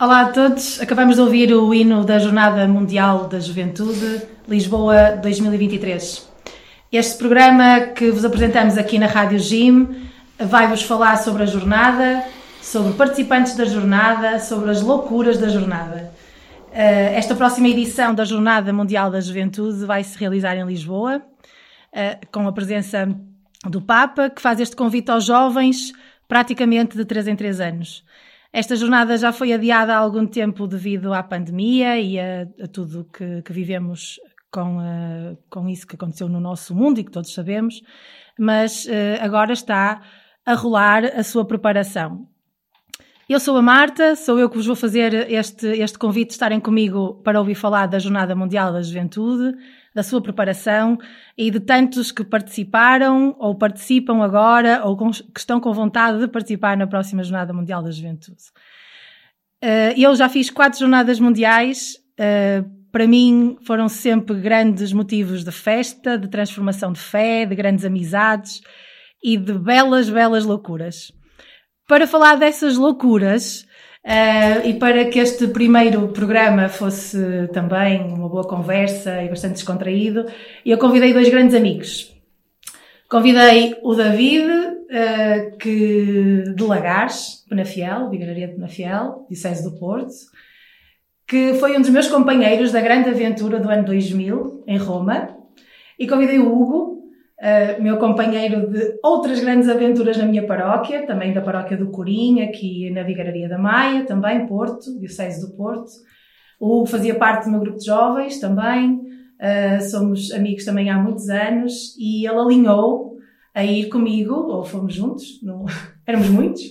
[0.00, 6.24] Olá a todos, acabamos de ouvir o hino da Jornada Mundial da Juventude Lisboa 2023.
[6.92, 10.08] Este programa que vos apresentamos aqui na Rádio Jim
[10.38, 12.24] vai-vos falar sobre a jornada,
[12.62, 16.12] sobre participantes da jornada, sobre as loucuras da jornada.
[16.72, 21.20] Eh, esta próxima edição da Jornada Mundial da Juventude vai se realizar em Lisboa,
[21.92, 23.12] eh, com a presença
[23.64, 25.92] do Papa, que faz este convite aos jovens
[26.28, 28.04] praticamente de 3 em 3 anos.
[28.52, 33.04] Esta jornada já foi adiada há algum tempo devido à pandemia e a, a tudo
[33.04, 34.18] que, que vivemos
[34.50, 37.82] com, uh, com isso que aconteceu no nosso mundo e que todos sabemos,
[38.38, 40.00] mas uh, agora está
[40.46, 42.26] a rolar a sua preparação.
[43.28, 46.58] Eu sou a Marta, sou eu que vos vou fazer este, este convite de estarem
[46.58, 49.54] comigo para ouvir falar da Jornada Mundial da Juventude,
[49.98, 50.96] da sua preparação
[51.36, 56.28] e de tantos que participaram ou participam agora ou com, que estão com vontade de
[56.28, 58.44] participar na próxima Jornada Mundial da Juventude.
[59.60, 61.96] Uh, eu já fiz quatro jornadas mundiais.
[62.12, 67.84] Uh, para mim foram sempre grandes motivos de festa, de transformação de fé, de grandes
[67.84, 68.60] amizades
[69.20, 71.10] e de belas, belas loucuras.
[71.88, 73.66] Para falar dessas loucuras,
[74.08, 80.24] Uh, e para que este primeiro programa fosse também uma boa conversa e bastante descontraído,
[80.64, 82.16] eu convidei dois grandes amigos.
[83.06, 90.14] Convidei o David, uh, que, de Lagares, Penafiel, Vigararia de Penafiel, Diocese do Porto,
[91.26, 95.36] que foi um dos meus companheiros da grande aventura do ano 2000, em Roma.
[95.98, 96.97] E convidei o Hugo,
[97.40, 102.40] Uh, meu companheiro de outras grandes aventuras na minha paróquia, também da paróquia do Corim,
[102.42, 105.88] aqui na Vigararia da Maia, também Porto, Diocese do Porto.
[106.58, 110.98] O Hugo fazia parte do meu grupo de jovens também, uh, somos amigos também há
[110.98, 113.18] muitos anos e ele alinhou
[113.54, 115.40] a ir comigo, ou fomos juntos,
[116.04, 116.62] éramos muitos,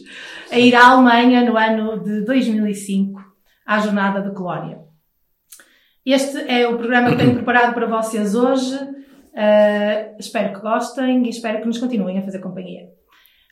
[0.52, 3.22] a ir à Alemanha no ano de 2005,
[3.66, 4.80] à Jornada de Colónia.
[6.06, 8.97] Este é o programa que tenho preparado para vocês hoje.
[9.38, 12.90] Uh, espero que gostem e espero que nos continuem a fazer companhia.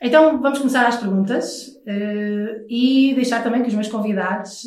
[0.02, 4.64] Então vamos começar às perguntas uh, e deixar também que os meus convidados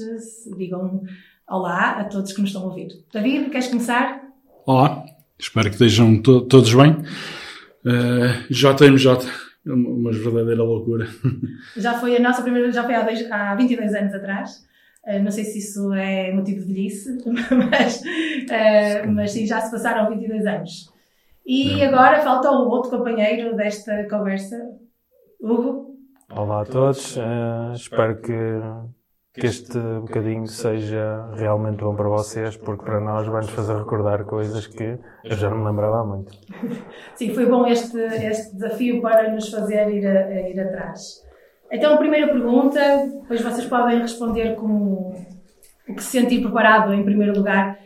[0.56, 1.02] digam
[1.48, 2.88] olá a todos que nos estão a ouvir.
[3.12, 4.22] David, queres começar?
[4.64, 5.04] Olá,
[5.36, 6.92] espero que estejam to todos bem.
[7.84, 9.28] Uh, JMJ,
[9.66, 11.08] uma verdadeira loucura.
[11.76, 14.68] Já foi a nossa primeira, já foi há, dois, há 22 anos atrás.
[15.04, 19.72] Uh, não sei se isso é motivo de velhice, mas, uh, mas sim, já se
[19.72, 20.96] passaram 22 anos.
[21.48, 21.88] E Não.
[21.88, 24.54] agora falta o outro companheiro desta conversa,
[25.40, 25.94] Hugo.
[26.30, 28.34] Olá a todos, uh, espero que,
[29.32, 34.66] que este bocadinho seja realmente bom para vocês, porque para nós vai-nos fazer recordar coisas
[34.66, 36.30] que eu já não me lembrava muito.
[37.16, 41.24] Sim, foi bom este, este desafio para nos fazer ir, a, ir atrás.
[41.72, 42.78] Então, a primeira pergunta,
[43.22, 45.14] depois vocês podem responder com
[45.88, 47.78] o que se sentir preparado em primeiro lugar.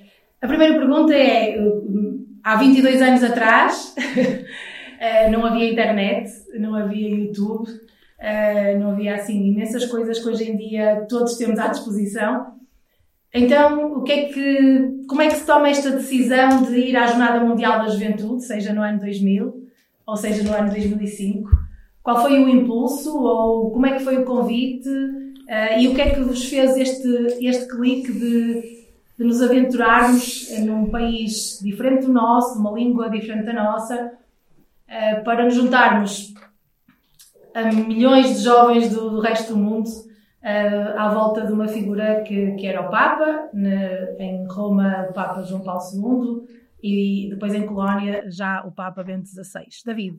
[0.43, 1.57] A primeira pergunta é
[2.43, 3.95] há 22 anos atrás
[4.99, 7.69] eh, não havia internet, não havia YouTube,
[8.19, 12.53] eh, não havia assim imensas coisas que hoje em dia todos temos à disposição.
[13.35, 17.07] Então, o que é que, como é que se toma esta decisão de ir à
[17.07, 19.69] Jornada Mundial da Juventude, seja no ano 2000
[20.07, 21.49] ou seja no ano 2005?
[22.03, 24.89] Qual foi o impulso ou como é que foi o convite?
[24.89, 27.09] Uh, e o que é que vos fez este,
[27.41, 28.82] este clique de
[29.19, 34.13] de nos aventurarmos num país diferente do nosso, uma língua diferente da nossa,
[34.89, 36.35] eh, para nos juntarmos
[37.55, 39.89] a milhões de jovens do, resto do mundo
[40.43, 43.51] eh, à volta de uma figura que, que era o Papa,
[44.19, 49.29] em Roma o Papa João Paulo II e depois em Colónia já o Papa Bento
[49.29, 49.67] XVI.
[49.85, 50.19] David.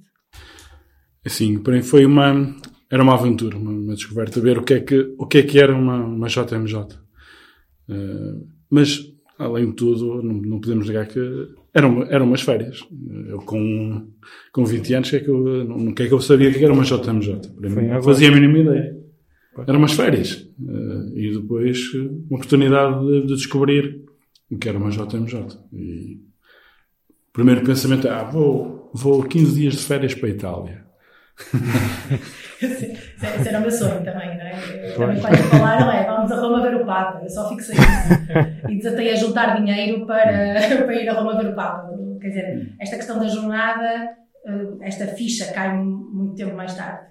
[1.25, 2.55] Assim, porém foi uma
[2.89, 5.59] era uma aventura, uma, uma, descoberta, ver o que é que o que é que
[5.59, 6.75] era uma, uma JMJ.
[7.89, 11.19] Uh, mas, além de tudo, não, não podemos negar que
[11.71, 12.83] eram, eram umas férias.
[13.27, 14.07] Eu, com,
[14.51, 16.73] com 20 anos, que é que eu, não, que é que eu sabia que era
[16.73, 17.51] uma JMJ?
[17.55, 18.97] Para mim, não fazia a mínima ideia.
[19.67, 20.49] Eram umas férias.
[20.59, 24.01] Uh, e depois, uma oportunidade de, de, descobrir
[24.49, 25.59] o que era uma JMJ.
[25.71, 26.19] E
[27.29, 30.85] o primeiro pensamento é: ah, vou, vou 15 dias de férias para a Itália.
[32.65, 34.53] Esse era o meu sonho também, não é?
[34.89, 38.69] Eu também quando falaram é vamos a Roma ver o Papa, eu só fixei isso
[38.69, 40.23] e desatei a juntar dinheiro para,
[40.85, 41.89] para ir a Roma ver o Papa.
[42.21, 44.09] Quer dizer, esta questão da jornada,
[44.45, 47.07] eh, esta ficha cai muito tempo mais tarde.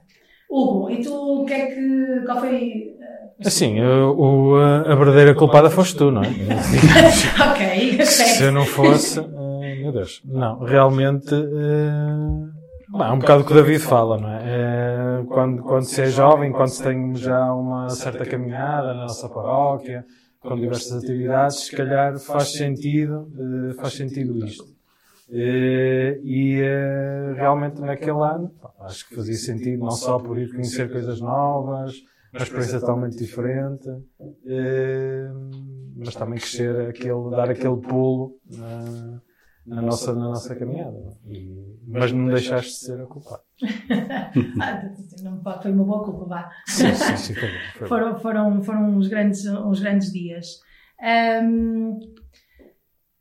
[0.51, 5.69] Hugo, e tu, o que é que, qual foi eh, Assim, o, a verdadeira culpada
[5.69, 6.29] foste tu, não é?
[7.51, 12.62] ok, Se eu não fosse, meu Deus, não, realmente uh,
[12.93, 14.43] Bom, é um bocado o que o David fala, não é?
[14.45, 19.31] é quando, quando se é jovem, quando se tem já uma certa caminhada na nossa
[19.31, 20.05] paróquia,
[20.39, 23.33] com diversas atividades, se calhar faz sentido,
[23.71, 24.67] eh, faz sentido isto.
[25.31, 30.93] Eh, e eh, realmente naquele ano, acho que fazia sentido não só por ir conhecer
[30.93, 31.95] coisas novas,
[32.31, 33.89] uma experiência totalmente diferente,
[35.97, 38.35] mas também crescer aquele, dar aquele pulo
[39.67, 41.17] na nossa, na nossa caminhada.
[41.27, 43.43] E, mas não deixaste de ser a culpada.
[45.63, 46.51] foi uma boa culpa, vá.
[46.67, 47.89] Sim, sim, sim, foi, foi.
[47.89, 50.61] Foram, foram, foram uns, grandes, uns grandes dias.
[51.43, 51.99] Um,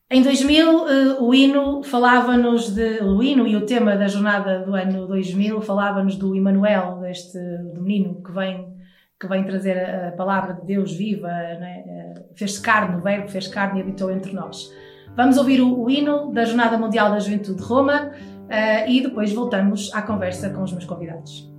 [0.09, 3.01] em 2000, uh, eh, o hino falava-nos de.
[3.01, 7.39] O hino e o tema da jornada do ano 2000 falava-nos do Emmanuel, deste
[7.73, 8.75] do menino que vem,
[9.17, 11.85] que vem trazer a, palavra de Deus viva, né?
[11.87, 14.69] uh, fez-se carne, o Verbo fez carne e habitou entre nós.
[15.15, 19.91] Vamos ouvir o, hino da Jornada Mundial da Juventude de Roma uh, e depois voltamos
[19.93, 21.51] à conversa com os meus convidados.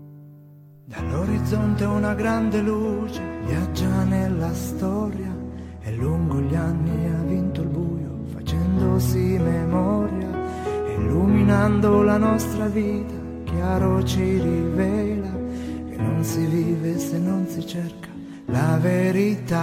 [0.89, 5.33] Dall'orizzonte una grande luce viaggia nella storia
[5.81, 10.29] e lungo gli anni ha vinto il buio facendosi memoria
[10.97, 13.15] illuminando la nostra vita
[13.45, 15.31] chiaro ci rivela
[15.91, 18.09] che non si vive se non si cerca
[18.47, 19.61] la verità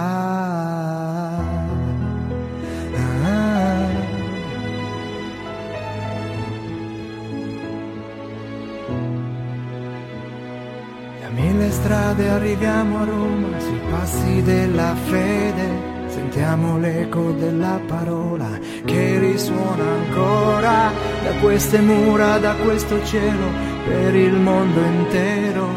[11.60, 15.88] mille strade arriviamo a Roma, sui passi della fede.
[16.06, 18.48] Sentiamo l'eco della parola
[18.84, 20.90] che risuona ancora
[21.22, 23.46] da queste mura, da questo cielo,
[23.84, 25.68] per il mondo intero.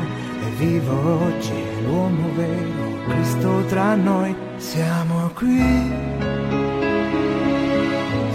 [0.45, 1.53] E vivo oggi
[1.85, 5.91] l'uomo vero, Cristo tra noi, siamo qui.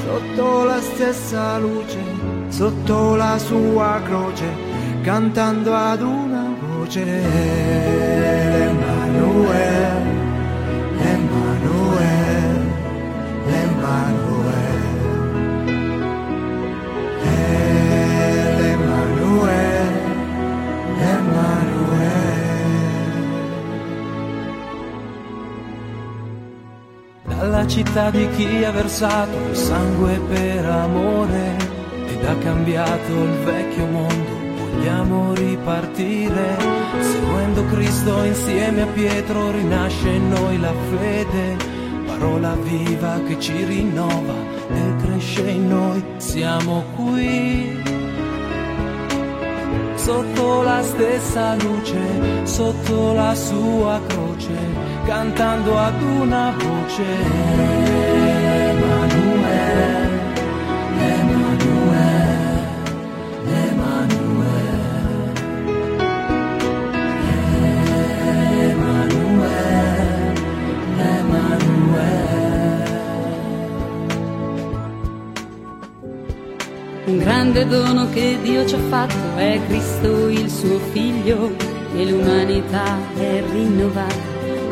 [0.04, 1.98] Sotto la stessa luce,
[2.48, 4.46] sotto la sua croce,
[5.02, 6.37] cantando ad una
[6.88, 7.04] voce
[8.48, 9.66] Emanuele,
[11.12, 12.62] Emanuele,
[13.46, 14.88] Emanuele,
[18.72, 20.00] Emanuele,
[20.98, 22.26] Emanuele.
[27.26, 31.56] Dalla città di chi ha versato il sangue per amore
[32.06, 34.37] ed ha cambiato il vecchio mondo
[34.70, 36.56] vogliamo ripartire,
[37.00, 41.56] seguendo Cristo insieme a Pietro rinasce in noi la fede,
[42.06, 44.34] parola viva che ci rinnova
[44.70, 47.82] e cresce in noi, siamo qui.
[49.94, 54.56] Sotto la stessa luce, sotto la sua croce,
[55.04, 57.87] cantando ad una voce.
[77.58, 81.50] Grande dono che Dio ci ha fatto è Cristo il suo figlio
[81.96, 84.14] e l'umanità è rinnovata,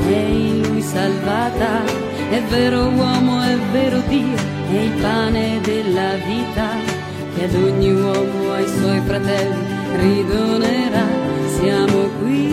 [0.07, 2.05] è in lui salvata.
[2.29, 4.37] È vero uomo, è vero Dio,
[4.71, 6.69] è il pane della vita
[7.35, 9.65] che ad ogni uomo, ai suoi fratelli,
[9.97, 11.07] ridonerà.
[11.59, 12.51] Siamo qui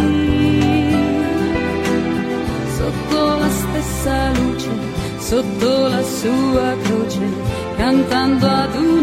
[2.78, 4.70] sotto la stessa luce,
[5.20, 9.03] sotto la sua croce cantando ad una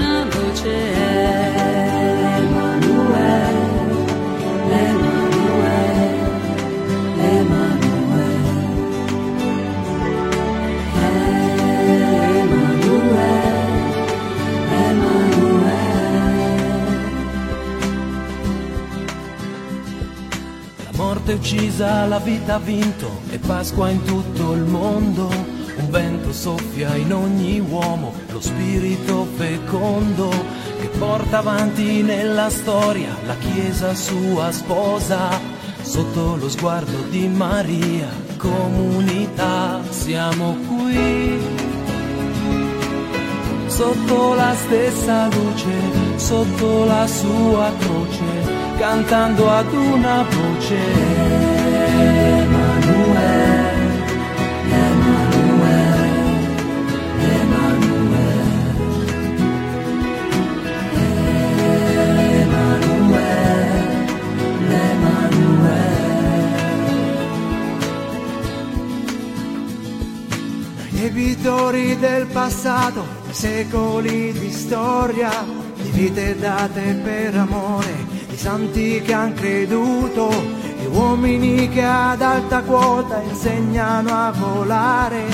[21.40, 25.28] uccisa, la vita ha vinto e Pasqua in tutto il mondo.
[25.76, 30.30] Un vento soffia in ogni uomo, lo spirito fecondo
[30.80, 35.58] che porta avanti nella storia la Chiesa sua sposa.
[35.82, 41.38] Sotto lo sguardo di Maria, comunità, siamo qui.
[43.66, 48.24] Sotto la stessa luce, sotto la sua croce,
[48.78, 50.80] cantando ad una voce.
[71.20, 75.30] Debitori del passato, secoli di storia,
[75.74, 80.30] di vite date per amore, di santi che han creduto,
[80.78, 85.24] di uomini che ad alta quota insegnano a volare,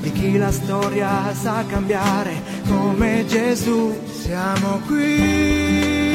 [0.00, 3.94] di chi la storia sa cambiare come Gesù.
[4.10, 6.12] Siamo qui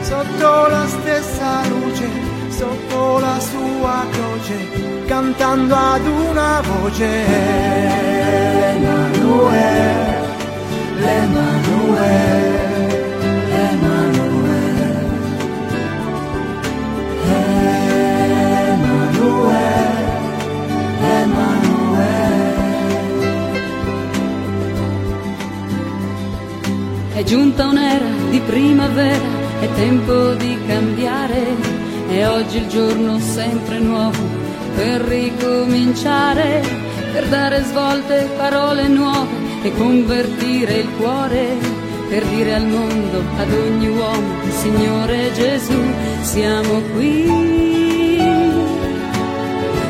[0.00, 2.08] sotto la stessa luce,
[2.48, 7.06] sotto la sua croce, cantando ad una voce.
[8.74, 10.20] Emanuele,
[10.98, 12.50] l'Emanuele,
[13.48, 14.90] l'Emanuele,
[18.68, 19.80] Emanuele,
[21.20, 22.40] Emanuele.
[27.14, 29.28] È giunta un'era di primavera,
[29.60, 31.56] è tempo di cambiare,
[32.08, 34.41] è oggi il giorno sempre nuovo
[34.74, 36.62] per ricominciare,
[37.12, 39.28] per dare svolte, parole nuove
[39.62, 41.56] e convertire il cuore,
[42.08, 45.80] per dire al mondo, ad ogni uomo, Signore Gesù,
[46.22, 47.26] siamo qui,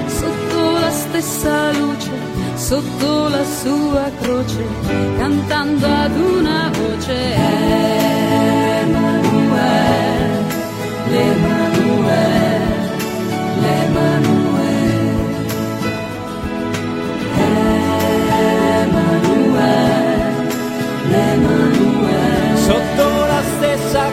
[0.07, 2.11] sotto la stessa luce,
[2.55, 4.65] sotto la sua croce,
[5.19, 7.35] cantando ad una voce.
[8.83, 10.01] Emanuele,
[11.11, 12.62] l'Emanuele,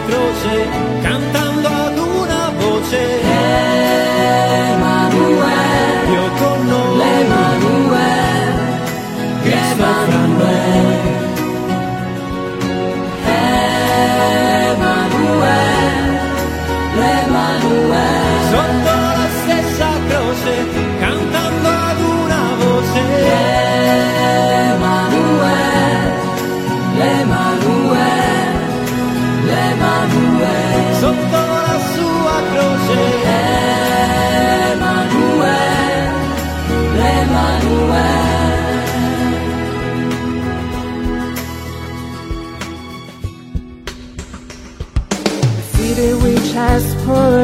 [0.09, 0.67] croce,
[1.01, 3.48] cantando ad una voce.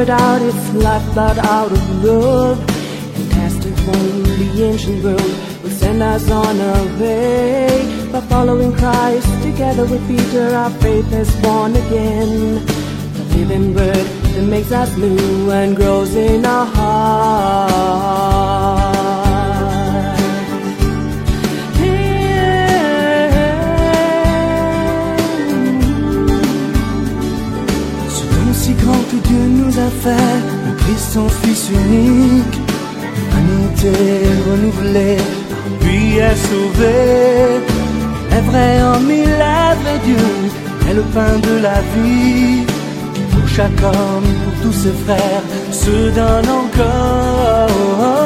[0.06, 2.58] Poured out its lifeblood out of love.
[3.18, 5.20] It from the ancient world
[5.62, 8.08] will send us on our way.
[8.12, 12.64] By following Christ together with Peter our faith is born again.
[13.14, 17.96] The living word that makes us new and grows in our heart
[29.28, 32.58] Dieu nous a fait, le Christ son Fils unique,
[33.32, 33.92] humanité
[34.48, 35.16] renouvelée,
[35.80, 36.96] puis est sauvé.
[38.30, 40.26] Est vrai en mille êtres et Dieu
[40.88, 42.66] est le pain de la vie.
[43.32, 48.25] Pour chaque homme, pour tous ses frères, se donne encore.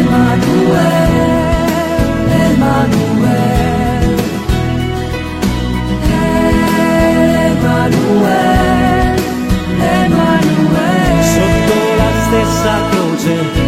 [0.00, 1.28] Emanuele,
[2.44, 3.60] Emanuele.
[11.32, 13.59] Sotto la stessa croce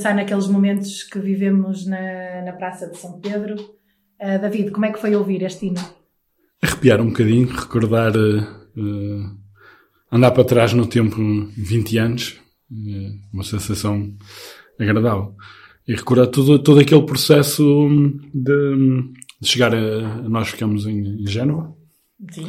[0.00, 3.54] pensar naqueles momentos que vivemos na, na Praça de São Pedro.
[4.18, 5.80] Eh, David, como é que foi ouvir este hino?
[6.62, 9.30] Arrepiar um bocadinho, recordar, eh,
[10.10, 11.16] andar para trás no tempo
[11.54, 12.40] 20 anos,
[12.72, 14.16] eh, uma sensação
[14.78, 15.34] agradável.
[15.86, 17.62] E recordar todo, todo aquele processo
[18.32, 18.76] de,
[19.38, 21.74] de chegar a, nós ficamos em, em Génova.
[22.32, 22.44] Sim,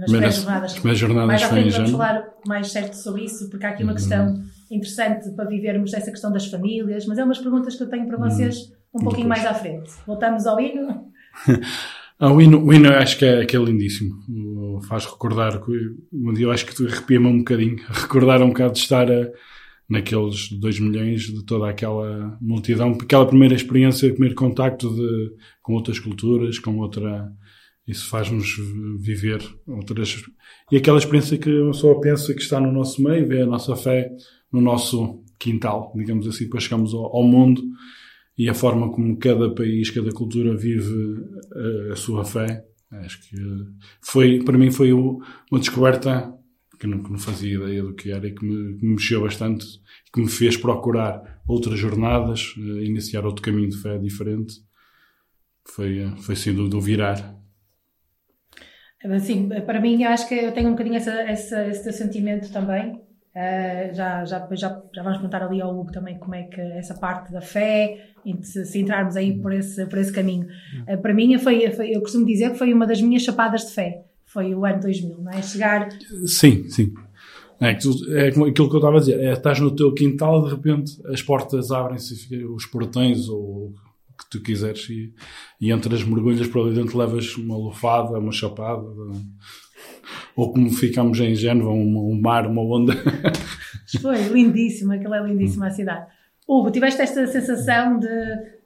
[0.00, 0.64] nas Primeiras- pré-jornadas.
[0.72, 3.66] as primeiras jornadas Mais à foi em frente vamos falar mais certo sobre isso, porque
[3.66, 4.42] há aqui uma questão
[4.76, 8.16] interessante para vivermos essa questão das famílias, mas é umas perguntas que eu tenho para
[8.18, 9.42] vocês um pouquinho Depois.
[9.42, 9.90] mais à frente.
[10.06, 11.06] Voltamos ao hino?
[12.18, 14.14] Ah, o hino, o hino acho que é, que é lindíssimo.
[14.88, 15.60] Faz recordar,
[16.38, 19.28] eu acho que arrepia-me um bocadinho, recordar um bocado de estar a-
[19.88, 25.98] naqueles 2 milhões de toda aquela multidão, aquela primeira experiência, primeiro contacto de, com outras
[25.98, 27.28] culturas, com outra.
[27.88, 28.54] Isso faz-nos
[29.00, 30.22] viver outras.
[30.70, 33.74] E aquela experiência que uma pessoa pensa que está no nosso meio, vê a nossa
[33.74, 34.12] fé
[34.52, 37.62] no nosso quintal, digamos assim, depois chegamos ao, ao mundo
[38.36, 41.16] e a forma como cada país, cada cultura vive
[41.54, 42.64] eh, a sua fé.
[42.90, 43.66] Acho que eh,
[44.00, 46.32] foi, para mim, foi uma descoberta
[46.78, 49.20] que não, que não fazia ideia do que era e que me, que me mexeu
[49.20, 49.66] bastante,
[50.12, 54.54] que me fez procurar outras jornadas, eh, iniciar outro caminho de fé diferente.
[55.64, 57.36] Foi, foi sem dúvida o virar.
[59.04, 63.00] Assim, para mim, acho que eu tenho um bocadinho essa, essa, esse sentimento também.
[63.34, 66.94] Eh, já, já, já, já vamos perguntar ali ao Hugo também como é que essa
[66.94, 70.46] parte da fé, e se, se entrarmos aí por esse, por esse caminho.
[70.86, 73.72] Eh, para mim, foi, foi- eu costumo dizer que foi uma das minhas chapadas de
[73.72, 74.04] fé.
[74.26, 75.40] Foi o ano 2000, não é?
[75.42, 75.88] Chegar,
[76.26, 76.92] Sim, sim.
[77.60, 79.20] É, é aquilo que eu estava a dizer.
[79.20, 83.74] É, estás no teu quintal, de repente as portas abrem-se, e os portões ou o
[84.18, 85.14] que tu quiseres, e,
[85.60, 88.82] e entras, mergulhas para ali dentro, levas uma lufada, uma chapada,
[90.36, 92.94] ou como ficamos em Génova, um, um mar, uma onda.
[94.00, 96.06] foi lindíssimo, aquilo é lindíssima a cidade.
[96.48, 98.08] Hugo, tiveste esta sensação de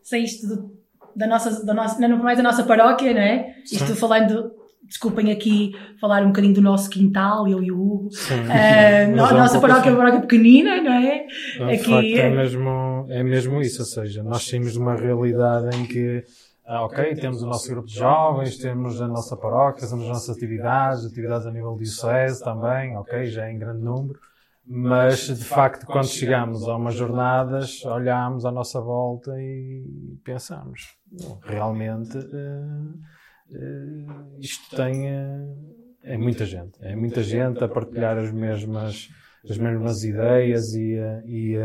[0.02, 0.74] saíste do-
[1.14, 3.54] da nossa, da nossa, não mais da nossa paróquia, não é?
[3.64, 4.50] Isto falando,
[4.86, 8.08] desculpem aqui falar um bocadinho do nosso quintal, eu e o Hugo.
[8.30, 10.10] Ah, Mas no- é um nossa pouco paróquia é uma assim.
[10.12, 11.26] paróquia pequenina, não é?
[11.58, 14.78] Não, de Aqui facto, é é- mesmo, é mesmo isso, ou seja, nós saímos de
[14.78, 16.22] uma realidade em que,
[16.66, 20.36] ah, ok, temos o nosso grupo de jovens, temos a nossa paróquia, temos as nossas
[20.36, 24.18] atividades, atividades a nível diocese também, ok, já é em grande número,
[24.66, 31.38] mas de facto, quando chegamos a umas jornadas, olhamos à nossa volta e pensamos, "Bom,
[31.44, 34.06] realmente, eh, eh,
[34.40, 35.54] isto tem, eh,
[36.02, 39.08] é muita gente, é muita gente a partilhar as mesmas,
[39.48, 41.56] as mesmas ideias e e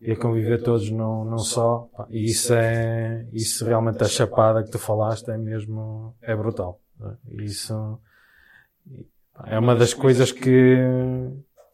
[0.00, 1.88] e a conviver todos num, num só.
[2.08, 6.80] E isso é, isso realmente a chapada que tu falaste é mesmo, é brutal.
[6.98, 7.44] não é?
[7.44, 7.98] Isso
[9.46, 10.76] é uma das coisas que,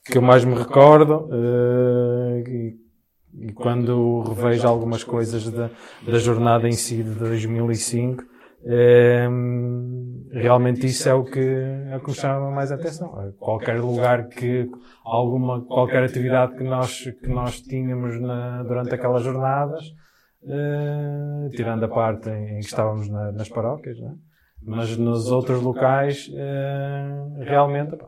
[0.04, 2.74] que eu mais me recordo, eh,
[3.36, 5.68] e, quando revejo algumas coisas da,
[6.06, 8.22] da jornada em si de 2005,
[8.64, 9.28] eh,
[10.40, 13.32] realmente isso é o que, é o que me chama mais a atenção.
[13.38, 14.70] Qualquer lugar que,
[15.04, 19.84] alguma, qualquer atividade que nós, que nós tínhamos na- durante aquelas jornadas,
[20.46, 24.14] eh, tirando a parte em que estávamos na- nas paróquias, né?
[24.66, 28.06] mas nos outros locais, eh, realmente, pá,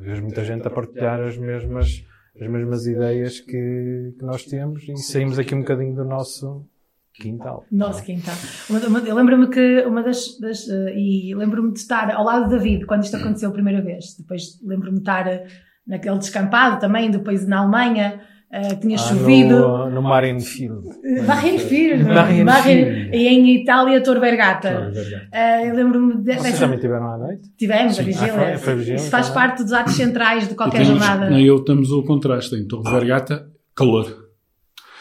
[0.00, 2.04] vejo muita gente a partilhar as mesmas,
[2.40, 6.64] as mesmas ideias que, que nós temos e saímos aqui um bocadinho do nosso
[7.14, 7.64] quintal.
[7.70, 8.34] Nosso quintal.
[8.68, 10.38] Uma- uma- eu lembro-me que uma das.
[10.40, 13.82] das, eh, e lembro-me de estar ao lado de David quando isto aconteceu a primeira
[13.82, 14.16] vez.
[14.18, 15.46] Depois lembro-me de estar eh,
[15.86, 18.20] naquele descampado também, depois na Alemanha,
[18.52, 19.58] eh, tinha Ah, chovido.
[19.58, 20.82] no, no Marienfield.
[21.26, 22.44] Barrenfield, Barrenfield.
[22.44, 24.90] Barren- e em Itália, Tor Vergata.
[25.32, 26.58] Eh, eu lembro-me de, Vocês dessa.
[26.60, 27.48] também tiveram à noite?
[27.56, 28.04] Tivemos a Sim.
[28.04, 28.32] vigília.
[28.32, 29.40] Ah, foi- foi vigília, Isso faz então.
[29.42, 31.28] parte dos atos centrais de qualquer temos, jornada.
[31.30, 32.54] nem eu temos o contraste.
[32.56, 33.46] Em Torre de Vergata,
[33.76, 34.19] calor.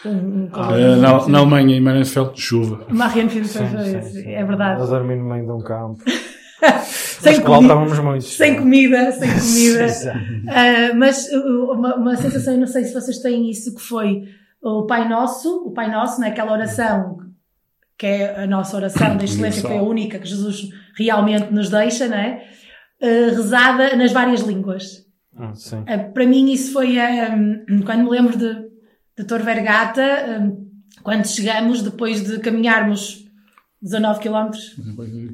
[0.06, 2.86] Um- um- Eh, na, na Alemanha, em Marenfeld, chuva.
[4.04, 4.32] Sim.
[4.32, 4.80] é verdade.
[4.80, 6.04] Nós dormimos no meio de um campo.
[7.20, 7.76] Sem comida.
[8.02, 8.28] muitos.
[8.38, 9.88] Sem comida, sem comida.
[10.50, 14.24] Ah, mas uh, uma, uma sensação, eu não sei se vocês têm isso, que foi
[14.62, 17.18] o Pai Nosso, o Pai Nosso, naquela oração,
[17.98, 21.70] que é a nossa oração da excelência, que foi a única que Jesus realmente nos
[21.70, 22.42] deixa, não é?
[23.02, 25.06] Ah, rezada nas várias línguas.
[25.38, 25.84] Ah, sim.
[25.88, 27.36] Ah, para mim isso foi, ah,
[27.70, 28.69] um, quando me lembro de,
[29.20, 30.66] de Tor Vergata, um,
[31.04, 33.26] quando chegamos, depois de caminharmos
[33.82, 34.50] 19 km,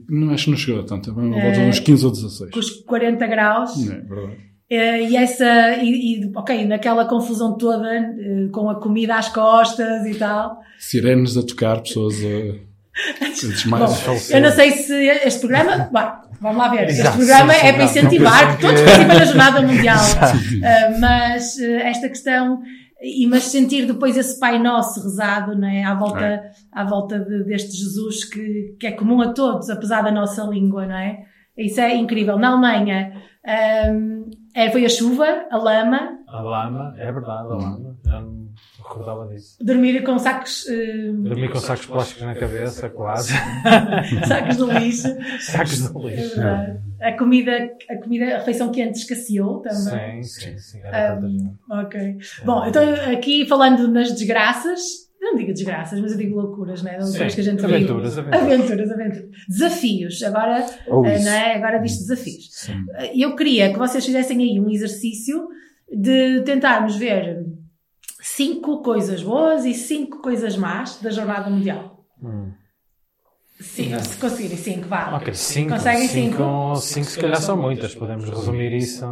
[0.10, 1.12] Não acho que não chegou a tanto.
[1.12, 2.52] Eh, volta de uns 15 ou 16.
[2.52, 4.38] com os 40 graus, Não é verdade.
[4.68, 10.06] Eh, e essa, e, e, ok, naquela confusão toda, eh, com a comida às costas
[10.08, 12.76] e tal, Sirenes a tocar, pessoas a.
[13.70, 15.90] Mais, eu não sei se este programa.
[15.94, 16.88] Bom, vamos lá ver.
[16.88, 20.06] Este Exato, programa sim, sim, é para incentivar que todos participem da Jornada Mundial.
[20.56, 22.62] Uh, mas uh, esta questão.
[23.08, 25.84] E, mas sentir depois esse Pai Nosso rezado, não é?
[25.84, 26.42] À volta,
[26.72, 30.88] à volta de- deste Jesus que, que é comum a todos, apesar da nossa língua,
[30.88, 31.20] não é?
[31.58, 32.38] Isso é incrível.
[32.40, 33.14] Na Alemanha,
[33.92, 37.96] um, é, foi a chuva, a lama, A lama, é verdade, a lama.
[38.06, 39.58] Já não me recordava disso.
[39.62, 43.34] dormir com sacos, uh, Dormi com sacos plásticos na cabeça, quase.
[44.28, 45.08] sacos de lixo.
[45.42, 46.36] sacos de É lixo.
[46.36, 46.80] verdade.
[47.02, 47.52] A comida,
[47.90, 50.24] a comida, a refeição quente escasseou também.
[50.24, 50.80] Sim, sim, sim.
[50.84, 52.18] Era Um, ok.
[52.46, 54.82] Bom, então aqui falando nas desgraças,
[55.26, 56.98] não digo desgraças, mas eu digo loucuras, né?
[57.00, 58.28] Loucuras Sim, que a gente aventuras, vive.
[58.30, 58.52] aventuras.
[58.52, 59.30] aventuras, aventuras.
[59.48, 60.24] Desafios.
[60.24, 61.56] Agora, Ou eh, não é?
[61.56, 62.70] Agora diz desafios.
[62.96, 65.48] Eh, Eu queria que vocês fizessem aí um exercício
[65.92, 67.46] de tentarmos ver
[68.22, 72.06] cinco coisas boas e cinco coisas más da Jornada Mundial.
[72.24, 72.52] Hum.
[73.60, 75.16] Sim, se conseguirem cinco, vá.
[75.16, 75.70] Ok, cinco.
[75.70, 76.76] Conseguem cinco, cinco?
[76.78, 77.96] cinco se calhar são muitas.
[77.96, 79.06] Podemos resumir isso.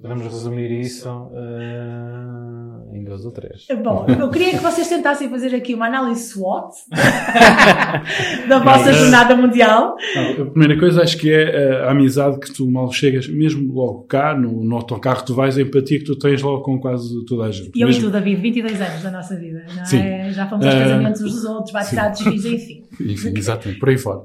[0.00, 3.66] Podemos resumir isso eh, em duas ou três.
[3.82, 6.74] Bom, eu queria que vocês tentassem fazer aqui uma análise SWOT
[8.48, 9.94] da vossa jornada mundial.
[10.14, 13.72] Não, a primeira coisa acho que é eh, a amizade que tu mal chegas, mesmo
[13.74, 17.24] logo cá, no, no autocarro tu vais, a empatia que tu tens logo com quase
[17.26, 17.70] toda a gente.
[17.74, 19.98] E eu Mesmo- e tu, David, 22 anos da nossa vida, não Sim.
[19.98, 20.30] é?
[20.32, 22.84] Já fomos aos casamentos uns dos outros, batizados, filhos, enfim.
[22.98, 24.22] Enfim, exatamente, por aí fora.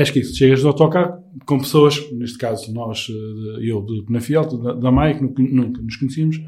[0.00, 4.44] Acho que isso, chegas do autocarro com pessoas, neste caso nós, eh, eu de Penafiel,
[4.44, 6.40] da, da Maia, que nu- nunca nos conhecíamos,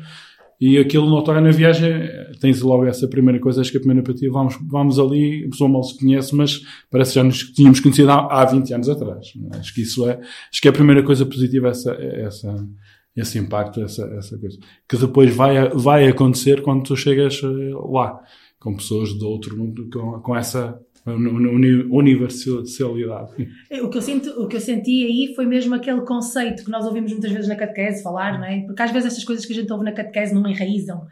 [0.60, 1.90] e aquilo no autocarro na viagem,
[2.38, 5.70] tens logo essa primeira coisa, acho que a primeira empatia, vamos, vamos ali, a pessoa
[5.70, 9.32] mal se conhece, mas parece que já nos tínhamos conhecido há, há 20 anos atrás.
[9.58, 10.20] Acho que isso é,
[10.52, 12.68] acho que é a primeira coisa positiva, essa, essa,
[13.16, 14.58] esse impacto, essa, essa coisa.
[14.86, 18.20] Que depois vai, vai acontecer quando tu chegas eh, lá,
[18.58, 23.48] com pessoas do outro mundo, com, com essa universalidade.
[23.82, 26.84] O que, eu sinto, o que eu senti aí foi mesmo aquele conceito que nós
[26.84, 28.60] ouvimos muitas vezes na catequese falar, não é?
[28.60, 31.06] Porque às vezes estas coisas que a gente ouve na catequese não enraizam.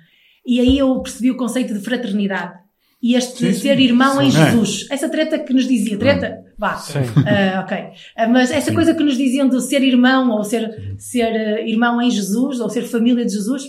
[0.46, 2.58] E aí eu percebi o conceito de fraternidade.
[3.00, 3.82] E este Sim, ser sim.
[3.82, 4.40] irmão em Sim.
[4.40, 4.50] É.
[4.50, 4.86] Jesus.
[4.90, 6.44] Essa treta que nos dizia, treta?
[6.58, 6.76] Vá.
[6.76, 6.98] Sim.
[7.26, 7.78] Ah, ok.
[8.16, 12.02] Ah, mas essa coisa que nos diziam do ser irmão, ou ser, ser ah, irmão
[12.02, 13.62] em Jesus, ou ser família de Jesus,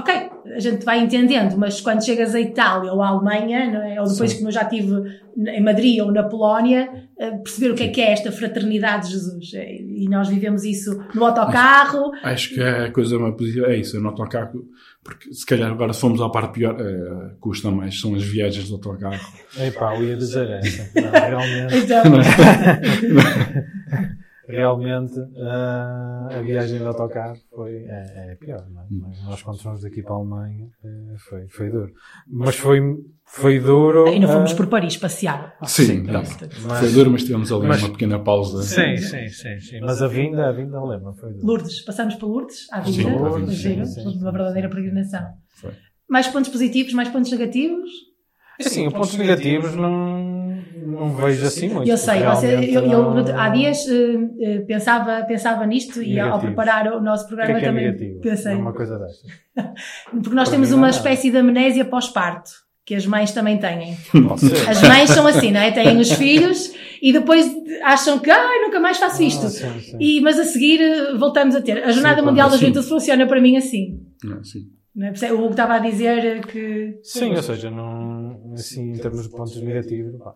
[0.00, 4.00] ok, a gente vai entendendo, mas quando chegas à Itália ou à Alemanha, não é?
[4.00, 6.88] ou depois como eu já estive em Madrid ou na Polónia,
[7.20, 9.54] ah, perceber o que é que é esta fraternidade de Jesus.
[9.54, 12.10] É, E nós vivemos isso no autocarro.
[12.22, 14.64] Acho que é a coisa mais positiva, é isso, no autocarro,
[15.04, 18.68] porque se calhar agora se formos à parte pior, eh, custa mais, são as viagens
[18.68, 19.20] do autocarro.
[19.58, 20.90] Epá, eu ia dizer essa.
[21.00, 21.76] Não, realmente.
[21.76, 22.02] Então,
[24.50, 28.84] Realmente, ah, a viagem de autocarro foi, é, é pior, não é?
[28.90, 29.00] Hum.
[29.06, 31.92] Mas Nós quando fomos daqui para a Alemanha, eh, foi, foi duro.
[32.28, 32.80] Mas foi,
[33.26, 34.06] foi duro.
[34.08, 35.56] ainda fomos ah, por Paris passear.
[35.64, 36.12] Sim, tá.
[36.12, 36.22] não.
[36.22, 38.62] Mas- foi duro, mas tivemos ali mas- uma pequena pausa.
[38.62, 39.80] Sim, sim, sim, sim.
[39.80, 41.46] Mas a vinda, a vinda, lembro, foi duro.
[41.46, 44.18] Lourdes, passamos por Lourdes, à Sim, vocês sim, sim, sim.
[44.20, 45.22] uma verdadeira peregrinação.
[45.60, 45.72] Foi.
[46.08, 47.88] Mais pontos positivos, mais pontos negativos?
[48.58, 50.19] Assim, pontos negativos não,
[51.00, 51.88] não vejo assim muito.
[51.90, 56.92] Eu sei, você, eu, eu não- há dias eh, pensava, pensava nisto e ao preparar
[56.92, 58.20] o nosso O que programa é que é também negativo?
[58.20, 58.52] pensei.
[58.52, 59.30] É uma coisa destas.
[60.12, 60.96] Porque nós Para temos uma nada.
[60.96, 62.50] espécie de amnésia pós-parto,
[62.84, 63.96] que as mães também têm.
[64.68, 65.70] As mães são assim, não é?
[65.70, 67.50] Têm os filhos e depois
[67.84, 69.46] acham que ai, nunca mais faço isto.
[69.46, 69.96] Ah, sim, sim.
[70.00, 71.82] E, mas a seguir eh, voltamos a ter.
[71.84, 72.60] A Jornada Sim, Mundial da sim.
[72.66, 74.00] Juventude funciona para mim assim.
[74.24, 74.68] Não, sim.
[74.94, 75.32] Não é?
[75.32, 76.98] O Hugo estava a dizer que.
[77.02, 80.34] Sim, ou seja, não, assim, em termos de pontos negativos, pá,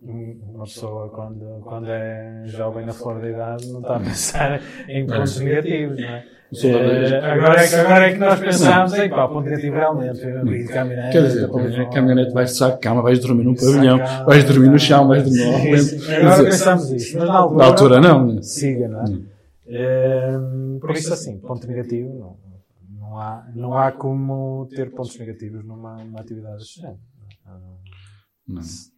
[0.00, 5.06] uma pessoa quando, quando é jovem na flor da idade não está a pensar em
[5.06, 6.24] pontos negativos, não é?
[6.50, 10.20] Eh, agora, é que, agora é que nós pensamos, em pá, ponto negativo realmente,
[10.68, 13.98] caminhonete, Quer dizer, a não- caminhonete vais de saco de cama, vais dormir num pavilhão,
[14.24, 15.98] vais dormir no chão, vais dormir Sim.
[16.06, 18.42] Quer Agora dizer, pensamos isso, mas na altura, Na altura não.
[18.42, 19.04] siga, não é?
[19.10, 19.26] Hum.
[19.66, 20.38] Eh,
[20.80, 22.36] por isso assim, ponto negativo, não,
[22.98, 26.98] não, há, não há como ter pontos negativos numa, numa atividade deste género.
[28.48, 28.62] Não.
[28.62, 28.90] Se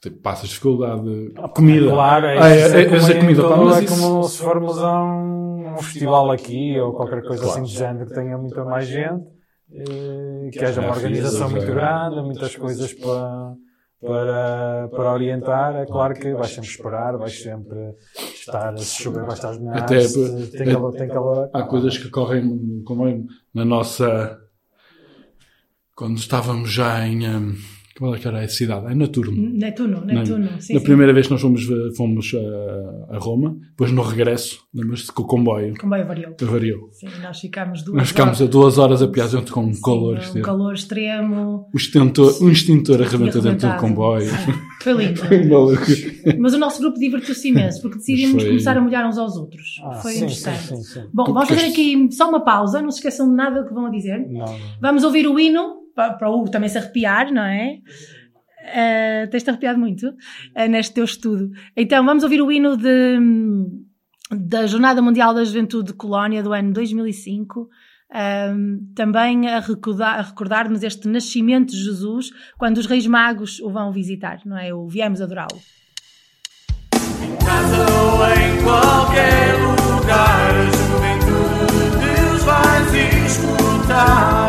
[0.00, 1.32] te Passas dificuldade.
[1.54, 1.90] Comida.
[1.90, 3.42] Claro, é, Ah, é, é, é, como, em comida.
[3.42, 7.22] todo- pá, mas é isso- como se formos a um, um festival aqui ou qualquer
[7.22, 7.60] coisa Claro.
[7.60, 9.24] assim de género que tenha muita mais gente,
[9.72, 13.54] eh, que haja uma organização muito grande, muitas coisas para,
[14.00, 15.76] para, para orientar.
[15.76, 17.94] É claro que vais sempre esperar, vais sempre
[18.34, 21.50] estar, se chover, vais estar a molhar, Até se tem calor, tem calor.
[21.52, 23.20] Há coisas que correm como é,
[23.52, 24.38] na nossa.
[25.96, 27.20] Quando estávamos já em.
[27.98, 28.86] Qual é que era a cidade?
[28.90, 29.32] É Naturno.
[29.50, 30.48] Netuno, Netuno.
[30.60, 30.84] Sim, Na sim.
[30.84, 35.20] primeira vez que nós fomos, eh, fomos a, a Roma, depois no regresso, lembras-te que
[35.20, 36.34] o comboio O comboio variou.
[36.42, 36.88] variou.
[36.92, 38.50] Sim, nós ficámos duas Nós ficámos a horas.
[38.52, 40.44] duas horas a piar junto com um Sim, calor Um extremo.
[40.44, 41.68] calor extremo.
[41.72, 44.30] O extintor, um extintor arrebentou dentro do comboio.
[44.82, 45.20] Foi lindo.
[45.48, 45.82] Maluco.
[46.38, 49.80] Mas o nosso grupo divertiu-se imenso, porque decidimos Foi- começar a molhar uns aos outros.
[49.84, 50.58] Ah, Foi sim, interessante.
[50.62, 51.02] sim, sim, sim.
[51.12, 53.86] Bom, vamos fazer aqui só uma pausa, não se esqueçam de nada do que vão
[53.86, 54.18] a dizer.
[54.28, 54.56] Não, não.
[54.80, 57.78] Vamos ouvir o hino, para o Hugo também se arrepiar, não é?
[58.64, 61.50] Uh, Tens-te arrepiado muito uh, neste teu estudo.
[61.76, 63.18] Então, vamos ouvir o hino de,
[64.30, 67.68] da Jornada Mundial da Juventude de Colónia do ano 2005.
[68.16, 73.70] Um, também a recordar- a recordar-nos este nascimento de Jesus quando os Reis Magos o
[73.70, 74.72] vão visitar, não é?
[74.72, 75.58] O viemos adorá-lo.
[77.44, 79.54] casa ou em qualquer
[79.98, 82.94] lugar, a juventude de Deus vais
[83.26, 84.43] escutar.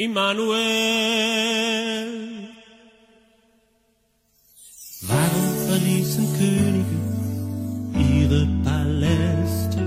[0.00, 0.54] Immanuel.
[5.02, 6.98] Warum verließen Könige
[7.98, 9.82] ihre Paläste?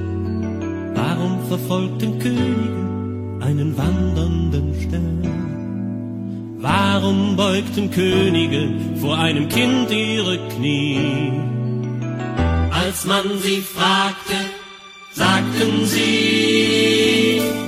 [0.96, 6.58] Warum verfolgten Könige einen wandernden Stern?
[6.60, 8.68] Warum beugten Könige
[9.00, 11.32] vor einem Kind ihre Knie?
[12.70, 14.36] Als man sie fragte,
[15.14, 17.61] sagten sie,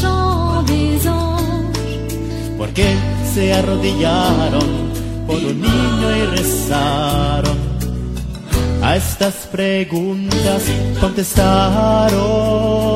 [0.00, 1.96] chant des anges
[2.58, 2.90] ¿Por qué
[3.34, 4.68] se arrodillaron
[5.26, 7.58] por un niño y rezaron?
[8.82, 10.62] A estas preguntas
[11.00, 12.95] contestaron.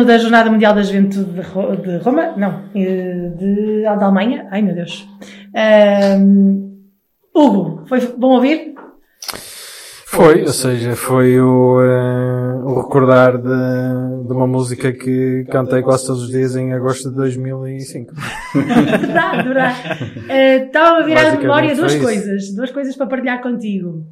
[0.00, 4.04] o hino da Jornada Mundial da Juventude de, Ro- de Roma, não, eh, de, da
[4.06, 4.46] Alemanha.
[4.50, 5.06] Ai meu Deus.
[5.54, 6.70] Ahm,
[7.34, 8.74] Hugo, foi bom ouvir?
[10.06, 16.06] Foi, ou seja, foi o, eh, o recordar de, de uma música que cantei quase
[16.06, 18.12] todos os dias em agosto de 2005.
[18.54, 19.78] verdade, verdade.
[20.28, 24.04] Eh, Estava a virar Basicamente memória duas coisas, duas coisas para partilhar contigo.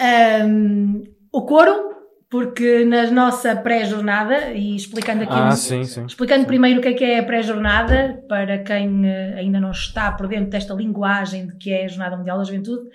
[0.00, 1.91] Ahm, o coro,
[2.32, 6.06] porque na nossa pré-jornada, e explicando aqui, Ah, um- sim, sim.
[6.06, 10.10] explicando primeiro o que é que é a pré-jornada, para quem eh, ainda não está
[10.10, 12.88] por dentro desta linguagem de que é a Jornada Mundial da Juventude,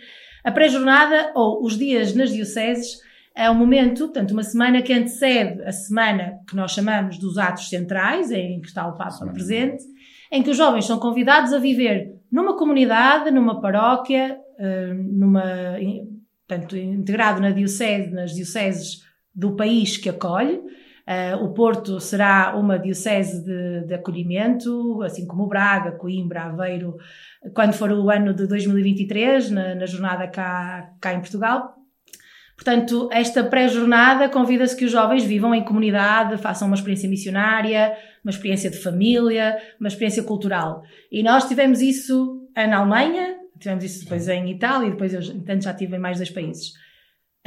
[0.44, 2.98] a pré-jornada, ou os dias nas dioceses,
[3.36, 7.70] é um momento, portanto, uma semana que antecede a semana que nós chamamos dos atos
[7.70, 9.84] centrais, em que está o Papa presente,
[10.32, 15.44] em que os jovens são convidados a viver numa comunidade, numa paróquia, eh, numa,
[16.48, 19.06] portanto, integrado na diocese, nas dioceses
[19.38, 20.60] do país que acolhe.
[21.06, 26.98] Eh, o Porto será uma diocese de, de acolhimento, assim como Braga, Coimbra, Aveiro,
[27.54, 31.76] quando for o ano de 2023, na, na jornada cá, cá em Portugal.
[32.56, 38.32] Portanto, esta pré-jornada convida-se que os jovens vivam em comunidade, façam uma experiência missionária, uma
[38.32, 40.82] experiência de família, uma experiência cultural.
[41.12, 45.64] E nós tivemos isso na Alemanha, tivemos isso depois em Itália e depois eu, entanto,
[45.64, 46.74] já tive em mais dois países.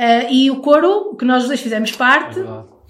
[0.02, 2.40] Ah, e o coro, que nós os dois fizemos parte,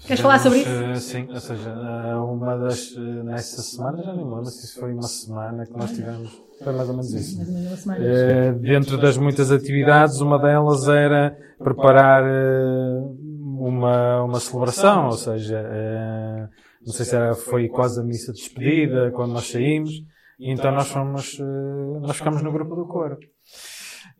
[0.07, 0.69] queres falar sobre isso?
[0.69, 5.01] Eh, sim, ou seja, eh, uma das, nessa semana, já nem lembro se foi uma
[5.03, 7.35] semana que nós tivemos, foi mais ou menos isso.
[7.35, 8.05] Mais ou menos uma semana.
[8.05, 13.01] Eh, dentro das muitas atividades, uma delas era preparar eh,
[13.59, 16.47] uma, uma celebração, ou seja, eh,
[16.85, 19.91] não sei se era, foi quase a missa de despedida quando nós saímos,
[20.39, 21.37] então nós fomos,
[22.01, 23.17] nós ficamos no grupo do coro.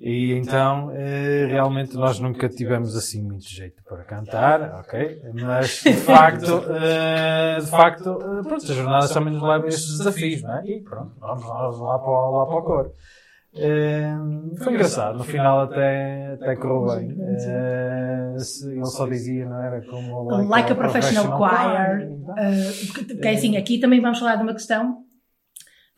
[0.03, 5.21] E então, eh, realmente nós nunca tivemos assim muito jeito para cantar, ok?
[5.35, 9.97] Mas, de facto, eh, de facto, eh, pronto, as jornadas também nos levam a estes
[9.99, 10.63] desafios, não é?
[10.67, 12.91] E pronto, vamos lá, lá, para, o- lá para o coro.
[13.53, 14.15] Eh,
[14.57, 17.11] foi engraçado, no final até, até correu bem.
[18.65, 22.07] Ele só dizia, não era como Like, a professional, choir.
[22.09, 24.93] Uh, porque, porque é assim, aqui também vamos falar de uma questão,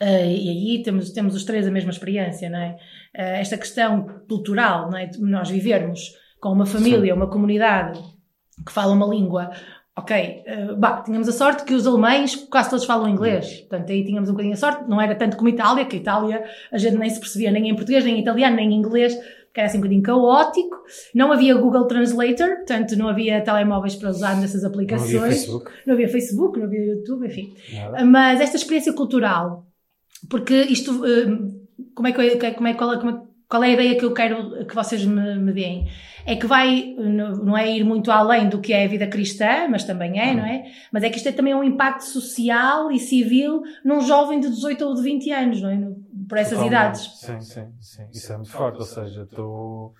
[0.02, 2.78] uh, e aí temos, temos os três a mesma experiência, não é?
[3.15, 5.06] Uh, esta questão cultural, não é?
[5.06, 7.99] De nós vivermos com uma família, uma comunidade
[8.65, 9.52] que fala uma língua.
[9.95, 14.04] Ok, uh, bah, tínhamos a sorte que os alemães quase todos falam inglês, portanto aí
[14.04, 16.97] tínhamos um bocadinho a sorte, não era tanto como Itália, que a Itália a gente
[16.97, 19.15] nem se percebia nem em português, nem em italiano, nem em inglês,
[19.54, 20.78] porque era assim um bocadinho caótico.
[21.13, 25.12] Não havia Google Translator, portanto não havia telemóveis para usar nessas aplicações.
[25.12, 25.71] Facebook.
[25.85, 27.54] Não havia Facebook, não havia YouTube, enfim.
[27.71, 28.04] Nada.
[28.04, 29.67] Mas esta experiência cultural,
[30.27, 31.27] porque isto, eh,
[31.96, 34.06] como é que, eu- como é, qual, é, como é- qual é a ideia que
[34.06, 35.88] eu quero que vocês me, me deem?
[36.26, 39.84] É que vai, não é ir muito além do que é a vida cristã, mas
[39.84, 40.63] também é, não é?
[40.92, 44.86] Mas é que isto é também um impacto social e civil num jovem de 18
[44.86, 45.78] ou de 20 anos, não é?
[46.30, 46.71] Por essas Totalmente.
[46.71, 47.19] idades.
[47.19, 48.04] Sim, sim, sim.
[48.13, 48.80] Isso é muito forte.
[48.80, 49.94] Ou seja, tu,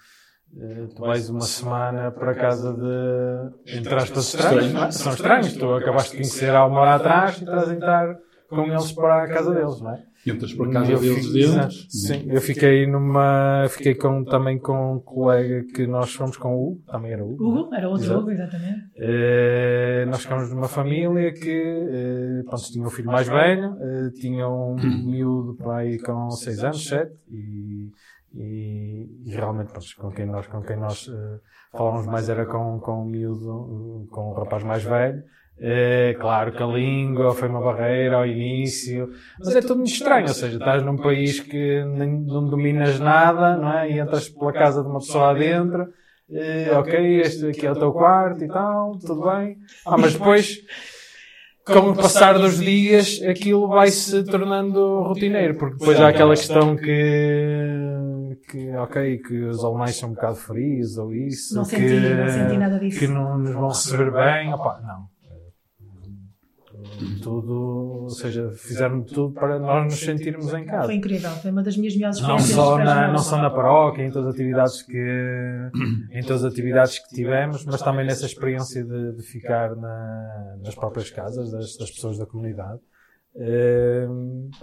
[0.57, 4.91] eh, tu vais uma semana para casa de, entre aspas, estranhos, é?
[4.91, 5.53] São estranhos.
[5.57, 8.15] Tu acabaste de conhecer há uma hora atrás e estás a entrar
[8.53, 10.03] com eles para a casa deles, não é?
[10.25, 11.39] Entras para a casa Eu deles dentro.
[11.49, 11.73] exato.
[11.89, 16.67] Sim, eu fiquei numa, fiquei com, também com um colega que nós fomos com o
[16.71, 17.43] Hugo, também era o Hugo.
[17.45, 18.19] Hugo, era outro Exato.
[18.21, 18.81] Hugo, exatamente.
[18.95, 24.47] Eh, nós ficámos numa família que eh, pronto, tinha um filho mais velho, eh, tinha
[24.47, 24.75] um
[25.05, 27.91] miúdo para aí com 6 anos, 7, e,
[28.33, 31.39] e, e realmente pronto, com quem nós, com quem nós eh,
[31.77, 35.21] falávamos mais era com, com o miúdo, com o rapaz mais velho.
[35.66, 39.09] Eh, claro que a língua foi uma barreira ao início,
[39.39, 43.72] mas é tudo muito estranho, ou seja, estás num país que não dominas nada, não
[43.72, 43.89] é?
[43.89, 45.88] E entras pela casa de uma pessoa adentro,
[46.30, 49.55] eh, ok, este aqui é o teu quarto e tal, tudo bem.
[49.86, 50.57] Ah, mas depois,
[51.66, 56.76] com o passar dos dias, aquilo vai se tornando rotineiro, porque depois há aquela questão
[56.76, 61.99] que, que ok, que os alemães são um bocado frios ou isso, Não que, senti,
[62.16, 62.99] não senti nada disso.
[62.99, 64.53] que não nos vão receber bem.
[64.53, 65.12] Opa, não.
[67.21, 67.53] Tudo,
[68.03, 70.85] ou seja, fizeram tudo para nós nos sentirmos em casa.
[70.85, 72.55] Foi incrível, foi uma das minhas melhores Não experiências.
[72.55, 75.69] só, dos na, não só na paróquia, em todas as atividades que,
[76.11, 80.75] em todas as atividades que tivemos, mas também nessa experiência de, de ficar na- nas
[80.75, 82.79] próprias casas das, das pessoas da comunidade.
[83.36, 84.07] Eh,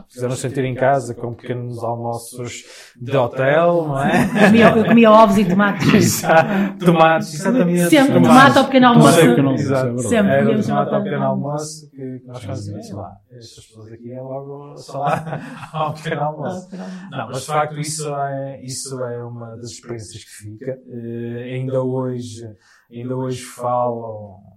[0.09, 2.62] Fizeram sentir em casa com pequenos almoços
[3.01, 4.29] de hotel, não é?
[4.47, 5.91] Comia, eu comia ovos e tomates.
[5.93, 6.79] Exato.
[6.87, 7.91] Tomates, exatamente.
[7.91, 8.29] Sempre Tomates.
[8.29, 9.09] tomate ao pequeno almoço.
[9.11, 9.95] Tomate ao pequeno almoço, Exato.
[9.95, 9.99] é.
[10.03, 13.12] Sempre Era o tomate ao pequeno almoço que nós fazíamos lá.
[13.33, 15.41] Estas pessoas aqui é logo só lá
[15.73, 16.68] ao pequeno almoço.
[17.11, 20.79] Não, mas de facto isso é, isso é uma das experiências que fica.
[20.89, 22.45] Eh, ainda hoje,
[22.93, 24.50] ainda hoje falo, não,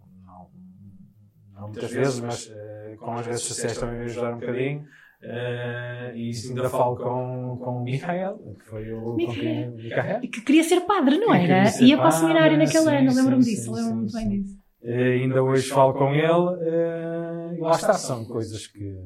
[1.64, 4.86] não muitas vezes, mas eh, com as redes sociais também me ajudaram um bocadinho.
[5.26, 9.74] Eh, e isso ainda falo com, com o Michael, que foi o com Michael.
[10.22, 11.82] Que queria ser padre, não Que era?
[11.84, 14.57] Ia para o seminário naquele sim, ano, lembro-me disso, lembro-me muito bem disso.
[14.84, 18.97] Eh, ainda hoje falo com ele eh, e lá está, são coisas que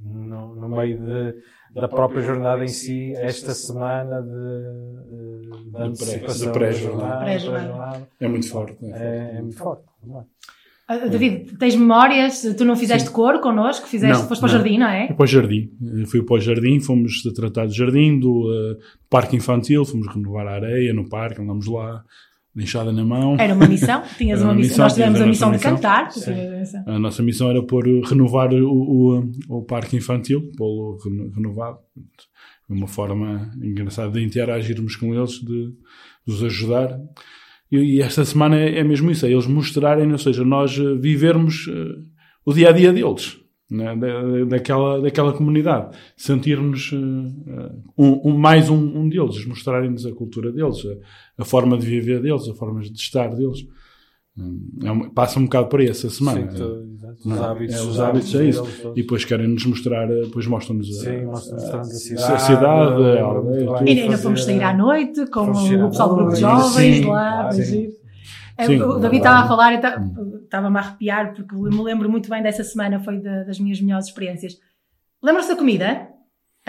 [0.00, 1.42] no, no meio de,
[1.74, 7.00] da própria jornada em si, esta semana de, eh, de pré- antecipação de da pré-jornada.
[7.00, 7.64] jornada, Pré-jornada.
[7.66, 8.72] pré-jornada, É muito forte.
[8.84, 9.02] É forte.
[9.02, 9.82] é, é muito forte.
[9.84, 10.12] é?
[10.18, 10.24] Ah,
[11.10, 12.42] David, tens memórias?
[12.56, 13.86] Tu não fizeste coro connosco?
[13.86, 15.06] Fizeste, Não, foste para o jardim, não é?
[15.06, 15.70] Fui para o jardim.
[16.06, 20.52] Fui para o jardim, fomos tratar do jardim, do eh, parque infantil, fomos renovar a
[20.52, 22.02] areia no parque, andámos lá,
[22.54, 23.36] de enxada na mão.
[23.38, 24.02] Era uma missão?
[24.18, 24.84] Tinhas uma uma missão.
[24.84, 25.74] Nós tivemos a a missão de missão.
[25.76, 26.10] cantar.
[26.10, 26.32] Sim.
[26.86, 26.94] a.
[26.94, 31.78] A nossa missão era pôr, renovar o, o, o parque infantil, pô-lo reno- renovado.
[32.68, 35.72] Uma forma engraçada de interagirmos com eles, de
[36.26, 36.98] os ajudar.
[37.70, 41.66] E, esta semana é, é mesmo isso, é eles mostrarem, ou seja, nós eh, vivermos
[41.68, 41.98] eh,
[42.44, 43.38] o dia a dia deles,
[43.70, 46.96] né, da, daquela, daquela comunidade, sentirmos eh,
[47.96, 52.20] um, um- mais um, um deles, mostrarem-nos a cultura deles, a, a forma de viver
[52.20, 53.60] deles, a forma de estar deles.
[54.40, 56.50] Hum, é uma- passa um bocado por aí essa semana.
[56.50, 56.88] Sim.
[57.24, 58.64] Não, os hábitos, é, os hábitos é isso.
[58.96, 62.86] E depois querem-nos mostrar, eh, depois mostram-nos a, Sim, mostram-nos a a cidade, cidade, a
[62.94, 63.84] lembro-me aldeia, muito tudo.
[63.84, 63.94] bem.
[63.96, 67.52] E ainda fomos sair à noite com o pessoal do grupo de jovens sim, lá.
[67.52, 67.90] sim.
[68.56, 70.02] É, Sim, o David estava a falar, eu ta-
[70.44, 74.06] estava-me a arrepiar porque me lembro muito bem dessa semana, foi da- das minhas melhores
[74.06, 74.58] experiências.
[75.22, 76.08] Lembra-se da comida?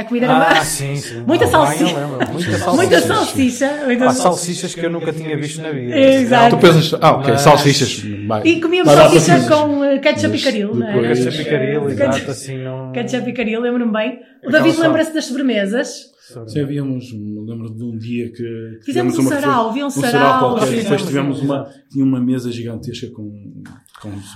[0.02, 1.24] A comida era Ah, sim, sim.
[1.28, 2.08] muita salsicha.
[2.34, 3.02] Muita salsicha.
[3.02, 3.82] salsicha.
[3.86, 4.24] muita Há salsicha.
[4.24, 5.96] salsichas que eu nunca tinha visto na vida.
[5.98, 6.56] Exato.
[6.56, 8.04] Tu pensas, ah, ok, Mas- salsichas.
[8.28, 8.42] vai.
[8.44, 11.14] E comíamos salsicha com eh, ketchup e Mas caril, não é?
[11.14, 12.92] Ketchup e caril, Ketchup- exato, assim não...
[12.92, 14.20] Ketchup e caril, lembro-me bem.
[14.44, 16.12] O David lembra-se das sobremesas.
[16.48, 19.92] Sim, havíamos, me lembro de um dia que Fizemos um uma sarau, havia um um
[19.92, 20.56] sarau.
[20.56, 23.30] qualquer, depois tivemos uma, tinha uma mesa gigantesca com.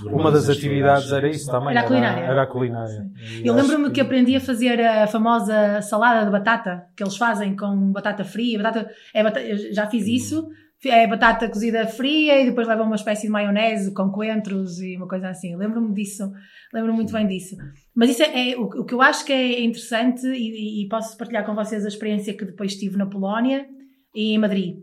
[0.04, 1.70] Uma das atividades era isso também.
[1.70, 2.20] Era a culinária.
[2.24, 3.06] Era a culinária.
[3.44, 7.90] Eu lembro-me que aprendi a fazer a famosa salada de batata, que eles fazem com
[7.92, 8.62] batata fria.
[8.62, 10.48] Batata, é bata- eu já fiz isso.
[10.84, 15.08] É batata cozida fria e depois leva uma espécie de maionese com coentros e uma
[15.08, 15.56] coisa assim.
[15.56, 16.30] Lembro-me disso.
[16.72, 17.56] Lembro-me muito bem disso.
[17.94, 21.16] Mas isso é, é o, o que eu acho que é interessante e, e posso
[21.16, 23.66] partilhar com vocês a experiência que depois tive na Polónia
[24.14, 24.76] e em Madrid.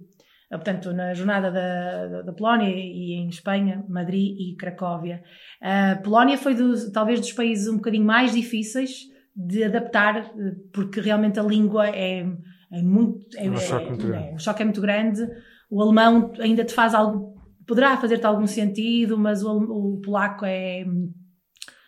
[0.53, 5.23] Eh, Portanto, na jornada da, da, Polónia e em Espanha, Madrid e Cracóvia.
[5.59, 10.31] A Polónia foi dos, talvez dos países um bocadinho mais difíceis de adaptar,
[10.71, 12.25] porque realmente a língua é,
[12.71, 13.25] é muito.
[13.35, 14.27] É, Um choque muito é- grande.
[14.29, 15.21] é- o choque é muito grande.
[15.69, 17.33] O alemão ainda te faz algo.
[17.65, 20.85] Poderá fazer-te algum sentido, mas o, o polaco é,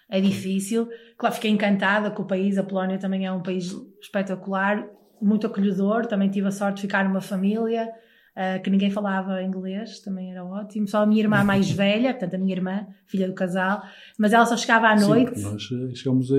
[0.10, 0.88] é difícil.
[1.18, 2.58] Claro, fiquei encantada com o país.
[2.58, 4.88] A Polónia também é um país espetacular,
[5.22, 6.08] muito acolhedor.
[6.08, 7.88] Também tive a sorte de ficar numa família
[8.36, 10.88] ah, que ninguém falava inglês, também era ótimo.
[10.88, 13.82] Só a minha irmã mais velha, portanto, a minha irmã, filha do casal,
[14.20, 15.32] mas ela só chegava à Sim, noite.
[15.32, 16.36] porque nós eh, chegamos a,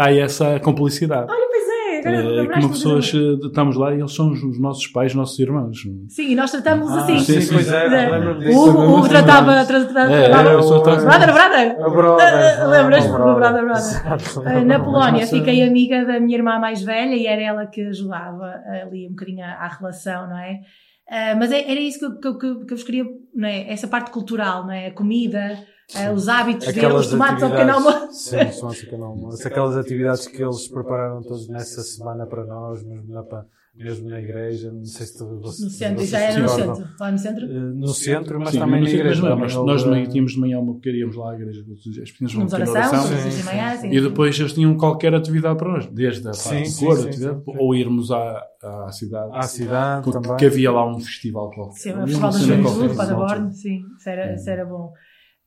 [0.00, 1.30] a, a essa complicidade.
[1.30, 4.30] Olha, pois é, agora Eh, lembraste-me como de pessoas, eh, estamos lá e eles são
[4.32, 5.78] os, os nossos pais, nossos irmãos.
[6.08, 7.18] Sim, e nós tratamos Ah, assim.
[7.20, 8.58] sim, pois é, lembro-me disso.
[8.76, 9.64] O Hugo tratava.
[9.64, 11.76] trans- Brother, brother!
[11.80, 14.64] Ah, Lembras-te do brother, brother?
[14.66, 19.06] Na Polónia fiquei amiga da minha irmã mais velha e era ela que ajudava ali
[19.06, 20.60] um bocadinho à relação, não é?
[21.08, 23.70] Ah, mas é- era isso que eu, que, eu- que eu- vos queria, não é?
[23.70, 24.86] Essa parte cultural, não é?
[24.86, 25.58] A comida,
[25.94, 28.12] ah, os hábitos deles, os tomates ao pequeno almoço.
[28.12, 29.46] Sim, os tomates ao pequeno almoço.
[29.48, 33.44] Aquelas atividades que eles prepararam todos nessa semana para nós, mesmo na, pa-
[33.76, 34.70] mesmo na igreja.
[34.70, 36.88] Não sei se tu, No centro, já era no centro.
[36.98, 37.44] Lá no centro?
[37.44, 39.22] Eh, No centro, mas Sim, também mas na igreja.
[39.36, 41.64] mas, também nós, de manhã tínhamos de manhã uma íamos lá à igreja,
[42.02, 43.30] as pequenas vão ter oração, oração.
[43.30, 43.90] Sim, manhã, sim.
[43.90, 47.44] E depois eles tinham qualquer atividade para nós, desde a parte de cor, sim, atividade,
[47.44, 47.52] sim.
[47.58, 49.30] ou irmos à, à cidade.
[49.32, 50.36] À cidade porque também.
[50.36, 51.78] que havia lá um festival qualquer.
[51.78, 54.92] Sim, o Festival da Juventude, Paderborn, sim, isso era, isso era bom.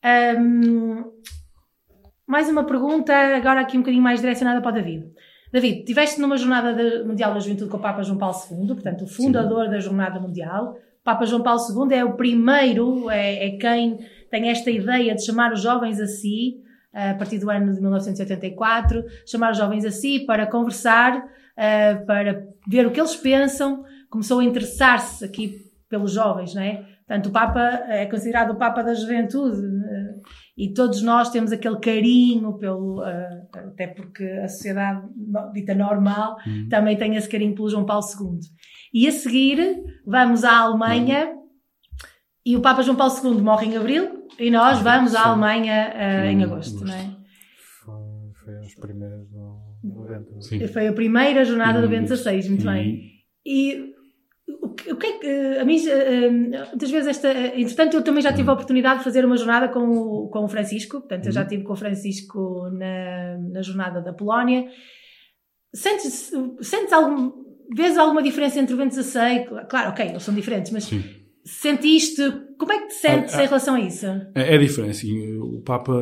[0.04, 1.04] Ahm,
[2.28, 5.06] mais uma pergunta, agora aqui um bocadinho mais direcionada para o David.
[5.52, 9.04] David, estiveste numa jornada da- mundial da juventude com o Papa João Paulo II, portanto,
[9.04, 10.78] o fundador da jornada mundial.
[11.02, 13.98] O Papa João Paulo II é o primeiro, é, é quem
[14.30, 16.58] tem esta ideia de chamar os jovens a si,
[16.94, 21.24] a partir do ano de 1984, chamar os jovens a si para conversar,
[21.56, 26.84] eh, para ver o que eles pensam, começou a interessar-se aqui pelos jovens, não é?
[27.08, 29.87] Portanto, o Papa é considerado o Papa da Juventude eh,
[30.58, 35.06] e todos nós temos aquele carinho pelo, eh, até porque a sociedade
[35.54, 36.68] dita normal Uhum.
[36.70, 38.40] também tem esse carinho pelo João Paulo II.
[38.94, 41.34] E a seguir vamos à Alemanha
[42.46, 45.28] e o Papa João Paulo II morre em abril e nós vamos à Sim.
[45.30, 47.16] Alemanha eh, em Hum, agosto, não é?
[47.84, 50.42] Foi, foi os primeiros do, do.
[50.42, 50.66] Sim.
[50.68, 53.02] Foi a primeira jornada do Bento XVI, muito e- bem.
[53.46, 53.94] E
[54.92, 58.34] o que, é que, a mim, eh, muitas vezes esta, eh, entretanto eu também já
[58.34, 61.44] tive a oportunidade de fazer uma jornada com o, com o Francisco, portanto eu já
[61.44, 64.66] estive com o Francisco na, na jornada da Polónia.
[65.74, 66.32] Sentes,
[66.62, 67.32] sentes algum,
[67.76, 69.46] vês alguma diferença entre o Bento XVI?
[69.70, 71.04] Claro, ok, eles são diferentes, mas Sim.
[71.44, 72.22] sentiste,
[72.58, 73.44] como é que te sentes Ah, ah.
[73.44, 74.06] em relação a isso?
[74.34, 74.92] É, é diferente.
[74.92, 75.94] assim, o Papa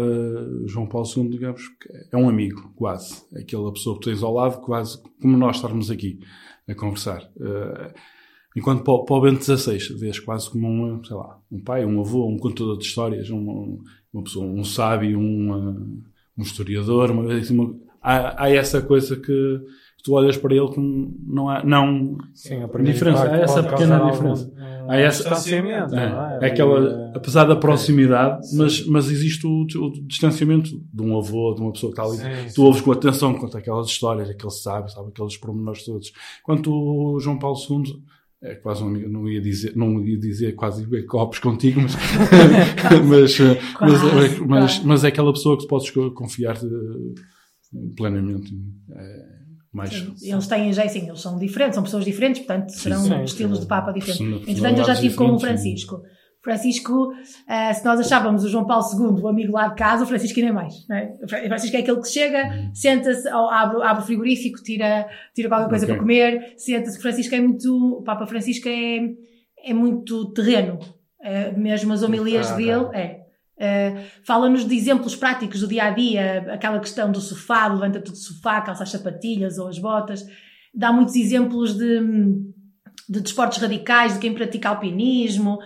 [0.67, 1.63] João Paulo II, digamos,
[2.11, 3.23] é um amigo, quase.
[3.35, 6.19] Aquela pessoa que tens ao lado, quase como nós estarmos aqui
[6.67, 7.21] a conversar.
[7.39, 7.93] Eh,
[8.55, 11.85] enquanto para, o- para o Bento XVI, vês quase como um, sei lá, um pai,
[11.85, 13.79] um avô, um contador de histórias, um-
[14.13, 16.01] uma pessoa, um sábio, um, eh,
[16.37, 17.11] um historiador.
[17.11, 19.59] Uma, assim, uma- há, há essa coisa que
[20.03, 24.45] tu olhas para ele como não há, não, Sim, a diferença, há essa pequena diferença.
[24.45, 26.45] algum, Há essa- distanciamento, É, é?
[26.45, 28.57] é aquela, E, apesar da proximidade, Sim.
[28.59, 32.19] mas, mas existe o, o distanciamento de um avô, de uma pessoa que está ali.
[32.19, 32.61] Sim, tu sim.
[32.61, 36.11] ouves com atenção, conta aquelas histórias, aquele sabe, sabe aqueles pormenores todos.
[36.43, 37.95] Quanto o João Paulo II,
[38.45, 41.95] é quase um amigo, não ia dizer, não ia dizer quase beber copos contigo, mas,
[43.07, 44.87] mas, eh, mas, Quase, mas, quase.
[44.87, 48.53] mas é aquela pessoa que tu podes confiar eh, plenamente.
[48.95, 49.35] É,
[49.73, 49.91] mais,
[50.21, 53.63] Eles têm, já assim, eles são diferentes, são pessoas diferentes, portanto serão sim, estilos sim.
[53.63, 54.47] de Papa diferentes.
[54.47, 56.01] Entretanto, eu já estive com o Francisco.
[56.45, 57.11] Francisco,
[57.47, 58.85] ah, se nós achávamos o João Paulo
[59.17, 60.87] II o amigo lá de casa, o Francisco ainda é mais.
[60.87, 61.13] Não é?
[61.21, 65.07] O Fra- o Francisco é aquele que chega, senta-se, ou abre, abre o frigorífico, tira,
[65.33, 65.95] tira qualquer coisa Ok.
[65.95, 66.97] para comer, senta-se.
[66.97, 68.99] O Francisco é muito, o Papa Francisco é,
[69.65, 70.79] é muito terreno.
[71.21, 73.19] Eh, mesmo as homilias Ah, dele, é.
[73.57, 78.17] Eh, Fala-nos de exemplos práticos do dia a dia, aquela questão do sofá, levanta-te do
[78.17, 80.23] sofá, calça as sapatilhas ou as botas.
[80.73, 81.99] Dá muitos exemplos de,
[83.09, 85.57] de desportos radicais, de quem pratica alpinismo.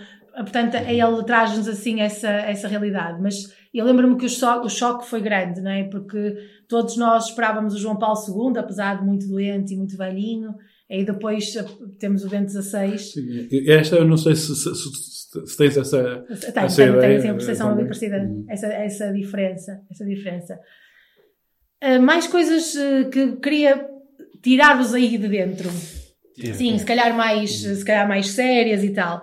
[0.44, 3.22] Portanto, ele traz-nos assim essa, essa realidade.
[3.22, 3.36] Mas
[3.74, 5.84] eu lembro-me que o choque, o choque foi grande, não é?
[5.84, 6.36] Porque
[6.68, 8.18] todos nós esperávamos o João Paulo
[8.54, 10.54] II, apesar de muito doente e muito velhinho.
[10.90, 11.66] E depois eh,
[12.00, 12.96] temos o Bento XVI.
[13.68, 16.26] Esta eu não sei se, se, se- se tens essa.
[16.54, 18.46] Tem, essa tem ideia, assim, a percepção ali parecida, Hum.
[18.50, 20.60] essa, essa diferença, essa diferença.
[21.82, 23.86] Ah, mais coisas eh, que queria
[24.42, 25.70] tirar-vos aí de dentro.
[26.54, 29.22] Sim, se calhar mais, se calhar mais sérias e tal.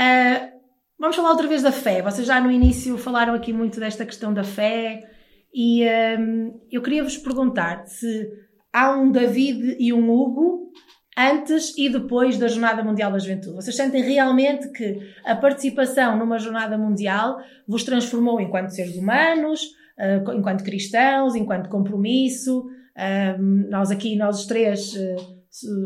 [0.00, 0.50] Ah,
[0.96, 2.00] vamos falar outra vez da fé.
[2.02, 5.02] Vocês já no início falaram aqui muito desta questão da fé
[5.52, 8.30] e ahm, eu queria vos perguntar se
[8.72, 10.70] há um David e um Hugo
[11.18, 13.56] antes e depois da Jornada Mundial da Juventude.
[13.56, 19.62] Vocês sentem realmente que a participação numa Jornada Mundial vos transformou enquanto seres humanos,
[19.98, 22.64] ah, enquanto cristãos, enquanto compromisso?
[23.70, 25.76] Nós aqui, nós os três, se-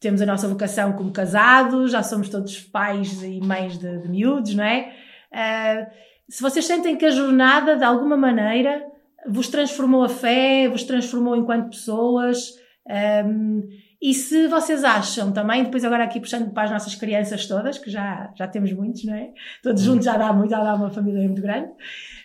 [0.00, 4.54] temos a nossa vocação como casados, já somos todos pais e mães de, de miúdos,
[4.54, 4.92] não é?
[5.32, 5.86] Ah,
[6.28, 8.84] se vocês sentem que a jornada, de alguma maneira,
[9.26, 12.52] vos transformou a fé, vos transformou enquanto pessoas,
[12.88, 13.62] ahm,
[14.00, 17.90] e se vocês acham também, depois agora aqui puxando para as nossas crianças todas, que
[17.90, 19.32] já, já temos muitos, não é?
[19.62, 21.70] Todos juntos já dá muito, já dá uma família muito grande.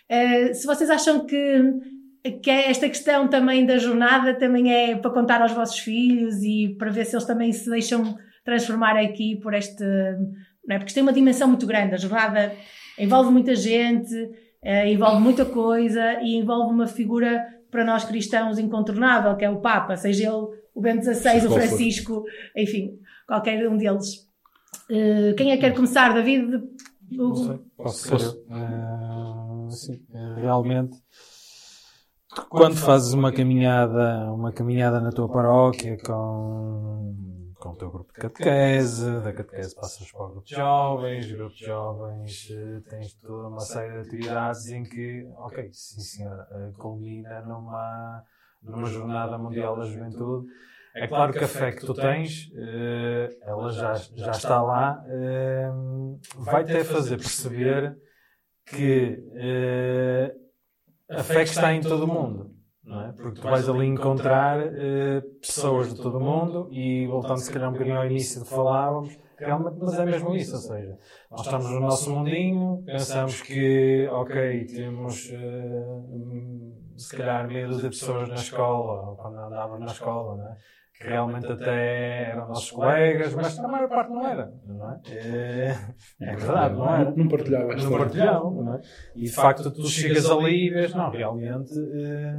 [0.08, 1.62] Ah, se vocês acham que,
[2.30, 6.90] que esta questão também da jornada também é para contar aos vossos filhos e para
[6.90, 9.84] ver se eles também se deixam transformar aqui por este.
[10.66, 10.78] Não é?
[10.78, 11.94] Porque isto tem uma dimensão muito grande.
[11.94, 12.52] A jornada
[12.98, 14.14] envolve muita gente,
[14.62, 19.60] eh, envolve muita coisa e envolve uma figura para nós cristãos incontornável, que é o
[19.60, 21.50] Papa, seja ele o Bento XVI, o.
[21.50, 22.24] Francisco,
[22.56, 24.28] enfim, qualquer um deles.
[24.90, 26.62] Eh, quem é que quer começar, David?
[27.10, 28.42] Não sei, posso ser.
[28.50, 30.96] Ah, sim, eh, realmente,
[32.48, 38.20] quando fazes uma caminhada, uma caminhada na tua paróquia com, com o teu grupo de
[38.20, 43.14] catequese, da catequese passas para o grupo de jovens, o grupo de jovens eh, tens
[43.14, 48.22] toda uma série de atividades em que, ok, sim senhora, eh, culmina numa,
[48.62, 50.46] numa jornada mundial da juventude.
[50.96, 55.04] É claro que a fé que tu tens, eh, ela já, já está lá,
[56.36, 57.96] vai-te fazer perceber
[58.66, 59.20] que
[61.16, 62.50] a fé que está em todo o mundo.
[62.84, 63.12] Não é?
[63.12, 67.70] Porque tu vais ali encontrar eh, pessoas de todo o mundo e voltando se calhar
[67.70, 70.98] um bocadinho ao início que falávamos, realmente, mas é mesmo isso, ou seja,
[71.30, 76.04] nós estamos no nosso mundinho, pensamos que, ok, temos eh,
[76.96, 80.56] se calhar meia dúzia de pessoas na escola, ou quando andávamos na escola, né?
[81.04, 85.00] Que realmente até eram nossos colegas, mas a maior parte não era, não é?
[85.06, 87.14] É, é verdade, não era.
[87.14, 88.80] Não partilhava a Não partilhavam, não é?
[89.14, 92.34] E de facto tu chegas ali e vês, não, realmente, eh,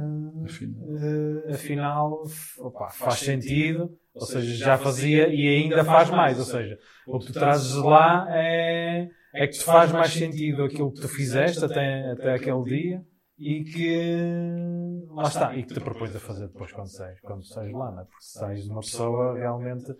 [1.48, 6.44] eh, afinal, f- opa, faz sentido, ou seja, já fazia e ainda faz mais, ou
[6.44, 11.00] seja, o que tu trazes lá é, é que te faz mais sentido aquilo que
[11.00, 13.02] tu fizeste até, até aquele dia
[13.38, 17.72] e que lá está, e que te propões a fazer depois quando sais, quando sais
[17.72, 18.04] lá, não é?
[18.04, 19.94] Porque sais de uma pessoa realmente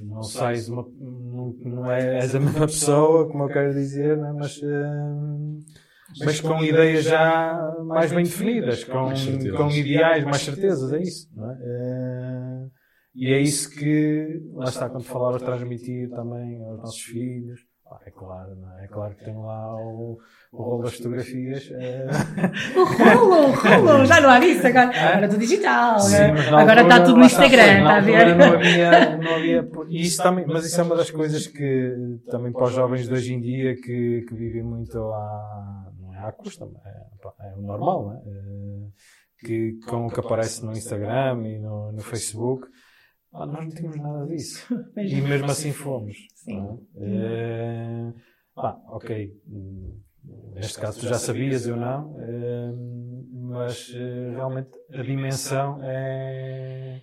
[0.00, 4.28] não sais uma, não, não é, és a mesma pessoa, como eu quero dizer, não
[4.28, 4.32] é?
[4.32, 9.12] mas, eh, mas com ideias já mais bem definidas, com,
[9.56, 11.58] com ideais, mais certezas, é isso, é?
[11.60, 12.70] Eh,
[13.14, 17.60] e é isso que, lá está, quando falavas de transmitir também aos nossos filhos,
[17.98, 18.84] pá, é claro, não é?
[18.84, 20.18] É claro que tem lá o,
[20.52, 21.70] o rolo das fotografias.
[21.72, 22.06] eh,
[22.76, 24.88] O rolo, o rolo, já não há disso agora.
[24.90, 26.00] Agora é tudo digital.
[26.00, 28.36] Sim, agora- na agora altura, está tudo no Instagram, está a ver?
[28.36, 32.64] Não havia, não havia, isso também, mas isso é uma das coisas que também para
[32.64, 36.64] os jovens de hoje em dia que, que vivem muito à, não é à custa,
[36.84, 38.20] é, é o normal, né?
[38.26, 38.88] Eh,
[39.46, 42.66] que com o que aparece no Instagram e no, no Facebook,
[43.34, 44.66] ah, nós não tínhamos nada disso.
[44.96, 46.16] E mesmo assim fomos.
[46.46, 47.04] não é?
[47.04, 48.12] Eh,
[48.56, 49.40] ah, ok.
[49.48, 50.00] hum,
[50.54, 52.72] Neste caso tu já sabias, eu não, eh,
[53.32, 57.02] mas eh, realmente a dimensão é,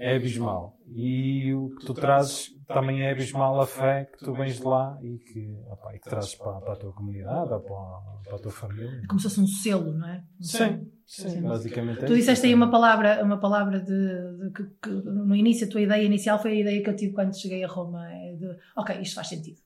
[0.00, 0.76] é abismal.
[0.88, 4.98] E o que tu trazes também é abismal a fé que tu vens de lá
[5.02, 8.38] e que, opá, e que trazes para, para a tua comunidade ou para, para a
[8.38, 9.02] tua família.
[9.06, 10.24] Como se fosse um selo, não é?
[10.40, 10.58] Um Sim,
[11.06, 11.30] selo.
[11.30, 13.92] sim, basicamente é Tu disseste aí uma palavra, uma palavra de,
[14.38, 17.12] de que, que no início a tua ideia inicial foi a ideia que eu tive
[17.12, 19.60] quando cheguei a Roma, é de ok, isto faz sentido.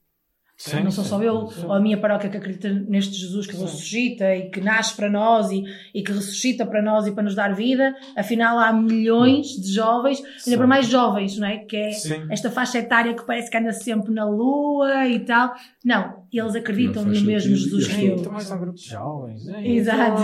[0.56, 1.64] Sim, não sou sim, só eu sim.
[1.66, 5.50] ou a minha paróquia que acredita neste Jesus que ressuscita e que nasce para nós
[5.50, 7.94] e, e que ressuscita para nós e para nos dar vida.
[8.16, 11.58] Afinal, há milhões de jovens, ainda para mais jovens, não é?
[11.58, 12.26] Que é Sim.
[12.30, 15.52] esta faixa etária que parece que anda sempre na lua e tal.
[15.84, 17.56] Não, eles acreditam no mesmo.
[17.56, 18.16] Jesus que eu.
[18.22, 19.44] Tu vais ao grupo de jovens.
[19.46, 19.68] né?
[19.68, 20.22] Exato.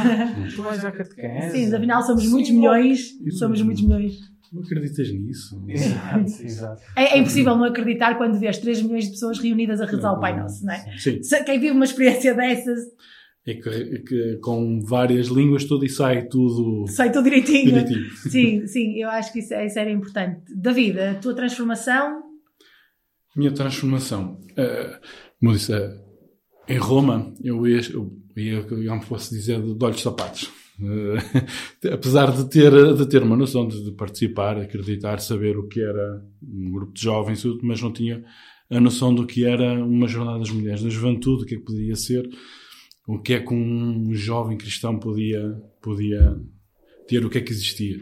[0.62, 1.50] Vais à catequese.
[1.50, 3.10] Sim, afinal somos muitos milhões.
[3.36, 4.30] Somos muitos milhões.
[4.52, 5.62] Não acreditas nisso?
[5.68, 6.82] Exato, exato.
[6.96, 10.20] É, é impossível não acreditar quando vês 3 milhões de pessoas reunidas a rezar o
[10.20, 10.96] Pai Nosso, não é?
[10.98, 11.22] Sim.
[11.22, 12.80] Se- Quem vive uma experiência dessas,
[13.46, 17.64] É que, é que com várias línguas tudo e sai tudo sai tudo direitinho.
[17.66, 18.10] direitinho.
[18.28, 20.42] Sim, sim, eu acho que isso, isso era importante.
[20.54, 22.22] David, a tua transformação,
[23.36, 24.40] Minha transformação.
[24.56, 24.98] eh,
[25.38, 25.98] como eu disse, eh,
[26.68, 30.50] em Roma, eu ia, eu ia, eu não posso dizer, de olhos sapatos.
[30.82, 35.80] Eh, apesar de ter, de ter uma noção de, de participar, acreditar, saber o que
[35.80, 38.24] era um grupo de jovens, mas não tinha
[38.70, 41.64] a noção do que era uma jornada das mulheres, da juventude, o que é que
[41.64, 42.28] podia ser,
[43.06, 46.40] o que é que um jovem cristão podia, podia
[47.08, 48.00] ter, o que é que existia.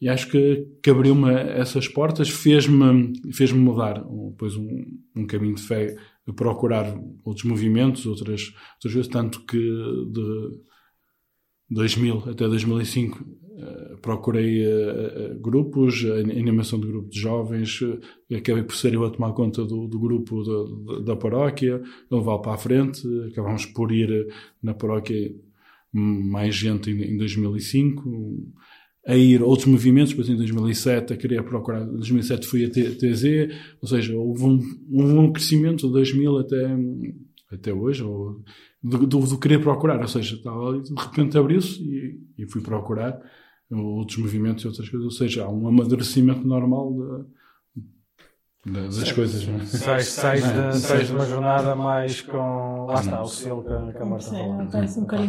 [0.00, 4.84] E acho que, que abriu-me essas portas, fez-me fez mudar um, depois um,
[5.16, 5.96] um caminho de fé,
[6.36, 6.94] procurar
[7.24, 10.50] outros movimentos, outras, outras coisas, tanto que de
[11.70, 17.80] 2000 até 2005 eh, procurei eh, eh, grupos, animação de grupo de jovens,
[18.34, 22.42] acabei por ser eu a tomar conta do, do grupo da, da, paróquia, a levá-lo
[22.42, 24.26] para a frente, acabámos por ir
[24.60, 25.32] na paróquia
[25.92, 28.52] mais gente em, em 2005,
[29.06, 32.70] a ir a outros movimentos, depois em 2007 a querer procurar, em 2007 fui a
[32.70, 34.60] TZ, ou seja, houve um,
[34.90, 36.76] um crescimento de 2000 até,
[37.52, 38.42] até hoje, ou,
[38.84, 42.60] do, do, do querer procurar, ou seja, estava ali, de repente abriu-se e, e fui
[42.60, 43.18] procurar
[43.72, 47.24] outros movimentos e outras coisas, ou seja, há um amadurecimento normal da-
[48.66, 49.46] da- das coisas.
[49.46, 49.64] Não é?
[49.64, 52.86] Sais, sais, Não de, sais de uma jornada mais com.
[52.86, 54.52] Lá está, o selo que, a- Marta Sim, falou.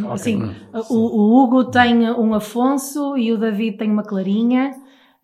[0.06, 0.12] um.
[0.12, 0.42] Assim,
[0.90, 4.74] o, o Hugo tem um Afonso e o David tem uma Clarinha.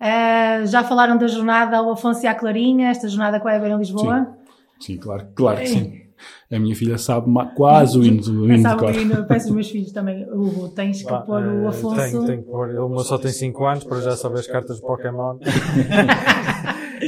[0.01, 3.70] Ah, já falaram da jornada ao Afonso e à Clarinha, esta jornada que vai haver
[3.70, 4.37] em Lisboa?
[4.80, 6.01] Sim, claro, claro que sim.
[6.50, 8.90] A minha filha sabe quase o hino, do- o hino de Sabe, cor.
[8.94, 11.96] o hino, peço aos meus filhos também, Hugo, tens que Pá, pôr o eh, Afonso.
[11.96, 12.68] Tenho, tenho que pôr.
[12.68, 15.38] Ele meu só tem 5 anos, para já saber as cartas de Pokémon.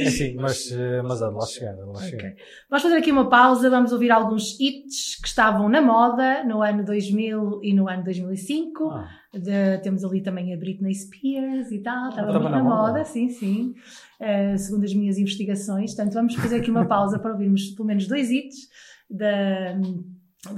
[0.07, 2.33] Assim, mas, eh, mas há de lá chegar, há de lá chegar.
[2.69, 6.83] Vamos fazer aqui uma pausa, vamos ouvir alguns hits que estavam na moda no ano
[6.83, 8.89] 2000 e no ano 2005.
[8.89, 9.07] Ah.
[9.33, 13.05] De- temos ali também a Britney Spears e tal, estava muito na na moda, moda.
[13.05, 13.73] sim, sim,
[14.19, 15.93] Eh, segundo as minhas investigações.
[15.93, 18.67] Portanto, vamos fazer aqui uma pausa para ouvirmos pelo menos dois hits
[19.09, 19.75] da-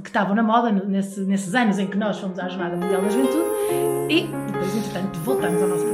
[0.02, 3.08] que estavam na moda nesse- nesses anos em que nós fomos à Jornada Mundial da
[3.08, 3.44] Juventude.
[4.10, 5.86] E depois, entretanto, voltamos ao nosso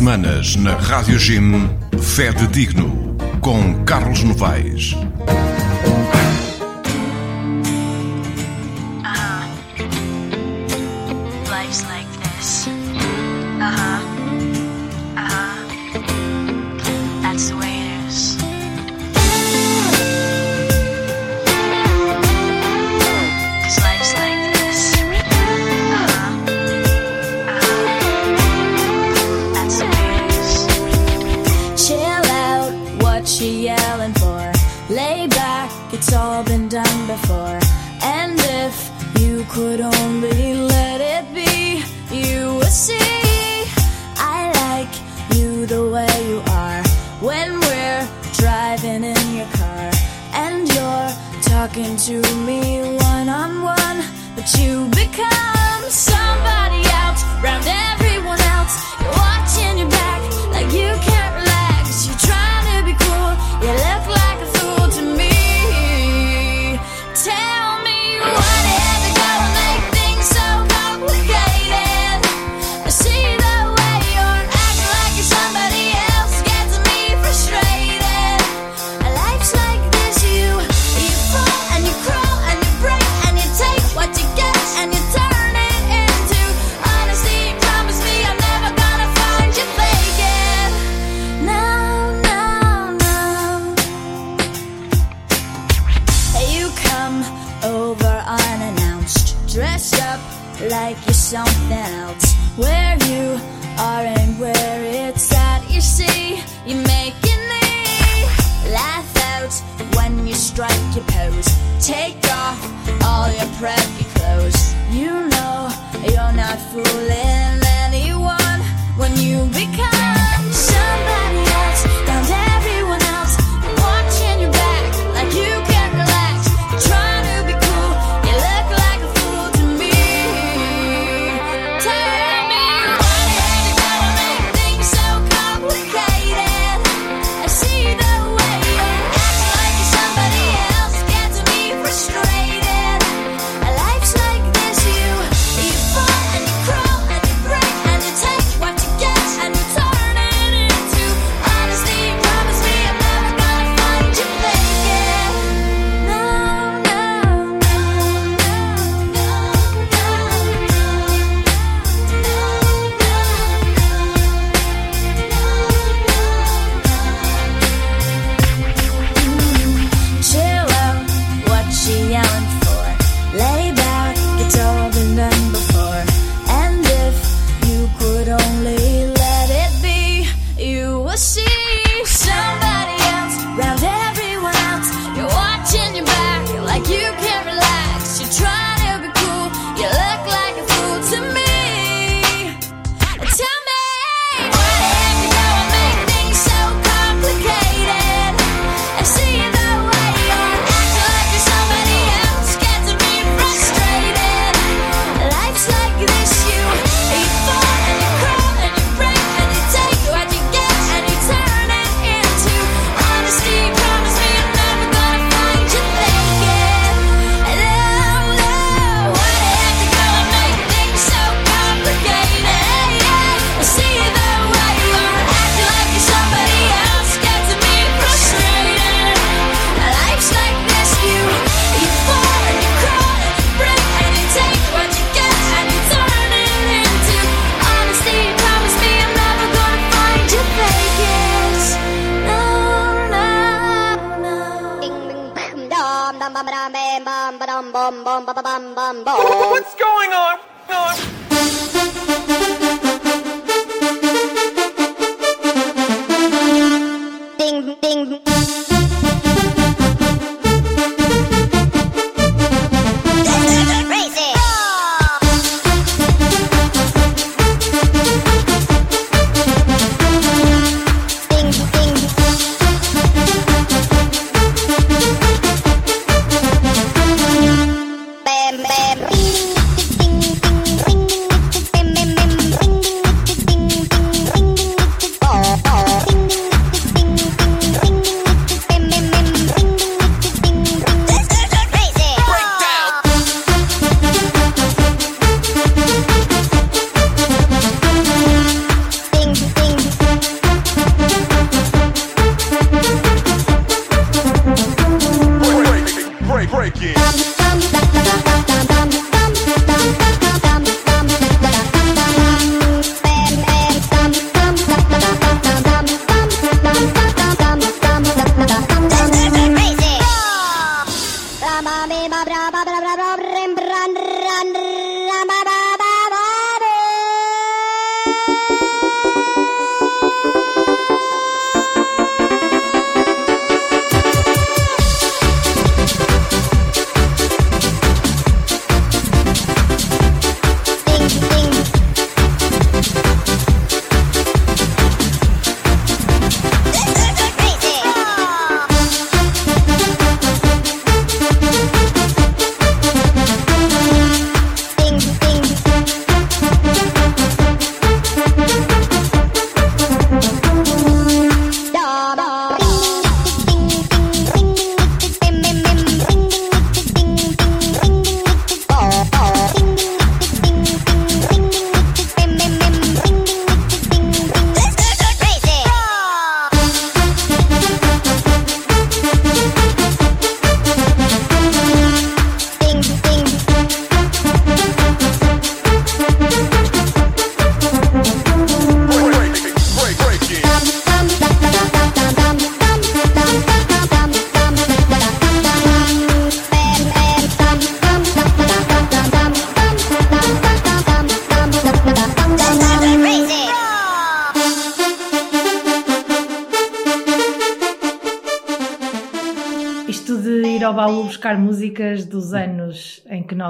[0.00, 1.68] semanas na Rádio Jim,
[2.00, 4.96] Fé de Digno, com Carlos Novaes.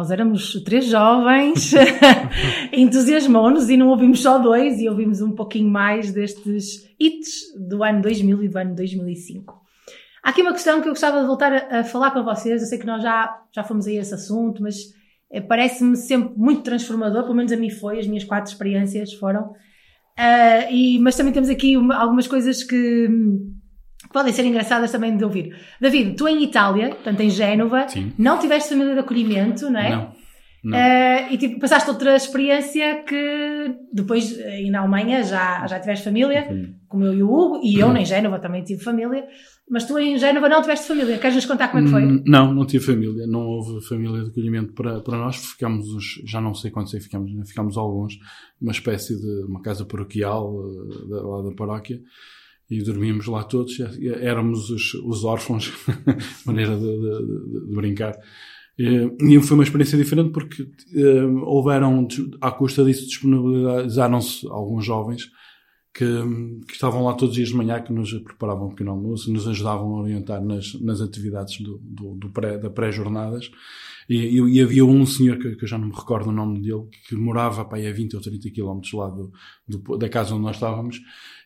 [0.00, 1.74] Nós éramos três jovens,
[2.72, 8.00] entusiasmou-nos e não ouvimos só dois e ouvimos um pouquinho mais destes hits do ano
[8.00, 9.60] 2000 e do ano 2005.
[10.22, 12.62] Há aqui uma questão que eu gostava de voltar a, falar com vocês.
[12.62, 14.76] Eu sei que nós já, já fomos a esse assunto, mas
[15.30, 19.52] eh, parece-me sempre muito transformador, pelo menos a mim foi, as minhas quatro experiências foram.
[20.16, 23.59] Ah, e, mas também temos aqui uma- algumas coisas que, hum, que
[24.12, 25.54] podem ser engraçadas também de ouvir.
[25.80, 28.12] David, tu em Itália, portanto em Génova, Sim.
[28.18, 29.90] não tiveste família de acolhimento, não é?
[29.90, 30.20] Não.
[30.62, 30.76] Não.
[30.76, 36.76] Ah, e tipo, passaste outra experiência que depois, aí na Alemanha, já, já tiveste família,
[36.86, 39.24] como eu e o Hugo, e eu em Génova também tive família,
[39.70, 41.16] mas tu em Génova não tiveste família.
[41.16, 42.04] Queres-nos contar como é que foi?
[42.04, 43.26] Hum, Não, não tive família.
[43.26, 45.36] Não houve família de acolhimento para, para nós.
[45.36, 47.42] Ficámos, uns, já não sei quantos é que ficámos, né?
[47.46, 48.18] ficámos alguns,
[48.60, 50.52] uma espécie de uma casa paroquial
[50.90, 52.00] eh, lá da paróquia
[52.70, 53.78] e dormíamos lá todos.
[54.20, 55.72] Éramos os, os órfãos,
[56.46, 58.16] maneira de, de- de- brincar.
[58.78, 60.62] E foi uma experiência diferente porque
[60.94, 62.06] eh, houveram,
[62.40, 65.30] à custa disso, disponibilizaram-se alguns jovens
[65.92, 66.04] que,
[66.66, 69.46] que estavam lá todos os dias de manhã, que nos preparavam um pequeno almoço, nos
[69.48, 73.50] ajudavam a orientar nas, nas atividades do, do, do pré, da pré-jornadas.
[74.08, 76.84] E, e- havia um senhor, que, que eu já não me recordo o nome dele,
[77.06, 79.30] que morava aí a 20 ou 30 quilómetros lá do,
[79.68, 81.00] do- da casa onde nós estávamos.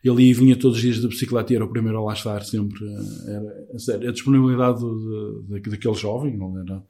[0.04, 2.42] Ele e vinha todos os dias de bicicleta e era o primeiro a lá estar
[2.44, 2.84] sempre.
[2.86, 6.82] eh, Era, a a disponibilidade de- daquele jovem, ele era,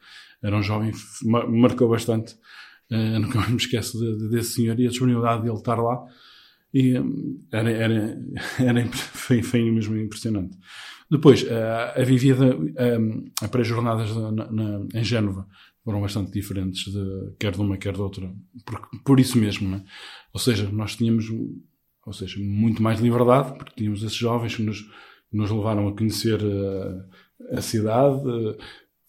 [0.43, 0.93] era um jovem,
[1.25, 2.37] ma- marcou bastante.
[2.91, 6.05] Eh, nunca me esqueço de- de- desse senhor e a disponibilidade dele estar lá.
[6.73, 8.19] E hum, era, era,
[8.59, 10.59] era, foi, foi mesmo impressionante.
[11.11, 15.47] Depois, eh, a vivida, hum, a pré-jornadas na, na- em Génova
[15.85, 18.33] foram bastante diferentes, de, quer de uma, quer de outra,
[18.67, 19.85] por, por isso mesmo, né?
[20.33, 21.27] Ou seja, nós tínhamos,
[22.07, 24.85] ou seja, muito mais liberdade, porque tínhamos esses jovens que nos,
[25.33, 28.57] nos levaram a conhecer eh, a cidade, eh,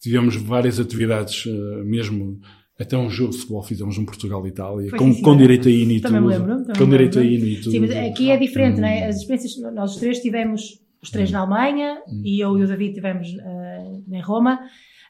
[0.00, 2.38] tivemos várias atividades, eh, mesmo
[2.78, 5.38] até um jogo de futebol fizemos um Portugal-Itália, Foi com, sim, com senhora.
[5.42, 6.26] direito a hino e tudo.
[6.26, 6.64] lembro.
[6.76, 7.70] com direito a hino e tudo.
[7.70, 8.80] Sim, mas aqui é diferente, Hum.
[8.82, 9.06] não é?
[9.06, 10.62] As experiências, nós os três tivemos,
[11.02, 14.60] os três na Alemanha e eu e o David tivemos ah, em Roma.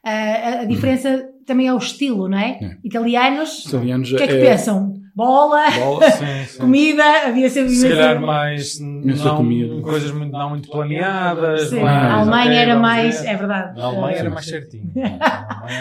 [0.05, 2.79] A, a diferença também é o estilo, não é?
[2.85, 4.95] Italianos, Italianos o que é que é- pensam?
[5.17, 6.59] Bola, Bola, sim, sim.
[6.59, 9.81] comida, havia sempre Se calhar mais não, comida.
[9.81, 11.71] coisas muito, não muito planeadas.
[11.71, 13.29] Sim, mais, a Alemanha ok, era mais, ver.
[13.29, 13.79] é verdade.
[13.79, 14.93] Na Alemanha era mais certinho.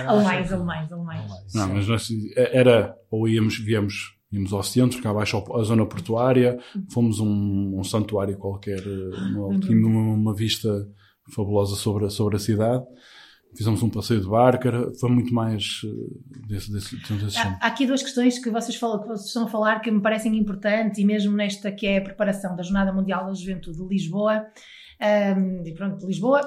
[0.08, 1.54] Alemães, alemães, alemães.
[1.54, 2.08] Não, mas nós,
[2.38, 6.58] era, ou íamos, viemos, íamos ao centro, cá abaixo à zona portuária,
[6.90, 10.70] fomos a um, um santuário qualquer, eh, uma, tinha uma, uma vista
[11.36, 12.86] fabulosa sobre a, sobre a cidade.
[13.56, 17.68] Fizemos um passeio de barco, era, foi muito mais eh, desse, desse, desse Há, há
[17.68, 21.00] aqui duas questões que vocês, falam, que vocês estão a falar que me parecem importantes,
[21.00, 24.46] e mesmo nesta que é a preparação da Jornada Mundial da Juventude de Lisboa.
[25.00, 26.42] Ahm, e pronto, Lisboa,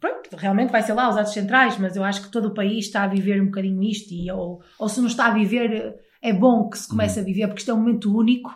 [0.00, 2.86] pronto, realmente vai ser lá os atos centrais, mas eu acho que todo o país
[2.86, 6.32] está a viver um bocadinho isto, e, ou, ou se não está a viver, é
[6.32, 8.50] bom que se comece a viver, porque isto é um momento único.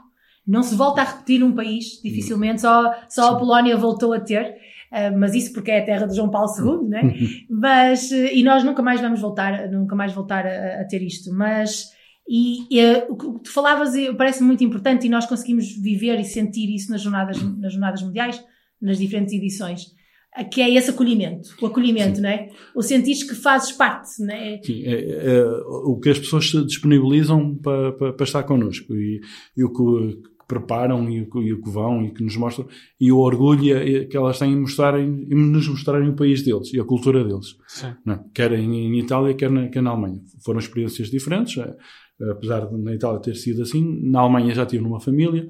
[0.46, 4.54] Não se volta a repetir num país, dificilmente, só, só a Polónia voltou a ter.
[4.90, 7.14] Ah, mas isso porque é a terra de João Paulo II, né?
[7.50, 11.32] Mas, eh, e nós nunca mais vamos voltar, nunca mais voltar a, a ter isto.
[11.32, 11.86] Mas,
[12.28, 16.18] e, e, eh, o que tu falavas eh, parece muito importante e nós conseguimos viver
[16.20, 18.42] e sentir isso nas jornadas, nas jornadas mundiais,
[18.80, 19.94] nas diferentes edições,
[20.52, 22.50] que é esse acolhimento, o acolhimento, não é?
[22.74, 24.60] O sentir que fazes parte, não é?
[24.62, 25.44] Sim, é, é
[25.84, 29.20] o que as pessoas se disponibilizam para, para, para estar connosco e,
[29.56, 32.66] e o que preparam e o, que, e o que vão e que nos mostram
[33.00, 36.72] e o orgulho é- que elas têm em, mostrarem, em nos mostrarem o país deles
[36.72, 37.56] e a cultura deles.
[37.66, 37.94] Sim.
[38.04, 38.24] Não é?
[38.32, 40.20] Quer em, em Itália, quer na, quer na Alemanha.
[40.44, 41.76] Foram experiências diferentes, eh,
[42.30, 44.00] apesar de na Itália ter sido assim.
[44.02, 45.48] Na Alemanha já tive numa família,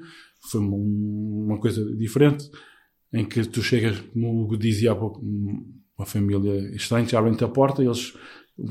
[0.51, 2.51] foi uma, uma coisa diferente,
[3.13, 5.21] em que tu chegas, como dizia há pouco,
[5.99, 8.15] uma família estranha, te abrem-te a porta e eles,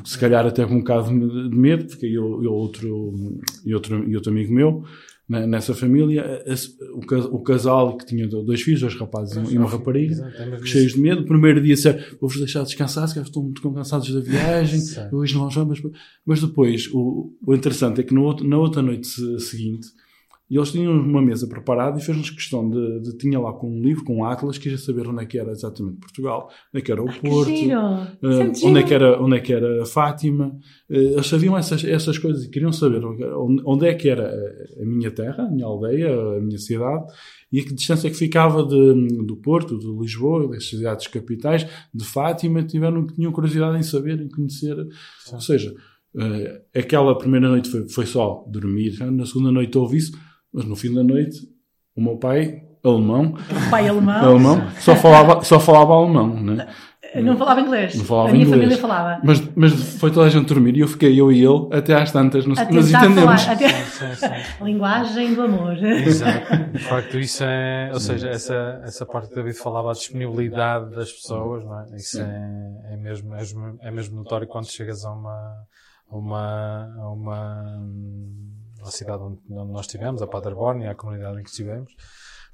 [0.03, 1.09] se calhar até com um bocado
[1.49, 4.83] de medo, porque eu, eu outro, e outro, e outro amigo meu,
[5.27, 6.43] ne- nessa família,
[6.93, 10.57] o, cas- o casal que tinha dois filhos, dois rapazes e uma rapariga, Exato, é
[10.57, 14.13] que cheios de medo, o primeiro dia disseram, vou-vos deixar descansar, se estão muito cansados
[14.13, 14.79] da viagem,
[15.11, 15.81] hoje não vamos,
[16.25, 19.87] mas depois, o, o interessante é que no na outra noite se- seguinte,
[20.49, 23.81] e eles tinham uma mesa preparada e fez-nos questão de, de- Tinha lá com um
[23.81, 26.91] livro, com um atlas, queria saber onde é que era exatamente Portugal, onde é que
[26.91, 27.49] era o Porto,
[28.21, 30.55] Isso é muito onde, é que era, onde é que era Fátima.
[30.89, 34.31] Eh, eles sabiam essas, essas coisas e queriam saber onde, onde é que era
[34.81, 37.05] a, minha terra, a minha aldeia, a minha cidade
[37.51, 41.65] e a que distância é que ficava de, do Porto, de Lisboa, das cidades capitais,
[41.93, 42.61] de Fátima.
[42.63, 44.75] Tiveram, tinham curiosidade em saber, em conhecer.
[45.31, 45.73] Ou seja,
[46.17, 50.11] eh, aquela primeira noite foi, foi só dormir, na segunda noite houve isso,
[50.55, 51.37] mas no fim da noite
[51.95, 53.35] o meu pai, alemão,
[53.69, 54.15] Pai alemão.
[54.15, 56.67] alemão só, falava, só falava alemão, né?
[57.21, 57.95] Não falava inglês.
[57.95, 58.61] Não falava a minha inglês.
[58.61, 59.21] família falava.
[59.23, 62.11] Mas, mas foi toda a gente dormir e eu fiquei, eu e ele, até às
[62.11, 63.41] tantas, nos, tentar entendemos.
[63.41, 63.53] falar.
[63.53, 63.69] Até...
[63.95, 64.63] Sim, sim.
[64.63, 65.77] Linguagem do amor.
[65.81, 66.71] Exato.
[66.73, 70.93] De facto, isso é, ou seja, essa, essa parte que o David falava, a disponibilidade
[70.93, 71.95] das pessoas, não é?
[71.95, 75.53] Isso é, é mesmo, é mesmo, é mesmo notório quando chegas a uma,
[76.09, 77.81] a uma, a uma,
[78.87, 81.93] a cidade onde, nós estivemos, a Paderborn e a comunidade em que estivemos.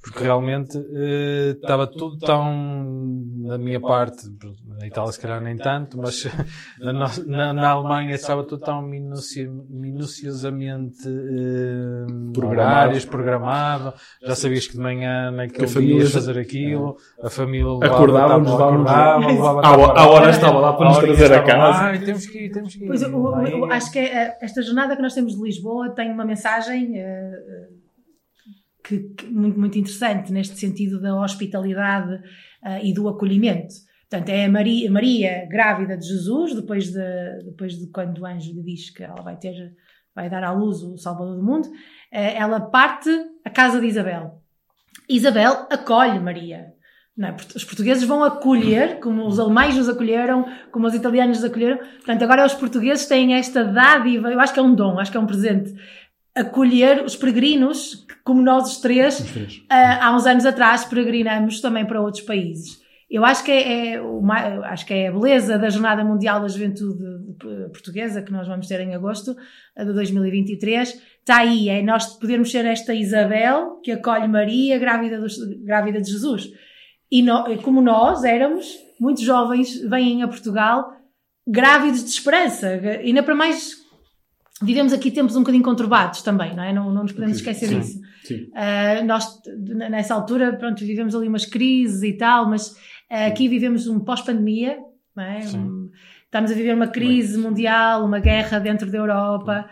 [0.04, 4.28] Porque realmente eh, estava tudo tão, da minha parte,
[4.80, 6.26] na Itália se calhar nem tanto, mas
[6.82, 6.92] na,
[7.28, 12.72] na, na Alemanha estava tudo tão minuci, minuciosamente eh, Programado.
[12.72, 13.94] horários, programado.
[14.24, 18.52] Já sabias que de manhã naquele família dia ias fazer aquilo, a família levava, Acordávamos,
[18.52, 21.44] estava- levávamos- acordava, levava À hora- à hora estava lá para nos trazer a lá,
[21.44, 21.80] casa.
[21.80, 22.88] "Ai, temos que ir, temos que ir.
[22.88, 26.12] Pois, eu, eu- eu acho que é, esta jornada que nós temos de Lisboa tem
[26.12, 27.68] uma mensagem eh,
[28.92, 32.22] que, que muito, muito interessante neste sentido da hospitalidade
[32.64, 33.74] eh, e do acolhimento.
[34.10, 38.54] Portanto, é a Maria, Maria grávida de Jesus, depois de, depois de quando o anjo
[38.54, 39.74] lhe diz que ela vai ter,
[40.14, 41.70] vai dar à luz o Salvador do mundo,
[42.12, 43.10] eh, ela parte
[43.46, 44.42] à casa de Isabel.
[45.08, 46.74] Isabel acolhe Maria.
[47.20, 47.36] É?
[47.56, 51.78] Os portugueses vão acolher, como os alemães nos acolheram, como os italianos nos acolheram.
[51.78, 55.18] Portanto, agora os portugueses têm esta dádiva, eu acho que é um dom, acho que
[55.18, 55.74] é um presente,
[56.36, 59.20] acolher os peregrinos, como nós os três,
[59.70, 62.80] ah, há uns anos atrás, peregrinamos também para outros países.
[63.10, 66.40] Eu acho que é, é o ma- acho que é a beleza da Jornada Mundial
[66.40, 67.04] da Juventude
[67.74, 69.36] Portuguesa, que nós vamos ter em agosto
[69.78, 71.02] de 2023.
[71.20, 76.10] Está aí, é nós podermos ser esta Isabel que acolhe Maria, grávida, dos- grávida de
[76.10, 76.50] Jesus.
[77.12, 80.94] E nó- como nós éramos, muitos jovens vêm a Portugal
[81.46, 82.70] grávidos de esperança.
[83.04, 83.74] Ainda para mais,
[84.62, 86.74] vivemos aqui tempos um bocadinho conturbados também, não é?
[86.74, 88.00] Não, não nos podemos esquecer Sim, disso.
[88.24, 88.44] sim.
[88.52, 89.42] Uh, nós,
[89.90, 94.78] nessa altura, pronto, vivemos ali umas crises e tal, mas uh, aqui vivemos um pós-pandemia,
[95.16, 95.40] não é?
[95.56, 95.90] Um-
[96.26, 99.70] estamos a viver uma crise mundial, uma guerra dentro da Europa,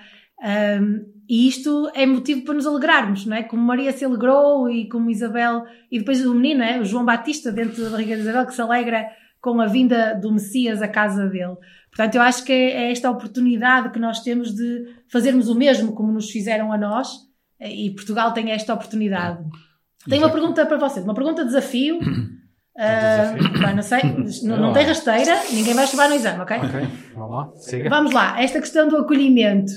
[0.82, 3.44] um, e isto é motivo para nos alegrarmos, não é?
[3.44, 6.80] Como Maria se alegrou e como Isabel, e depois o menino, é?
[6.80, 9.06] o João Batista, dentro da barriga de Isabel, que se alegra
[9.40, 11.56] com a vinda do Messias à casa dele.
[12.00, 16.14] Portanto, eu acho que é esta oportunidade que nós temos de fazermos o mesmo como
[16.14, 17.10] nos fizeram a nós,
[17.60, 19.44] e Portugal tem esta oportunidade.
[20.08, 22.00] Tenho uma pergunta para vocês, uma pergunta de desafio.
[22.82, 24.00] Ah, pá, não sei,
[24.44, 26.58] não, não tem rasteira, ninguém vai estivar no exame, ok?
[26.60, 27.90] Ok, vamos lá, siga.
[27.90, 29.74] Vamos lá, esta questão do acolhimento.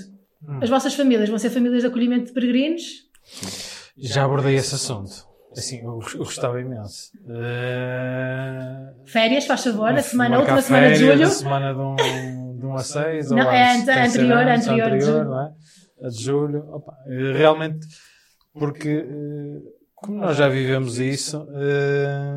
[0.47, 0.61] Hum.
[0.63, 2.83] As vossas famílias vão ser famílias de acolhimento de peregrinos?
[3.99, 5.27] Já abordei esse assunto.
[5.57, 7.13] Assim, eu, eu gostava imenso.
[7.29, 11.25] Eh, Férias, faz favor, a semana, última semana de julho.
[11.25, 14.91] A semana de um, de um a 6 Não, ou é antes, anterior, antes, anterior
[14.91, 15.25] de julho.
[15.25, 15.53] não é?
[16.05, 16.69] A de julho.
[16.73, 17.87] Opa, eh, realmente,
[18.55, 19.61] porque eh,
[19.95, 22.33] como nós já vivemos isso, eh,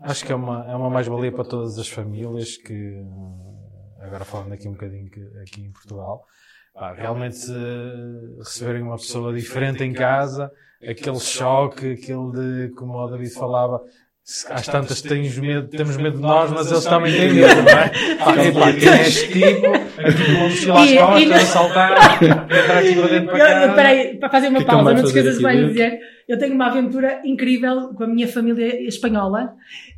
[0.00, 3.02] acho que é uma, é uma mais-valia para todas as famílias que,
[4.00, 6.24] agora falando aqui um bocadinho que, aqui em Portugal,
[6.74, 7.52] pá, realmente se
[8.38, 10.52] receberem uma pessoa diferente em casa,
[10.86, 12.30] aquele choque, aquele
[12.68, 13.80] de, como o David falava,
[14.50, 17.88] às tantas tens medo, temos medo de nós, mas eles também têm medo, não é?
[18.16, 19.66] Pá, epá, quem é este tipo?
[19.68, 23.74] Aqui com uma mochila às E- costas, a saltar, entrar aqui para dentro para eu-
[23.74, 25.72] Peraí, para fazer uma O que que ele pausa, não te esqueças de bem dentro?
[25.72, 25.98] dizer.
[26.28, 29.54] Eu tenho uma aventura incrível com a minha família espanhola.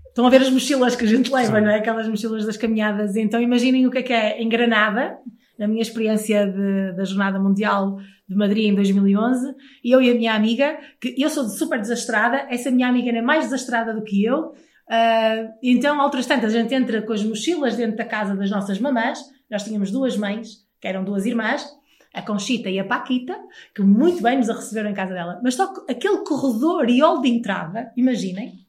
[0.09, 1.77] Estão a ver as mochilas que a gente leva, não é?
[1.79, 3.17] Aquelas mochilas das caminhadas.
[3.17, 5.17] Então imaginem o que é que é em Granada,
[5.61, 9.55] na minha experiência de- da Jornada Mundial de Madrid em 2011,
[9.85, 13.21] e eu e a minha amiga, que eu sou super desastrada, essa minha amiga é
[13.21, 14.53] mais desastrada do que eu,
[14.91, 18.81] ah, então, outras tantas, a gente entra com as mochilas dentro da casa das nossas
[18.81, 21.65] mamãs, nós tínhamos duas mães, que eram duas irmãs,
[22.13, 23.39] a Conchita e a Paquita,
[23.75, 25.41] que muito bem nos receberam em casa dela.
[25.45, 28.60] Mas só que aquele corredor e hall de entrada, imaginem,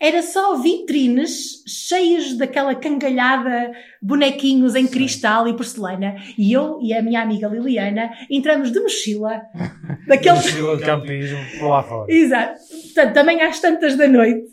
[0.00, 6.16] era só vitrines cheias daquela cangalhada, bonequinhos em cristal e porcelana.
[6.36, 9.42] E eu e a minha amiga Liliana entramos de mochila,
[10.06, 12.12] daquele Mochila de campismo, por lá fora.
[12.12, 12.60] Exato.
[12.94, 14.46] Portanto, também às tantas da noite.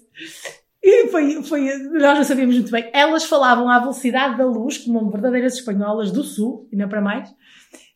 [0.82, 2.90] E foi, foi, nós não sabíamos muito bem.
[2.94, 7.30] Elas falavam à velocidade da luz, como verdadeiras espanholas do Sul, e não para mais.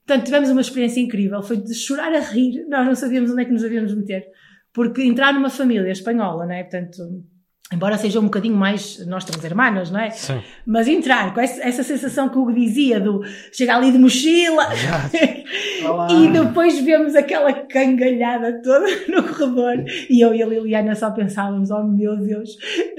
[0.05, 1.43] Portanto, tivemos uma experiência incrível.
[1.43, 2.65] Foi de chorar a rir.
[2.69, 4.25] Nós não sabíamos onde é que nos havíamos meter.
[4.73, 6.63] Porque entrar numa família espanhola, não é?
[6.63, 7.25] Portanto,
[7.71, 10.09] embora seja um bocadinho mais, nós temos hermanas, não é?
[10.11, 10.41] Sim.
[10.65, 13.21] Mas entrar com essa, essa sensação que o dizia do
[13.51, 14.67] chegar ali de mochila
[16.09, 21.69] e depois vemos aquela cangalhada toda no corredor e eu e a Liliana só pensávamos,
[21.69, 22.51] oh meu Deus,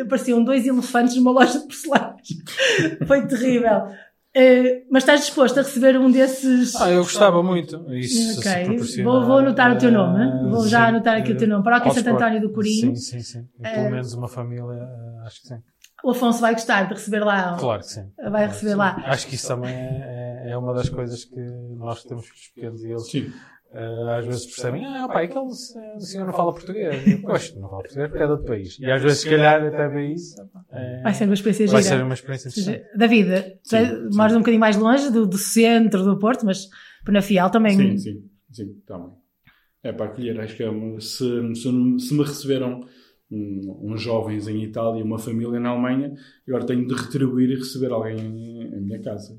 [0.09, 2.28] pareciam dois elefantes numa loja de porcelanas.
[3.07, 3.86] Foi terrível.
[4.40, 6.77] Eh, mas estás disposto a receber um desses?
[6.77, 7.74] Ah, eu gostava muito.
[7.93, 10.23] Isso se Ok, proporcionar, vou, vou anotar o teu nome.
[10.24, 11.65] eh, Vou já sim, anotar aqui o teu nome.
[11.65, 11.93] Paróquia.
[11.93, 12.94] Santo António do Corinho.
[12.94, 13.48] Sim, sim, sim.
[13.60, 15.59] Eh, Pelo menos uma família, eh, acho que sim.
[16.05, 17.56] O Afonso vai gostar de receber lá.
[17.59, 18.06] Claro que sim.
[18.31, 19.02] Vai receber lá.
[19.06, 21.40] Acho que isso também é, é- é uma das coisas que
[21.77, 23.10] nós que temos filhos pequenos e eles
[23.73, 25.51] eh, às vezes percebem, ah, pá, aquele
[26.01, 27.07] senhor não fala português.
[27.07, 28.78] Eu, Gosto, não fala português porque é de outro país.
[28.78, 30.35] E às vezes, se calhar, até vê isso.
[30.73, 31.97] é- Vai ser uma experiência Vai gira.
[31.97, 32.97] ser uma experiência interessante.
[32.97, 36.69] David, Sim, moras um bocadinho mais longe do, do centro do Porto, mas
[37.05, 37.77] Penafiel também.
[37.77, 39.11] Sim, sim, sim, também.
[39.82, 40.70] É para acolher, acho que é
[41.01, 42.81] se, se, se me receberam
[43.31, 46.15] um- uns jovens em Itália e uma família na Alemanha,
[46.49, 49.36] agora tenho de retribuir e receber alguém em, em minha casa.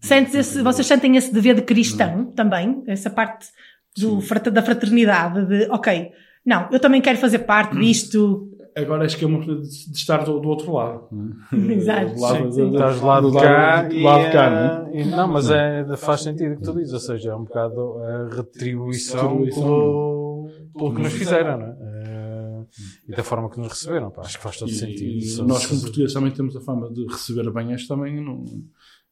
[0.00, 2.82] Sentes esse, vocês sentem esse dever de cristão também?
[2.86, 3.48] Essa parte
[3.96, 4.20] do,
[4.50, 6.10] da fraternidade, de ok,
[6.44, 8.48] não, eu também quero fazer parte disto.
[8.74, 11.06] Agora acho que é uma coisa de, estar do, do outro lado.
[11.12, 11.30] não
[11.70, 11.74] é?
[11.74, 12.14] Exato.
[12.14, 14.50] Do lado, Sim, do- estás do lado de cá do e, lado de cá, eh,
[14.50, 15.00] não é?
[15.00, 17.98] e- não, mas é, faz sentido o que tu dizes, ou seja, é um bocado
[17.98, 19.62] a retribuição Retribuição.
[19.62, 21.76] pelo, pelo que nos fizeram, não é?
[21.82, 22.64] Eh,
[23.08, 25.42] E da forma que nos receberam, pá, acho que faz todo E- sentido.
[25.42, 27.74] e nós, como portugueses, também temos a fama de receber bem.
[27.74, 28.42] Acho também não,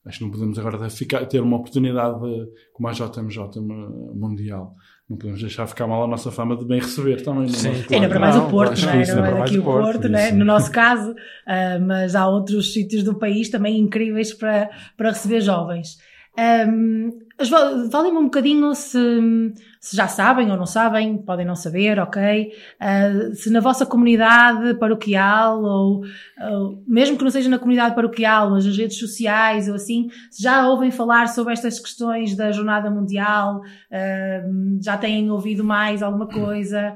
[0.06, 4.74] acho que não podemos agora ficar, ter uma oportunidade de- como a JMJ mu- mundial.
[5.08, 7.42] Não podemos deixar ficar mal a nossa fama de bem receber também.
[7.42, 8.92] no Sim, nosso Ainda para mais Não, o Porto, não é?
[8.92, 10.28] Não ainda é para aqui o Porto, não é?
[10.28, 10.36] isso.
[10.36, 11.14] no nosso caso,
[11.46, 15.96] ah, mas há outros sítios do país também incríveis para, para receber jovens.
[16.38, 17.10] Um,
[17.90, 18.98] Valem-me um bocadinho se,
[19.80, 22.52] se já sabem ou não sabem, podem não saber, ok?
[22.78, 26.02] Ah, se na vossa comunidade paroquial ou,
[26.38, 30.42] ou mesmo que não seja na comunidade paroquial, mas nas redes sociais ou assim, se
[30.42, 34.42] já ouvem falar sobre estas questões da Jornada Mundial, ah,
[34.82, 36.94] já têm ouvido mais alguma coisa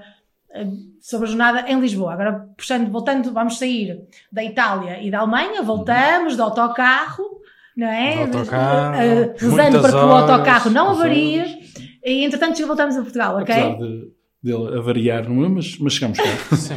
[0.54, 0.64] ah,
[1.00, 2.12] sobre a jornada em Lisboa.
[2.12, 3.98] Agora, puxando, voltando, vamos sair
[4.30, 7.24] da Itália e da Alemanha, voltamos do autocarro,
[7.74, 8.24] não é?
[8.24, 8.96] Autocarro,
[9.38, 11.63] rezando para que o autocarro não avarie.
[12.04, 13.54] E entretanto já voltamos a Portugal, ok?
[13.54, 14.12] Apesar de,
[14.42, 15.48] dele avariar, não é?
[15.48, 16.24] Mas, mas chegamos cá.
[16.56, 16.74] Sim.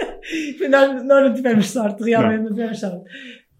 [0.70, 3.04] nós, nós não tivemos sorte, realmente não, tivemos sorte.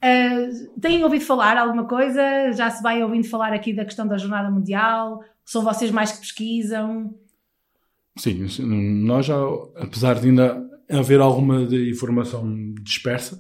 [0.03, 2.53] Uh, têm ouvido falar alguma coisa?
[2.53, 5.21] Já se vai ouvindo falar aqui da questão da Jornada Mundial?
[5.45, 7.15] São vocês mais que pesquisam?
[8.17, 8.47] Sim,
[9.05, 9.37] nós já,
[9.77, 13.37] apesar de ainda haver alguma de informação dispersa,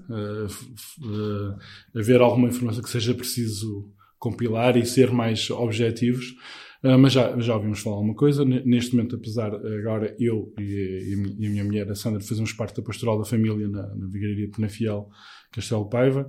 [0.48, 0.66] f-
[1.02, 3.88] eh, haver alguma informação que seja preciso
[4.18, 6.34] compilar e ser mais objetivos,
[6.82, 8.44] eh, mas já, já ouvimos falar alguma coisa.
[8.44, 12.52] Neste momento, apesar, agora eu e, e a mi- a minha mulher, a Sandra, fazemos
[12.52, 15.09] parte da Pastoral da Família na, na Vigararia de Penafiel,
[15.52, 16.27] Castelo Paiva,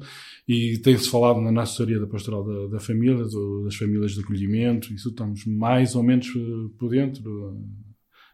[0.48, 4.94] e tem-se falado na, assessoria da Pastoral da, da Família, do- das famílias de acolhimento,
[4.94, 7.56] isso estamos mais ou menos eh, por dentro.
[7.58, 7.92] eh,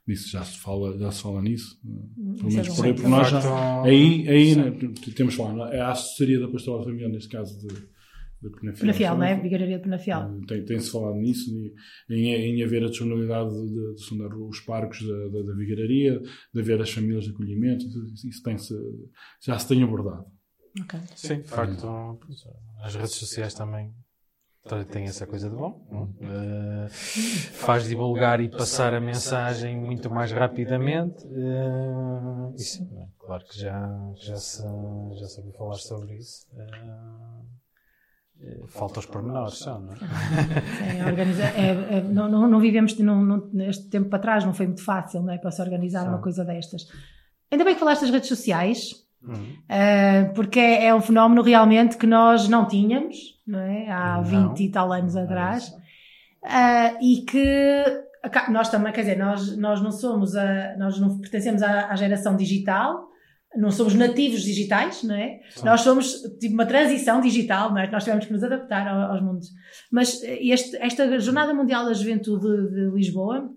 [0.08, 1.78] Nisso já se fala, já se fala nisso.
[2.38, 2.76] Pelo Isso é menos bom.
[2.76, 4.72] por aí, por nós já, aí, aí né,
[5.14, 7.68] temos falado, é a assessoria da Pastoral da Família, neste caso de,
[8.42, 8.80] de Penafiel.
[8.80, 9.36] Penafiel, não é?
[9.42, 10.42] Vigararia de Penafiel.
[10.48, 11.50] Tem- Tem-se falado nisso,
[12.10, 16.20] em, em haver a disponibilidade de, de sondar os parques da, da, da vigararia,
[16.54, 18.76] de haver as famílias de acolhimento, isso, isso tem-se,
[19.44, 20.26] já se tem abordado.
[20.80, 21.00] Ok.
[21.16, 22.20] Sim, de facto,
[22.84, 23.92] as redes sociais também
[24.92, 25.88] têm essa coisa de bom.
[25.90, 26.14] não?
[26.22, 31.26] Eh, faz divulgar e passar a mensagem muito mais rapidamente.
[31.26, 34.62] eh, e sim, é claro que já, já, se,
[35.20, 36.46] já se ouviu falar sobre isso.
[36.56, 37.57] Eh,
[38.68, 39.96] falta os pormenores, só, não é?
[40.94, 44.54] Sim, organiza- é- é- não, não, não vivemos não, não, neste tempo para trás, não
[44.54, 46.10] foi muito fácil não é, para se organizar Sim.
[46.10, 46.88] uma coisa destas.
[47.52, 49.34] Ainda bem que falaste das redes sociais, Uhum.
[49.34, 53.90] Uh, porque é, é um fenómeno realmente que nós não tínhamos, não é?
[53.90, 54.24] Há Não.
[54.24, 55.70] 20 e tal anos atrás.
[56.44, 57.84] Uh, e que
[58.50, 62.36] nós também, quer dizer, nós, nós não somos, a, nós não pertencemos à, à geração
[62.36, 63.07] digital,
[63.58, 65.40] não somos nativos digitais, não é?
[65.50, 65.66] Sim.
[65.66, 67.90] Nós somos tipo uma transição digital, não é?
[67.90, 69.50] Nós tivemos que nos adaptar ao- aos mundos.
[69.92, 73.50] Mas este, esta Jornada Mundial da Juventude de Lisboa,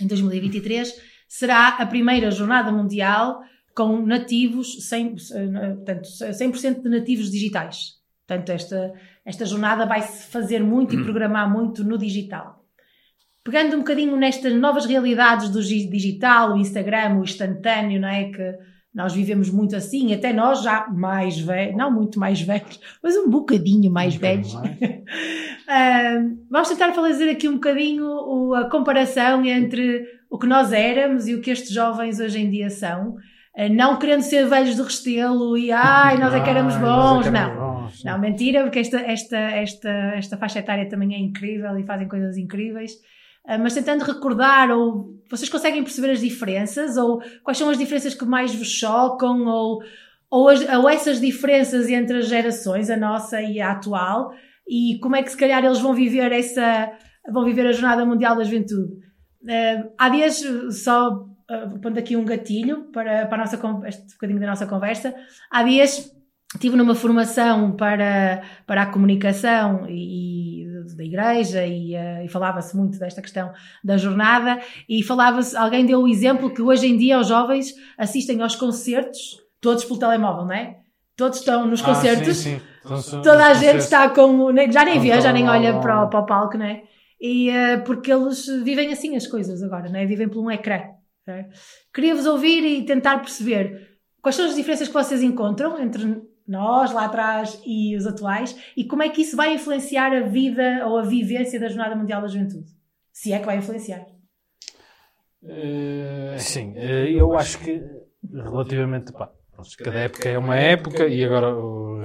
[0.00, 0.94] em 2023,
[1.28, 3.40] será a primeira jornada mundial
[3.74, 7.98] com nativos, 100%, eh, portanto, 100% de nativos digitais.
[8.26, 8.92] Portanto, esta,
[9.24, 12.64] esta jornada vai se fazer muito e programar muito no digital.
[13.44, 18.24] Pegando um bocadinho nestas novas realidades do gi- digital, o Instagram, o instantâneo, não é?
[18.30, 18.54] Que
[18.98, 23.30] nós vivemos muito assim, até nós já mais velhos, não muito mais velhos, mas um
[23.30, 24.52] bocadinho mais velhos.
[25.70, 31.34] Ah, vamos tentar fazer aqui um bocadinho a comparação entre o que nós éramos e
[31.34, 33.16] o que estes jovens hoje em dia são.
[33.54, 36.90] Ah, não querendo ser velhos do restelo e ai, nós é que éramos Ai, nós
[36.90, 37.40] é bons, que não.
[37.40, 41.84] éramos bons, Não, mentira, porque esta, esta, esta, esta faixa etária também é incrível e
[41.84, 42.92] fazem coisas incríveis.
[43.50, 48.14] Ah, mas tentando recordar, ou vocês conseguem perceber as diferenças, ou quais são as diferenças
[48.14, 49.82] que mais vos chocam, ou,
[50.30, 54.32] ou, as- ou essas diferenças entre as gerações, a nossa e a atual,
[54.68, 56.92] e como é que se calhar eles vão viver essa,
[57.32, 58.92] vão viver a Jornada Mundial da Juventude.
[59.48, 60.42] Ah, há dias,
[60.82, 65.14] só ah, pondo aqui um gatilho para, para nossa, este bocadinho da nossa conversa,
[65.50, 66.10] há dias
[66.54, 72.74] Estive numa formação para, para a comunicação e, e da igreja e, eh, e falava-se
[72.74, 73.52] muito desta questão
[73.84, 74.58] da jornada
[74.88, 79.38] e falava-se, alguém deu o exemplo que hoje em dia os jovens assistem aos concertos
[79.60, 80.76] todos pelo telemóvel, não é?
[81.16, 82.62] Todos estão nos Ah, concertos, sim, sim.
[82.84, 86.20] Então, toda a gente está com, já nem vê, já nem olha para o, para
[86.20, 86.82] o palco, não é?
[87.20, 90.06] E eh, porque eles vivem assim as coisas agora, não é?
[90.06, 90.80] Vivem por um ecrã.
[91.26, 91.46] é?
[91.92, 97.04] Queria-vos ouvir e tentar perceber quais são as diferenças que vocês encontram entre nós lá
[97.04, 101.02] atrás e os atuais e como é que isso vai influenciar a vida ou a
[101.02, 102.66] vivência da Jornada Mundial da Juventude.
[103.12, 104.06] Se é que vai influenciar.
[105.44, 107.80] Eh, sim, eh, eu acho que
[108.32, 109.30] relativamente, pá,
[109.78, 111.54] cada época é uma época e agora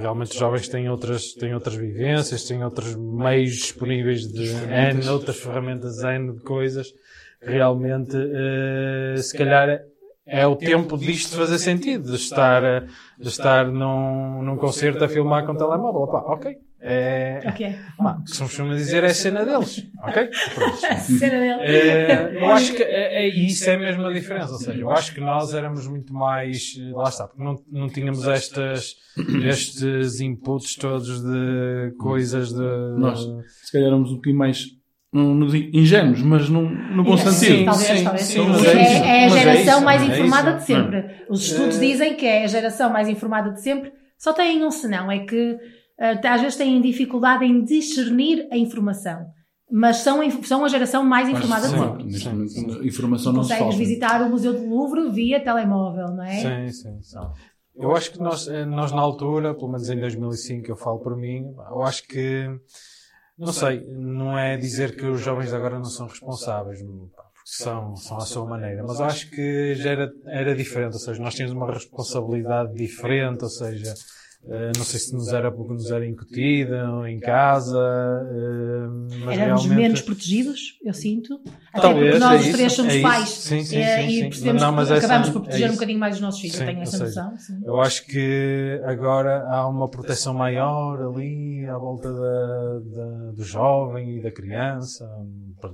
[0.00, 5.38] realmente os jovens têm outras, têm outras vivências, têm outros meios disponíveis de N, outras
[5.38, 6.92] ferramentas, N de coisas.
[7.40, 9.80] Realmente, eh, se calhar
[10.26, 12.86] é o tempo disto fazer sentido, de estar, eh,
[13.18, 16.02] de estar num, num concerto a filmar com o telemóvel.
[16.02, 16.56] Opá, ok.
[16.86, 17.74] É, Ok.
[17.96, 19.90] pá, que se costuma dizer é a cena deles.
[20.02, 20.28] Ok?
[21.18, 21.60] Cena dele.
[21.62, 24.52] É, eu acho que é, é- isso é mesmo a diferença.
[24.52, 26.74] Ou seja, eu acho que nós éramos muito mais.
[26.78, 28.96] eh, Lá está, porque não, não tínhamos estas,
[29.42, 32.60] estes inputs todos de coisas de.
[32.98, 33.20] Nós,
[33.62, 34.66] se calhar, éramos um bocadinho mais,
[35.14, 37.64] não, não digo ingênuos, mas num, no bom Sim, sentido.
[37.66, 38.24] Talvez, sim, talvez.
[38.26, 41.04] sim, mas é, é é a é geração isso, mais é informada de sempre.
[41.30, 43.92] Os estudos Eh, dizem que é a geração mais informada de sempre.
[44.18, 45.56] Só têm um senão, é que
[45.98, 49.24] eh, às vezes têm dificuldade em discernir a informação.
[49.70, 52.80] Mas são, são a geração mais informada de Sim, sempre.
[52.80, 53.76] a informação não se Consegues falta.
[53.78, 56.36] visitar o Museu do Louvre via telemóvel, não é?
[56.36, 57.18] Sim, sim, sim.
[57.76, 61.16] Eu acho que nós, eh, nós na altura, pelo menos em 2005, eu falo por
[61.16, 62.48] mim, eu acho que,
[63.36, 66.80] não sei, não é dizer que os jovens de agora não são responsáveis,
[67.44, 71.34] são, são à sua maneira, mas acho que já era, era diferente, ou seja, nós
[71.34, 73.92] tínhamos uma responsabilidade diferente, ou seja,
[74.76, 77.78] não sei se nos era porque nos era incutido em casa,
[78.30, 78.86] eh,
[79.24, 79.68] mas Éramos realmente...
[79.74, 81.40] menos protegidos, eu sinto.
[81.72, 84.08] Até Talvez, porque nós é os isso, três somos é pais Sim, sim, eh, sim,
[84.08, 86.40] e percebemos Não, mas que essa- acabamos por é proteger um bocadinho mais os nossos
[86.40, 86.60] filhos.
[86.60, 87.34] Eu tenho essa noção.
[87.64, 94.18] Eu acho que agora há uma proteção maior ali à volta da, da- do jovem
[94.18, 95.08] e da criança,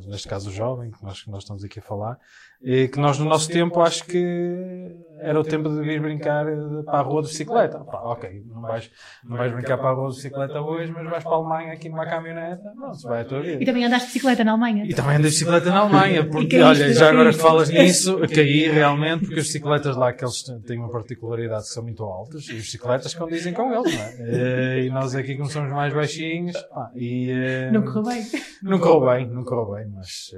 [0.06, 2.18] neste caso o jovem, que nós, que nós estamos aqui a falar,
[2.62, 6.56] e que nós no nosso tempo acho que era o tempo de vir brincar eh,
[6.86, 7.78] para a rua de bicicleta.
[7.80, 8.90] Pá, ok, não vais,
[9.22, 11.90] não vais brincar para a rua de bicicleta hoje, mas vais para a Alemanha aqui
[11.90, 13.62] numa caminhoneta, pronto, vai a tua vida.
[13.62, 14.84] E também andaste de bicicleta na Alemanha.
[14.86, 18.18] E também ando de bicicleta na Alemanha, porque, caíste, olha, já agora que falas nisso,
[18.34, 22.46] caí realmente, porque as bicicletas lá que eles têm uma particularidade que são muito altas,
[22.48, 24.16] e as bicicletas condizem com eles, não é?
[24.20, 27.30] Eh, E nós aqui, como somos mais baixinhos, pá, e...
[27.30, 28.22] eh, Não correu bem.
[28.62, 30.30] Não correu bem, não correu bem, mas,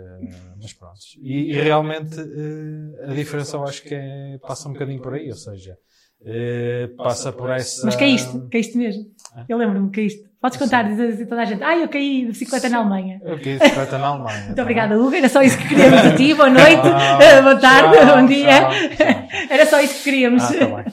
[0.61, 0.99] mas pronto.
[1.20, 5.28] E, e realmente eh, a diferença eu acho que é, passa um bocadinho por aí,
[5.28, 5.76] ou seja,
[6.24, 7.84] eh, passa por essa...
[7.84, 9.05] Mas caíste, caíste mesmo.
[9.48, 10.32] Eu lembro-me, caíste.
[10.43, 11.62] Podes contar, dizer assim a toda a gente.
[11.62, 13.20] Ai, eu caí de bicicleta na Alemanha.
[13.22, 14.47] Eu caí de bicicleta na Alemanha.
[14.47, 15.14] Muito obrigada, Hugo.
[15.14, 16.34] Era só isso que queríamos de ti.
[16.34, 18.48] Boa noite, Tchau, eh, boa tarde, tchau, bom dia.
[18.48, 19.28] tchau, tchau.
[19.48, 20.43] Era só isso que queríamos.
[20.43, 20.84] Ah, tá bem.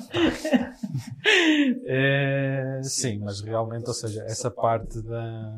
[1.87, 5.51] É, sim, mas realmente, ou seja, essa parte da.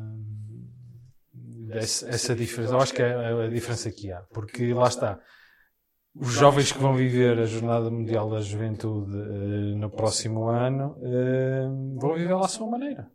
[1.72, 5.18] Essa, essa diferença, eu acho que é a diferença que há, porque lá está.
[6.14, 11.66] Os jovens que vão viver a Jornada Mundial da Juventude eh, no próximo ano eh,
[11.98, 13.08] vão viver à sua maneira.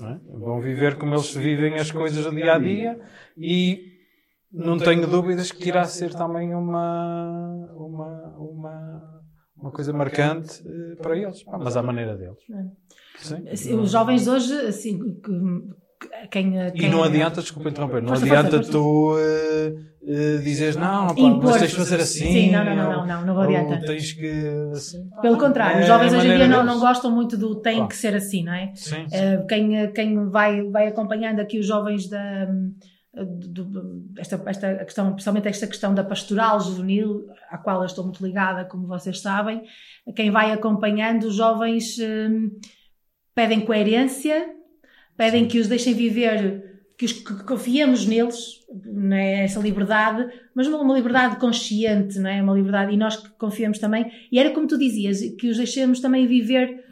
[0.00, 0.18] é?
[0.38, 3.00] Vão viver como eles vivem as coisas do dia a dia
[3.38, 3.92] e
[4.52, 9.22] não tenho dúvidas que irá ser também uma, uma, uma,
[9.56, 12.36] uma coisa marcante eh, para eles, mas à maneira deles.
[13.18, 13.48] Sim.
[13.48, 18.12] Assim, Os jovens hoje, assim, que- que- quem, E quem não adianta, desculpa interromper, não
[18.12, 19.14] adianta tu
[20.06, 22.32] eh, eh, dizeres não, pá, mas tens de fazer assim.
[22.32, 23.86] Sim, não, não, não, não, não, não ou adianta.
[23.86, 24.32] tens que.
[25.20, 27.86] Pelo contrário, é os jovens a hoje em dia não, não gostam muito do tem
[27.86, 28.72] que ser assim, não é?
[28.74, 29.16] Sim, sim.
[29.16, 32.48] Eh, Quem, quem vai, vai acompanhando aqui os jovens da.
[34.18, 38.64] esta, esta questão, principalmente esta questão da pastoral juvenil, à qual eu estou muito ligada,
[38.64, 39.62] como vocês sabem,
[40.16, 42.50] quem vai acompanhando os jovens hum,
[43.34, 44.50] pedem coerência,
[45.16, 46.71] pedem que os deixem viver,
[47.10, 49.44] que, que confiemos neles, não é?
[49.44, 52.42] essa liberdade, mas uma, uma liberdade consciente, não é?
[52.42, 55.98] Uma liberdade, e nós que confiamos também, e era como tu dizias, que os deixemos
[56.00, 56.84] também viver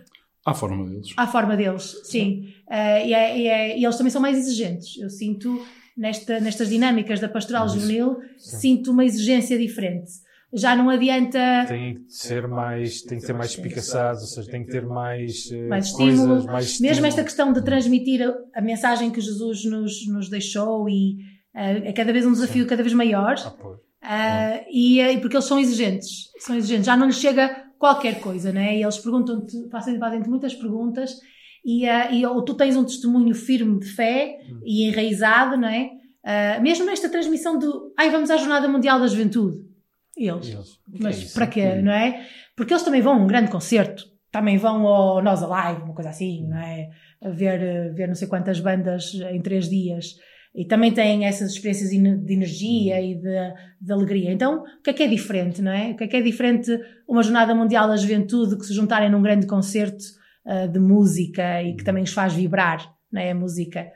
[0.44, 1.12] À forma deles.
[1.16, 2.52] à forma deles, sim.
[2.68, 4.96] Eh, e, é- e é- e eles também são mais exigentes.
[4.98, 5.64] Eu sinto,
[5.96, 10.10] nesta, nestas dinâmicas da pastoral juvenil, sinto uma exigência diferente.
[10.52, 14.64] Já não adianta Tem que ser mais, tem que ser mais espicaçados, ou seja, tem
[14.64, 16.44] que ter mais, eh, mais coisas, estímulo.
[16.44, 17.06] mais Mesmo estímulo.
[17.06, 21.18] esta questão de transmitir a, a mensagem que Jesus nos, nos deixou e
[21.54, 23.36] eh, é cada vez um desafio cada vez maior.
[23.38, 23.54] Ah.
[24.02, 26.86] Ah, e, porque eles são exigentes, são exigentes.
[26.86, 27.48] Já não lhes chega
[27.78, 28.76] qualquer coisa, não é?
[28.78, 31.14] E eles perguntam-te, fazem- fazem-te muitas perguntas
[31.64, 35.90] e, ah, e ou tu tens um testemunho firme de fé e enraizado, não é?
[36.60, 39.69] Mesmo nesta transmissão do ai, vamos à Jornada Mundial da Juventude.
[40.16, 40.54] E eles,
[41.00, 42.26] mas para quê, não é?
[42.56, 46.10] Porque eles também vão a um grande concerto, também vão ao Nós Alive, uma coisa
[46.10, 46.90] assim, não é?
[47.22, 50.16] A ver, eh, ver não sei quantas bandas em três dias.
[50.54, 54.32] E também têm essas experiências de energia e de, de alegria.
[54.32, 55.92] Então, o que é que é diferente, não é?
[55.92, 56.76] O que é que é diferente
[57.06, 60.04] uma Jornada Mundial da Juventude que se juntarem num grande concerto
[60.44, 63.30] ah, de música e que também os faz vibrar, não é?
[63.30, 63.86] A música.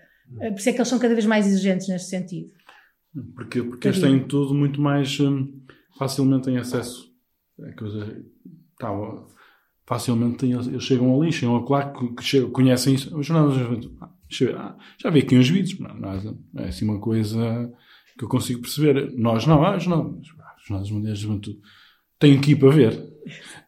[0.40, 2.50] Eh, Por isso é que eles são cada vez mais exigentes neste sentido.
[3.34, 5.60] Porque, porque eles têm tudo muito mais hum,
[5.98, 7.12] facilmente em acesso.
[7.60, 8.24] É coisa,
[8.78, 8.90] tá,
[9.86, 12.14] facilmente têm, eles, chegam ali, chegam a claro que,
[12.48, 13.14] conhecem isso.
[14.00, 14.10] Ah,
[14.44, 17.00] eu ver, ah, já vi aqui uns vídeos, não, não, é- não é assim uma
[17.00, 17.72] coisa
[18.18, 19.12] que eu consigo perceber.
[19.16, 20.20] Nós não, ah, os não,
[20.66, 21.60] jornais mundiais da juventude
[22.18, 23.13] têm que ir para ver.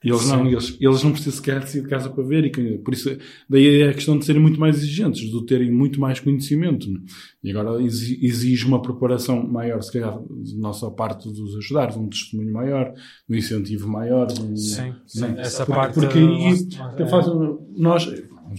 [0.04, 0.52] E eles não, Sim.
[0.52, 3.16] eles, eles não precisam sequer de sair de casa para ver, e que- por isso,
[3.48, 6.90] daí é a questão de serem muito mais exigentes, de terem muito mais conhecimento.
[6.90, 7.00] né?
[7.42, 11.86] E agora exi- exige uma preparação maior, se calhar, de nossa parte de os ajudar,
[11.92, 12.92] de um testemunho maior,
[13.28, 14.26] de um incentivo maior.
[14.40, 15.20] um- Sim, sim.
[15.22, 15.34] né?
[15.38, 18.06] Essa porque, parte, Porque eh, eu faço- nós,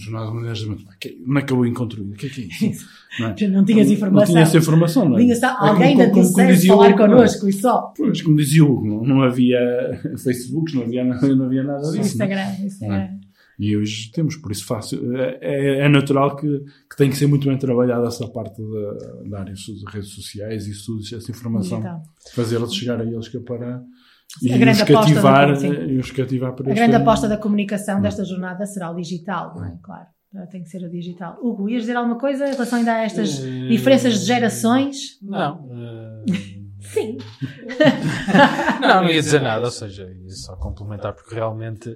[0.06, 2.02] mundiais da juventude, que- onde é que eu encontro?
[2.02, 2.86] O que é que é isso?
[3.20, 3.48] Não, é?
[3.48, 4.26] Não tinhas informação.
[4.26, 5.20] Não tinha essa informação, não é?
[5.20, 6.92] Vinha só É como- alguém como- da como- como o falar é?
[6.96, 7.92] connosco e só.
[7.96, 9.58] Pois, como dizia Hugo, não, não havia
[10.22, 12.00] Facebooks, não havia, nada- não havia nada disso.
[12.00, 12.62] Instagram, é?
[12.66, 13.08] Instagram.
[13.60, 15.16] E hoje temos, por isso fácil.
[15.16, 16.46] É, é- natural que,
[16.88, 20.68] que tem que ser muito bem trabalhada essa parte da, da área de redes sociais
[20.68, 21.82] e estudos, essa informação.
[22.34, 23.82] Fazê-la chegar a eles que é para.
[24.42, 25.72] E A grande os aposta cativar, da- sim.
[25.72, 27.02] e os cativar para A grande ano.
[27.02, 29.78] aposta da comunicação desta jornada será o digital, não é?
[29.82, 30.06] Claro.
[30.50, 31.38] Tem que ser o digital.
[31.42, 35.18] Hugo, ias dizer alguma coisa em relação ainda a estas Eh, diferenças de gerações?
[35.22, 35.68] Não.
[35.72, 36.24] eh,
[36.80, 37.16] Sim.
[38.80, 41.88] não, não ia dizer nada, ou seja, ia só complementar, porque realmente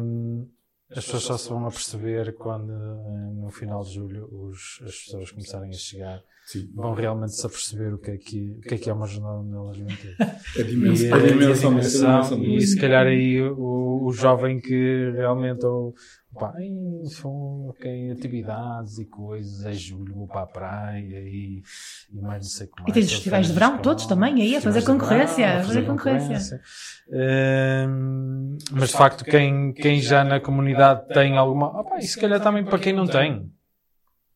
[0.00, 0.46] hum,
[0.90, 4.94] as pessoas só se vão a perceber quando eh, no final de julho os, as
[5.04, 6.20] pessoas começarem a chegar.
[6.74, 9.38] Vão realmente se aperceber o que é que, o que é, que é uma jornada
[9.42, 10.16] mundial juventude.
[10.20, 14.02] A dimensão- E, a eh, dimensão e a a dimensão, e se calhar aí o,
[14.04, 15.94] o jovem que realmente ou,
[16.34, 16.70] pá, "Ei,
[17.06, 21.62] são ok, atividades e coisas, é julho, vou para a praia e,
[22.12, 24.60] e mais não sei como E tens os festivais de verão, todos também, aí a
[24.60, 26.60] fazer concorrência, a fazer concorrência.
[27.88, 31.80] Hum, mas de facto, quem, quem já na comunidade tem alguma.
[31.80, 33.50] Opa, e se calhar também para quem não tem.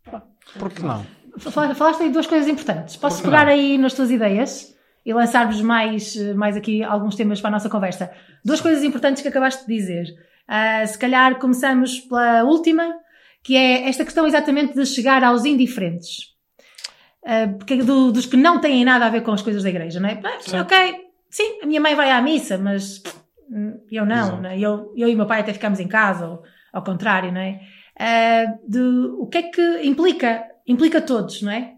[0.05, 0.23] Pá,
[0.59, 1.05] Por que não?
[1.39, 2.97] Fala- Falaste aí duas coisas importantes.
[2.97, 4.75] Posso pegar aí nas tuas ideias
[5.05, 8.11] e lançar-vos mais, eh, mais aqui alguns temas para a nossa conversa?
[8.45, 10.07] Duas coisas importantes que acabaste de dizer.
[10.49, 12.95] Ah, se calhar começamos pela última,
[13.43, 16.33] que é esta questão exatamente de chegar aos indiferentes.
[17.59, 20.09] Porque do- dos que não têm nada a ver com as coisas da igreja, não
[20.09, 20.21] é?
[20.59, 20.77] Ah, Ok,
[21.31, 23.03] sim, a minha mãe vai à missa, mas
[23.51, 24.59] hum, eu não, não é?
[24.59, 26.43] eu, eu e o meu pai até ficamos em casa, ou
[26.73, 27.61] ao contrário, não é?
[28.67, 28.81] De,
[29.19, 30.45] o que é que implica?
[30.67, 31.75] Implica todos, não é?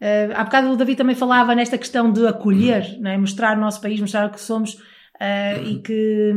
[0.00, 3.18] Uh, há bocado o David também falava nesta questão de acolher, não é?
[3.18, 6.32] mostrar o nosso país, mostrar o que somos uh, e, que,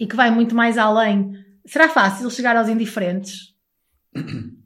[0.00, 1.32] e que vai muito mais além.
[1.64, 3.54] Será fácil chegar aos indiferentes?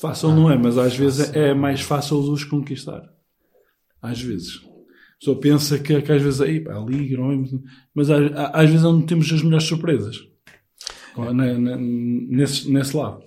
[0.00, 3.02] Fácil não é, mas às vezes é mais fácil os conquistar.
[4.02, 4.56] Às vezes.
[4.56, 7.36] A pessoa pensa que, que às vezes não é?
[7.94, 10.16] mas às, às vezes é onde temos as melhores surpresas.
[11.16, 13.22] Na- na- nesse, nesse lado.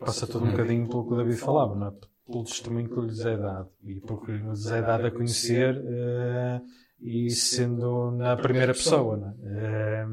[0.00, 1.92] Passa tudo um bocadinho pelo que o David falava, não é?
[2.26, 6.60] Pelo testemunho que lhes é dado e pelo que lhes é dado a conhecer eh,
[7.00, 9.34] e sendo na primeira pessoa, não é?
[9.44, 10.06] Eh,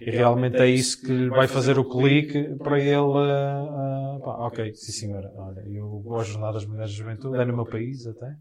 [0.00, 2.96] e realmente é isso que lhe vai fazer o clique para ele.
[2.96, 7.54] ah, pá, ok, sim senhora, olha, eu vou às Jornadas Mulheres de Juventude, é no
[7.54, 8.36] meu país até.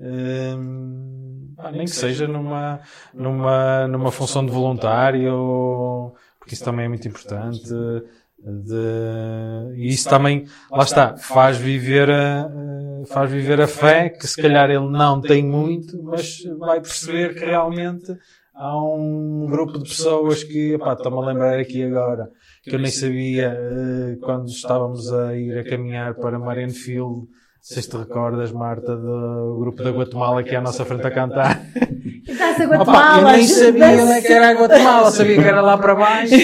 [0.00, 2.80] Hum, pá, nem que seja numa,
[3.12, 7.68] numa, numa função de voluntário, porque isso também é muito importante.
[8.40, 14.26] De, e isso também, lá está, faz viver, a, a- faz viver a fé, que
[14.26, 18.12] se calhar ele não tem muito, mas vai perceber que realmente
[18.54, 22.30] há um grupo de pessoas que, epá, estou-me a lembrar aqui agora,
[22.62, 27.26] que eu nem sabia eh, quando estávamos a ir a caminhar para Marienfield,
[27.74, 31.60] se te recordas, Marta, do grupo da Guatemala que é à nossa frente a cantar.
[32.26, 33.32] Dança Opa, Guatemala!
[33.32, 36.34] eu nem sabia onde é que era a Guatemala, sabia que era lá para baixo.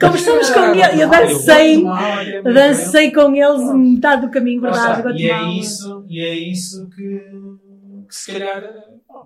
[0.00, 1.84] Conversamos com ele, eu dancei,
[2.44, 5.10] dancei com eles metade do caminho, verdade, está.
[5.12, 5.58] E é Guatemala.
[5.58, 7.18] isso, e é isso que,
[8.08, 8.62] que se calhar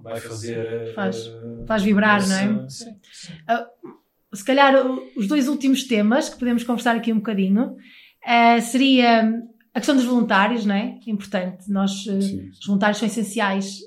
[0.03, 0.93] vai fazer.
[0.95, 2.69] Faz, eh, faz vibrar, essa- não é?
[2.69, 3.33] Sim, sim.
[3.49, 3.67] Ah,
[4.33, 4.75] se calhar
[5.17, 7.75] os dois últimos temas que podemos conversar aqui um bocadinho
[8.25, 9.33] ah, seria
[9.75, 10.99] a questão dos voluntários, não é?
[11.07, 11.71] Importante.
[11.71, 13.79] Nós, eh, os voluntários são essenciais.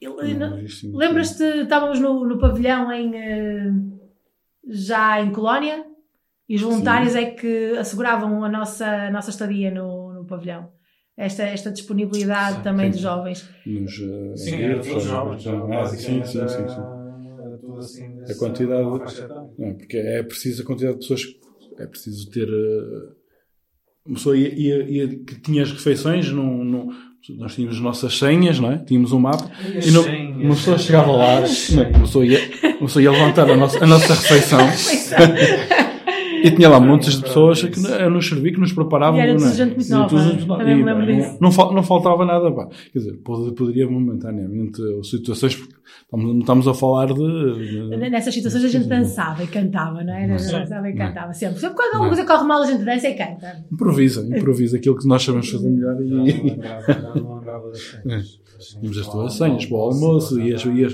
[0.00, 0.92] Sim.
[0.94, 3.70] Lembras-te, estávamos no, no pavilhão em, eh,
[4.66, 5.84] já em Colónia
[6.48, 10.72] e os voluntários é que asseguravam a nossa, a nossa estadia no, no pavilhão.
[11.16, 12.92] Esta, esta disponibilidade também sim.
[12.92, 13.48] dos jovens.
[13.66, 15.44] Nos, eh, Sim, ou- jovens.
[15.46, 16.82] ou- ah, sim, sim, sim, sim.
[17.78, 18.04] Assim.
[18.30, 18.82] A quantidade.
[19.58, 21.26] Não, porque é preciso a quantidade de pessoas.
[21.78, 22.48] É preciso ter.
[22.48, 23.19] eh,
[24.06, 26.88] Uma pessoa ia, ia- ia- que tinha as refeições, não, não-
[27.36, 28.78] nós tínhamos as nossas senhas, não é?
[28.78, 29.50] Tínhamos um mapa.
[29.72, 31.46] E as E não, senhas, uma pessoa chegava lá, não,
[31.82, 32.40] uma, pessoa ia,
[32.78, 34.60] uma pessoa ia levantar a nossa, a nossa refeição.
[36.42, 39.18] E tinha lá montes de pessoas que a nos servir, que nos preparavam.
[39.18, 39.54] E era tudo não é?
[39.54, 40.18] gente muito E tudo nova.
[40.30, 40.60] gente nova.
[40.60, 41.28] Também me E, lembro disso.
[41.32, 42.68] não, não, fal- não faltava nada, pá.
[42.92, 47.14] Quer dizer, pod- poderia momentaneamente, ou situações, porque estamos, não estamos a falar de.
[47.14, 50.26] de- Nessas situações a gente dançava e cantava, não é?
[50.28, 51.06] Dançava e Não.
[51.06, 51.58] cantava sempre.
[51.60, 53.64] Sempre quando alguma coisa corre mal, a gente dança e canta.
[53.72, 56.08] Improvisa, improvisa aquilo que nós sabemos fazer melhor e.
[56.10, 58.40] não lembrava das senhas.
[58.46, 58.78] É.
[58.78, 60.84] Tínhamos as tuas senhas para o almoço e as, e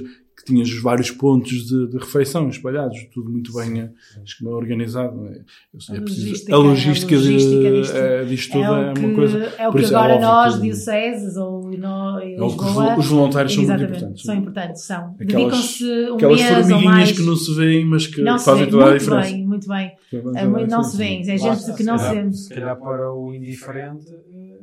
[0.46, 3.90] tinhas os vários pontos de, de refeição espalhados, tudo muito bem eh,
[4.22, 5.26] acho que bem organizado.
[5.26, 5.30] é?
[5.32, 9.00] É preciso- logística, a logística, a logística de, disto, eh, disto tudo é, o que,
[9.04, 9.38] uma coisa.
[9.58, 12.48] É o que isso é agora óbvio nós, que- dioceses ou nó- em É o
[12.48, 12.94] que os Lisboa...
[12.94, 14.22] vo- os voluntários são muito importantes.
[14.24, 15.14] São importantes, são.
[15.20, 17.12] Aquelas, Dedicam-se um aquelas mês ou formiguinhas mais.
[17.12, 19.26] que não se veem, mas que Não fazem vê, toda a muito diferença.
[19.30, 19.92] bem, muito bem.
[20.36, 22.48] É muito- não se vê, é gente que não se calhar- se...
[22.54, 24.58] Calhar para o indiferente eh,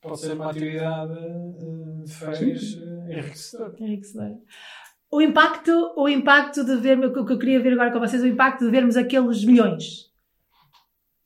[0.00, 1.14] pode ser uma atividade
[2.04, 3.20] de férias eh,
[3.80, 4.34] enriquecedora.
[5.14, 8.26] O impacto, o impacto de ver, o que eu queria ver agora com vocês, o
[8.26, 10.06] impacto de vermos aqueles milhões.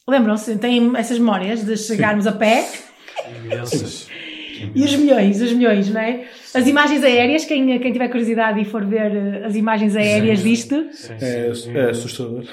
[0.06, 0.56] Lembram-se?
[0.58, 2.68] Têm essas memórias de chegarmos a pé
[4.74, 6.26] e os milhões, os milhões, não é?
[6.54, 10.86] As imagens aéreas, quem, quem tiver curiosidade e for ver eh, as imagens aéreas disto,
[11.20, 12.44] É, é assustador.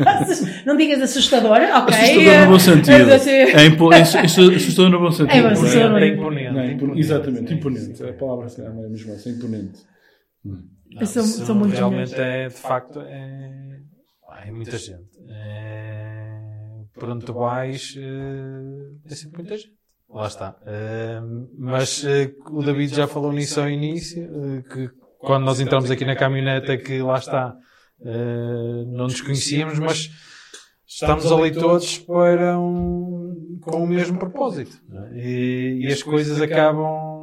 [0.64, 1.94] não digas assustador, ok?
[1.94, 3.10] Assustador no bom sentido.
[3.10, 5.36] É, É impo- é assustador no bom sentido.
[5.36, 6.02] É, mas assustador.
[6.02, 6.50] É imponente.
[6.52, 7.00] Não, é imponente.
[7.00, 8.02] Exatamente, imponente.
[8.04, 9.80] A palavra é mesmo essa, imponente.
[10.44, 10.52] Eu
[11.06, 12.26] sou- Isso sou muito Realmente milhões.
[12.28, 13.80] é, de facto, é,
[14.46, 15.08] é muita gente.
[15.28, 16.38] É,
[16.94, 19.72] por onde tu vais, eh, é sempre muita gente.
[20.10, 20.56] Lá está.
[20.66, 21.20] Eh,
[21.58, 24.26] mas eh, o David já falou nisso ao início,
[24.72, 24.88] que
[25.18, 27.54] quando nós entramos aqui na caminhoneta, que lá está,
[28.86, 30.08] não nos conhecíamos, mas
[30.86, 34.76] estamos ali todos para um, com o mesmo propósito.
[34.88, 35.10] não é?
[35.18, 37.17] E, e as coisas acabam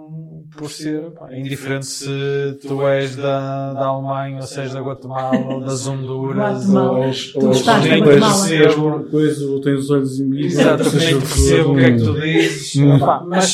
[0.58, 5.62] por ser pá, indiferente se tu és da, da Alemanha, ou sejas da Guatemala, ou
[5.62, 7.00] das Honduras, Guatemala.
[7.08, 10.46] ou, Tu estás nem percebo, Coisa, ou tens os olhos embaixo.
[10.46, 12.98] exatamente, nem percebo o que é que tu dizes, Hum.
[13.28, 13.46] Mas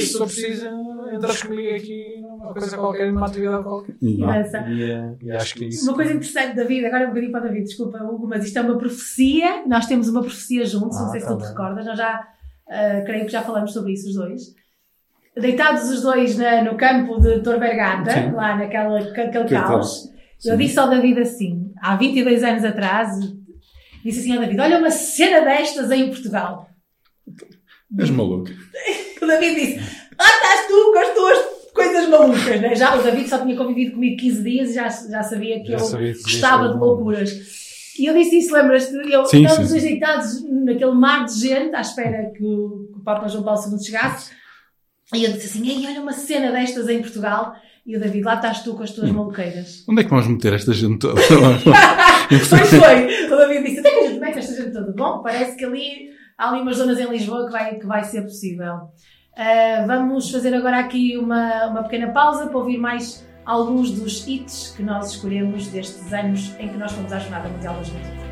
[0.00, 0.66] se for preciso,
[1.14, 3.94] entras comigo aqui numa coisa qualquer, numa atividade qualquer.
[4.00, 5.84] E, eh, e acho que é isso.
[5.86, 8.62] Uma coisa interessante, David, agora um bocadinho para o David, desculpa, Hugo, mas isto é
[8.62, 9.64] uma profecia.
[9.66, 11.50] Nós temos uma profecia juntos, não Ah, sei se tá tu te bem.
[11.50, 12.20] recordas, nós já,
[12.70, 14.54] ah, creio que já falamos sobre isso, os dois.
[15.36, 18.32] Deitados os dois na- no campo de Tor Bergata, Sim.
[18.32, 20.08] lá naquela, aquele Que caos,
[20.44, 23.10] eu disse ao David assim, há 22 anos atrás,
[24.04, 26.66] disse assim ao David: Olha, uma cena destas em Portugal.
[27.98, 28.50] És maluco.
[29.22, 29.76] O David disse:
[30.18, 31.38] Lá estás tu com as tuas
[31.74, 32.74] coisas malucas, né?
[32.74, 35.74] Já o David só tinha convivido comigo 15 dias e já, já sabia que Já
[35.74, 37.30] eu sabia que gostava de loucuras.
[37.98, 38.94] E eu disse isso, lembras-te?
[39.12, 39.78] Eu Sim, estávamos sim.
[39.78, 43.78] deitados naquele mar de gente à espera que o, que o Papa João Paulo II
[43.78, 44.30] chegasse.
[45.14, 47.54] E eu disse assim: Ei, olha uma cena destas em Portugal.
[47.86, 49.84] E o David, lá estás tu com as tuas maluqueiras.
[49.88, 51.20] Onde é que vamos meter esta gente toda?
[52.28, 53.26] pois foi!
[53.26, 54.92] O David disse: Até que a gente mete esta gente toda.
[54.92, 58.22] Bom, parece que ali há ali umas zonas em Lisboa que vai, que vai ser
[58.22, 58.90] possível.
[59.36, 64.74] Ah, vamos fazer agora aqui uma, uma pequena pausa para ouvir mais alguns dos hits
[64.76, 68.29] que nós escolhemos destes anos em que nós fomos à Jornada Mundial da Juventude.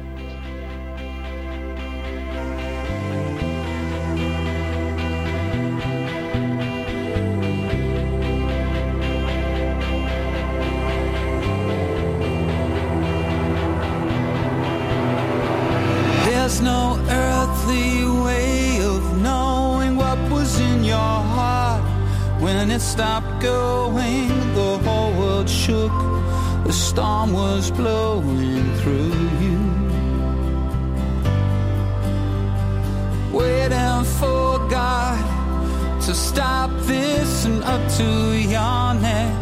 [37.68, 39.34] Up to your neck.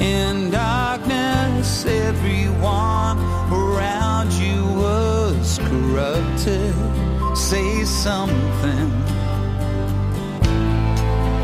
[0.00, 3.18] In darkness, everyone
[3.50, 6.74] around you was corrupted.
[7.36, 8.88] Say something.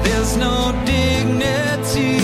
[0.05, 2.24] There's no dignity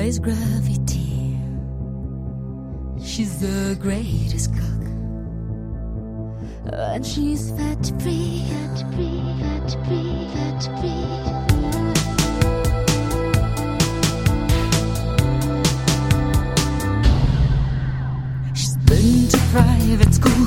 [0.00, 1.38] defies gravity.
[3.04, 4.84] She's the greatest cook.
[6.72, 11.08] And she's fat free, fat free, fat free, fat free.
[18.54, 20.39] She's been to private school.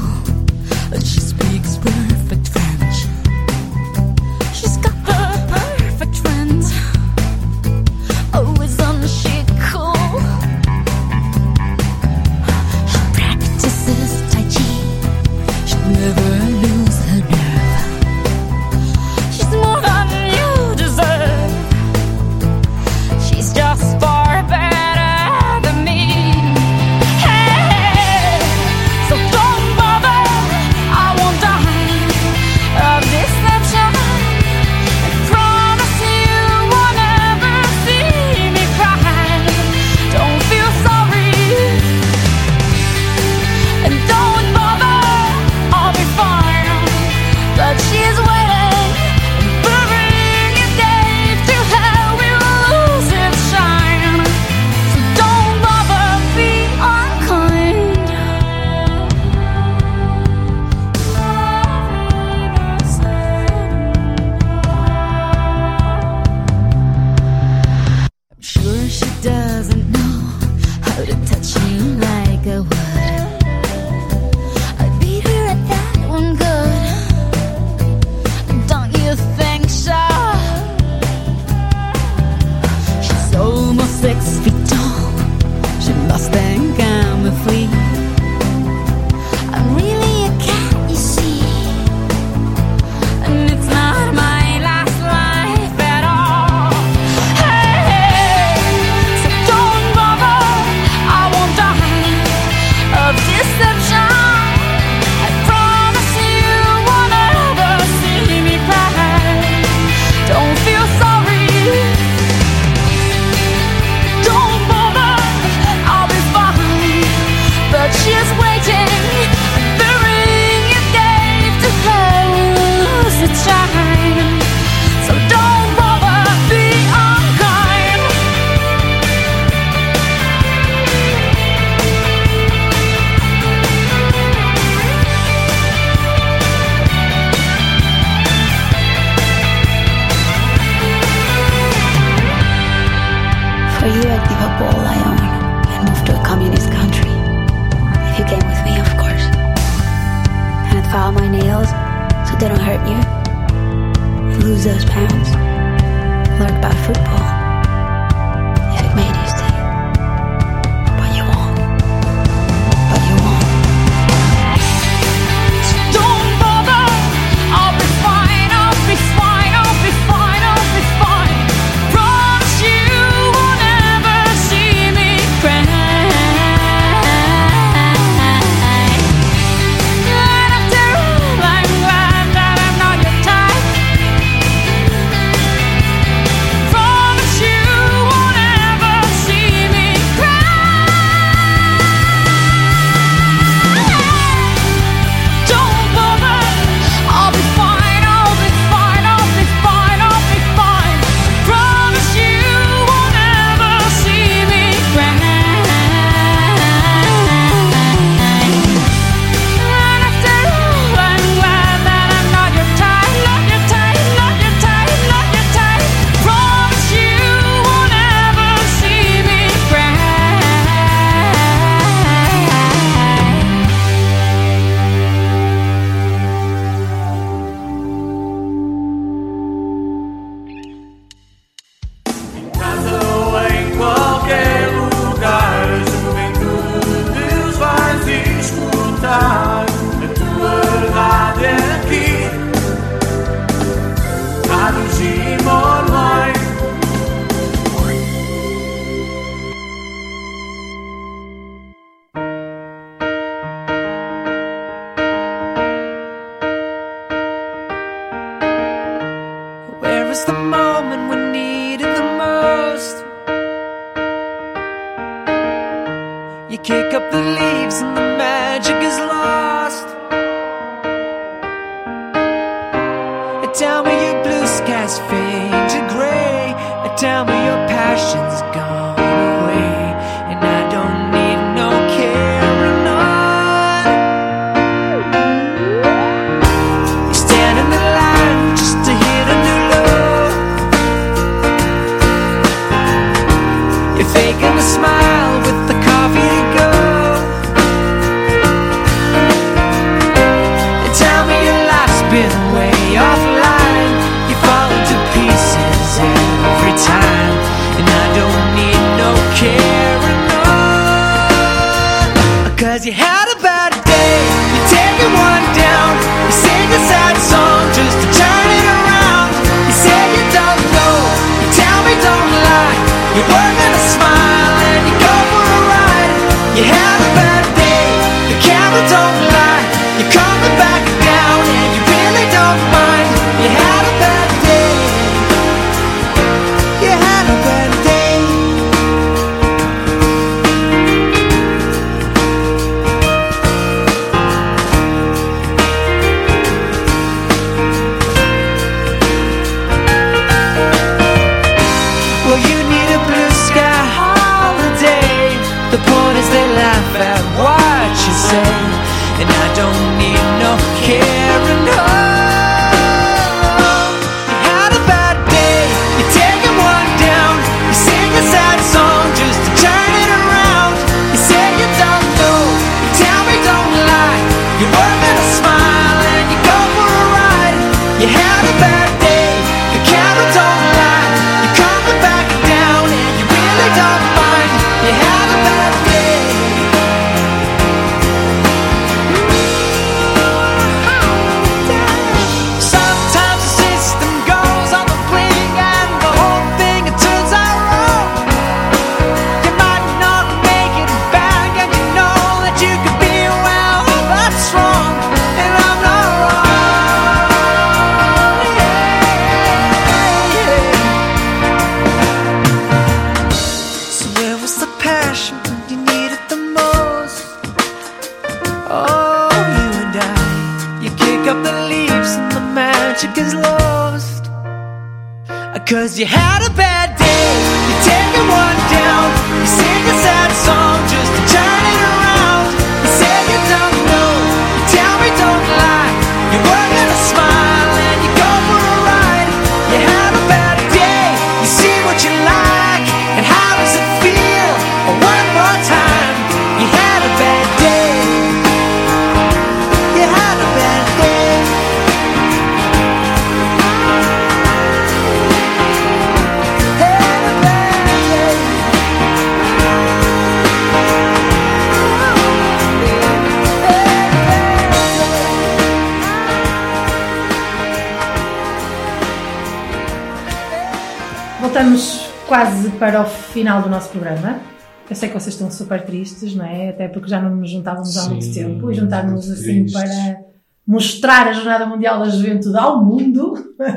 [473.33, 474.39] Final do nosso programa.
[474.87, 476.69] Eu sei que vocês estão super tristes, não é?
[476.69, 479.73] Até porque já não nos juntávamos há muito tempo e juntarmos muito assim tristes.
[479.73, 480.19] para
[480.67, 483.33] mostrar a Jornada Mundial da Juventude ao mundo.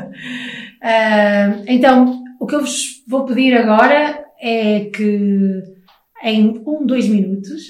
[0.79, 5.63] Ah, então, o que eu vos vou pedir agora é que
[6.23, 7.63] em um, dois minutos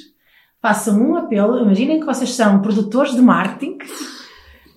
[0.61, 1.57] façam um apelo.
[1.57, 3.77] Imaginem que vocês são produtores de marketing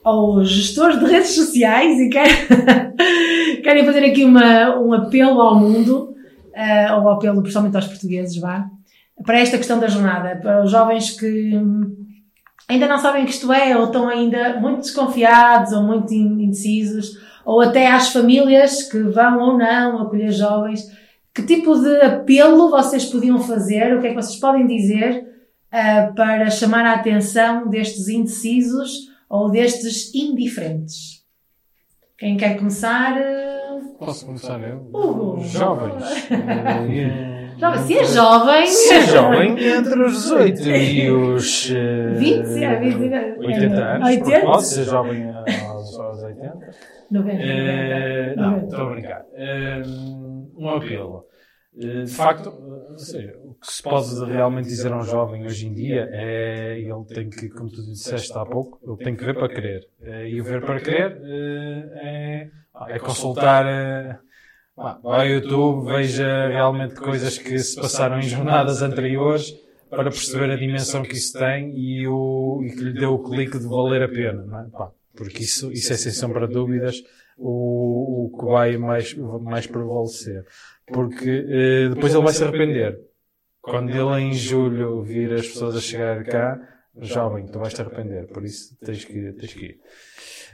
[0.05, 2.37] ou gestores de redes sociais e querem,
[3.65, 6.10] querem fazer aqui uma, um apelo ao mundo,
[6.55, 8.69] eh, ou apelo principalmente aos portugueses, vá,
[9.25, 11.97] para esta questão da jornada, para os jovens que hum,
[12.69, 16.45] ainda não sabem o que isto é, ou estão ainda muito desconfiados, ou muito in-
[16.45, 20.85] indecisos, ou até às famílias que vão ou não acolher jovens.
[21.35, 23.95] Que tipo de apelo vocês podiam fazer?
[23.97, 25.25] O que é que vocês podem dizer
[25.71, 31.25] ah, para chamar a atenção destes indecisos ou destes indiferentes?
[32.19, 33.17] Quem quer começar?
[34.01, 34.91] Posso começar eu?
[35.41, 36.05] Jovens.
[37.61, 38.67] Jovem, se é jovem.
[38.67, 44.09] Se é jovem, entre os 18 e os eh, 20, é, 20, é, 80 anos.
[44.09, 44.23] 80?
[44.25, 46.75] porque Pode ser jovem aos, aos 80.
[47.11, 47.43] 90.
[47.43, 48.41] Eh, 90.
[48.41, 49.25] não, estou a brincar.
[49.35, 49.83] Eh,
[50.57, 51.27] um apelo.
[51.79, 52.51] Eh, de facto,
[52.97, 57.05] seja, o que se pode realmente dizer a um jovem hoje em dia é ele
[57.07, 59.87] tem que, como tu disseste há pouco, ele tem que ver para querer.
[60.03, 62.51] Eh, e o ver para querer eh, é,
[62.89, 63.67] é consultar.
[63.67, 64.19] eh,
[65.03, 69.53] vai ao YouTube, veja realmente coisas que se passaram em jornadas anteriores
[69.91, 73.59] para perceber a dimensão que isso tem e, o, e que lhe deu o clique
[73.59, 74.65] de valer a pena, não é?
[74.71, 77.03] Pá, porque isso, isso é sem sombra de dúvidas
[77.37, 80.45] o, o que vai mais, mais prevalecer.
[80.87, 82.99] Porque eh, depois ele vai se arrepender.
[83.61, 86.59] Quando ele em julho vir as pessoas a chegar cá,
[87.01, 89.81] jovem, tu vais te arrepender, por isso tens que, tens que ir.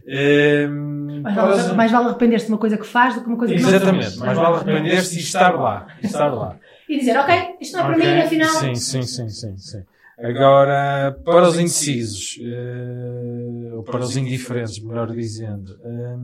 [0.09, 3.55] Eh, Mais vale, mais vale arrepender-se de uma coisa que faz do que uma coisa
[3.55, 4.16] que não Exatamente, faz.
[4.19, 5.87] mais vale arrepender-se e estar lá.
[6.03, 6.57] e Estar lá.
[6.89, 8.15] E dizer, ok, isto não é para Ok?
[8.15, 8.49] mim, afinal.
[8.49, 9.83] Sim, sim, sim, sim, sim.
[10.19, 16.16] Agora, para os indecisos, eh, ou para os indiferentes, melhor dizendo, eh,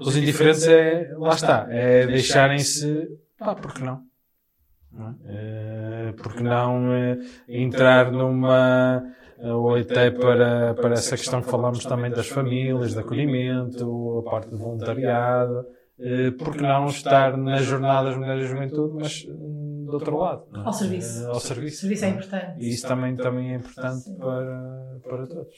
[0.00, 3.08] os indiferentes é, lá está, é deixarem-se,
[3.38, 4.02] pá, porque não?
[4.92, 5.14] Não é?
[5.26, 7.18] Eh, porque não eh,
[7.48, 9.02] entrar numa,
[9.38, 14.30] eh, ou até para, para essa questão que falámos também das famílias, de acolhimento, a
[14.30, 15.66] parte do voluntariado,
[15.98, 20.44] eh, porque não estar nas jornadas de mulheres e juventude, mas hum, do outro lado.
[20.54, 20.58] é?
[20.60, 21.24] Ao serviço.
[21.24, 21.76] Eh, ao serviço.
[21.76, 22.64] O serviço é importante.
[22.64, 25.54] E isso também, também é importante para, para todos.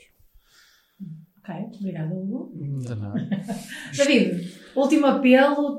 [1.38, 2.52] Ok, obrigada, Hugo.
[2.54, 3.28] De nada.
[3.96, 5.78] David, último apelo.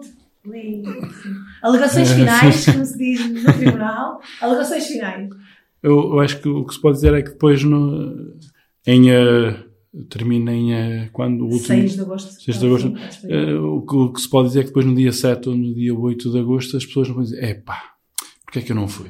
[1.61, 4.19] Alegações finais, como se diz no tribunal.
[4.41, 5.29] Alegações finais.
[5.81, 8.35] Eu, eu acho que o que se pode dizer é que depois no,
[8.85, 9.55] em eh,
[10.09, 12.41] termina em eh, quando o último 6 de agosto.
[12.41, 12.93] 6 de agosto
[13.29, 15.55] eh, o, que, o que se pode dizer é que depois no dia 7 ou
[15.55, 17.81] no dia 8 de agosto as pessoas não vão dizer epá,
[18.45, 19.09] porque é que eu não fui?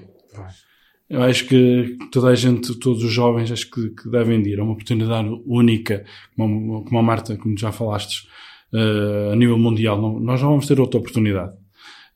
[1.09, 4.59] Eu acho que toda a gente, todos os jovens, acho que, que devem de ir.
[4.59, 6.05] É uma oportunidade única,
[6.35, 8.27] como, como a Marta, como já falaste,
[8.71, 9.99] eh, a nível mundial.
[9.99, 11.51] Não- nós não vamos ter outra oportunidade.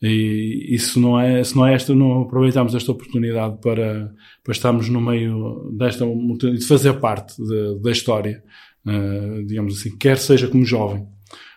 [0.06, 4.12] E, e se não é, se não é esta, não aproveitamos esta oportunidade para,
[4.44, 8.44] para estarmos no meio desta, de fazer parte de- da história,
[8.86, 11.06] eh, digamos assim, quer seja como jovem.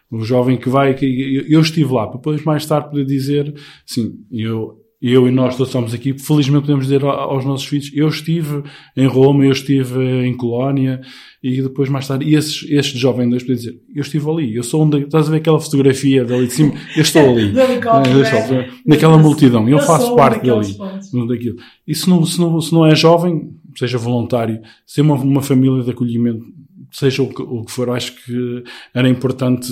[0.08, 3.52] O jovem que vai, que eu, estive lá, para depois mais tarde poder dizer,
[3.84, 8.06] sim, eu, eu e nós todos estamos aqui, felizmente podemos dizer aos nossos filhos, eu
[8.06, 8.62] estive
[8.96, 11.00] em Roma, eu estive em Colónia,
[11.46, 14.64] e depois mais tarde, e esses, este jovem dois poder dizer, eu estive ali, eu
[14.64, 17.52] sou um da, estás a ver aquela fotografia dali de cima, eu estou ali.
[17.56, 18.58] Eh, é.
[18.58, 18.72] ali.
[18.84, 21.28] naquela multidão, eu, Eu faço parte dali, pontos.
[21.28, 21.56] daquilo.
[21.86, 25.82] E se não, se não, se não é jovem, seja voluntário, ser uma, uma família
[25.82, 26.44] de acolhimento,
[26.90, 29.70] seja o que, o que for, acho que era importante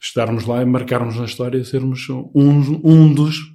[0.00, 3.53] estarmos lá e marcarmos na história, sermos um, um dos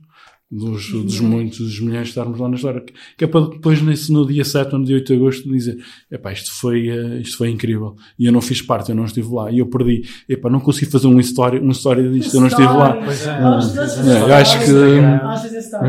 [0.52, 2.82] dos, dos muitos, dos milhares de estarmos lá na história.
[2.82, 5.48] Que- Que é para depois, nesse, no dia 7 ou no dia 8 de agosto,
[5.50, 5.78] dizer:
[6.12, 7.96] epá, isto foi, eh, isto foi incrível.
[8.18, 9.52] E eu não fiz parte, eu não estive lá.
[9.52, 10.02] E eu perdi.
[10.28, 12.96] Epá, não consegui fazer uma história, uma história disto, eu não estive lá.
[13.12, 13.28] Stories.
[13.28, 14.72] Ah, é, eu acho que.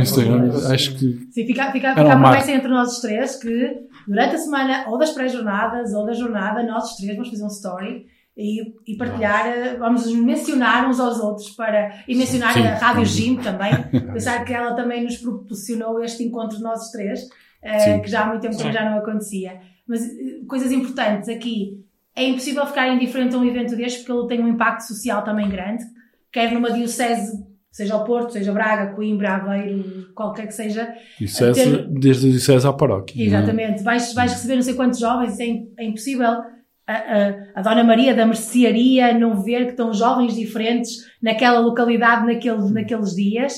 [0.02, 1.18] Instagram, acho que.
[1.30, 3.70] Sim, fica, fica, fica um a promessa entre nós os três que
[4.06, 7.48] durante a semana, ou das pré-jornadas, ou da jornada, nós os três vamos fazer um
[7.48, 8.06] story
[8.40, 12.62] e, e partilhar, eh, vamos mencionar uns aos outros para, e mencionar Sim.
[12.66, 13.70] a Rádio Jim também,
[14.12, 18.00] pensar que ela também nos proporcionou este encontro de nós três, Sim.
[18.00, 18.72] que já há muito tempo Sim.
[18.72, 19.60] já não acontecia.
[19.86, 21.84] Mas eh, coisas importantes aqui,
[22.16, 25.48] é impossível ficar indiferente a um evento deste porque ele tem um impacto social também
[25.48, 25.84] grande,
[26.32, 31.86] quer numa diocese, seja o Porto, seja Braga, Coimbra, Aveiro, qualquer que seja, Dissesse, ter-
[31.88, 33.22] desde o Dissesse à paróquia.
[33.22, 33.26] é?
[33.26, 33.82] Exatamente.
[33.82, 35.44] Vais, vais receber não sei quantos jovens, é,
[35.78, 36.42] é impossível
[36.90, 42.26] a, a, a Dona Maria da mercearia não ver que estão jovens diferentes naquela localidade
[42.26, 43.54] naqueles, naqueles dias.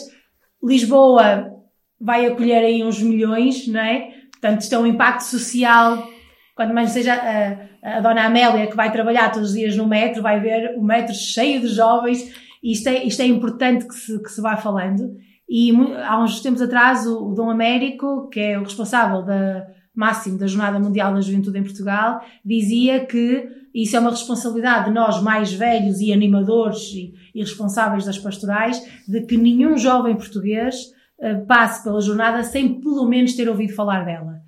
[0.63, 1.51] Lisboa
[1.99, 4.11] vai acolher aí uns milhões, não é?
[4.33, 6.07] Portanto, isto é um impacto social.
[6.55, 10.23] Quando mais seja a, a Dona Amélia, que vai trabalhar todos os dias no metro,
[10.23, 12.35] vai ver o metro cheio de jovens.
[12.63, 15.17] Isto é, isto é importante que se, que se vá falando.
[15.49, 15.73] E
[16.05, 20.47] há uns tempos atrás, o, o Dom Américo, que é o responsável da máximo da
[20.47, 25.53] Jornada Mundial da Juventude em Portugal, dizia que isso é uma responsabilidade de nós mais
[25.53, 30.77] velhos e animadores e, e responsáveis das pastorais, de que nenhum jovem português
[31.21, 34.41] eh, passe pela jornada sem pelo menos ter ouvido falar dela.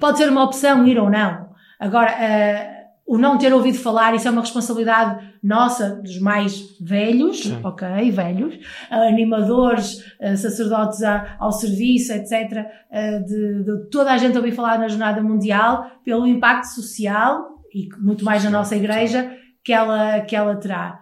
[0.00, 1.48] Pode ser uma opção ir ou não.
[1.78, 2.73] Agora, eh,
[3.06, 7.60] o não ter ouvido falar, isso é uma responsabilidade nossa, dos mais velhos, Sim.
[7.62, 8.54] ok, velhos,
[8.90, 11.02] eh, animadores, eh, sacerdotes
[11.38, 16.26] ao serviço, etc., eh, de, de toda a gente ouvir falar na Jornada Mundial, pelo
[16.26, 19.30] impacto social e muito mais na nossa igreja
[19.62, 21.00] que ela, que ela terá.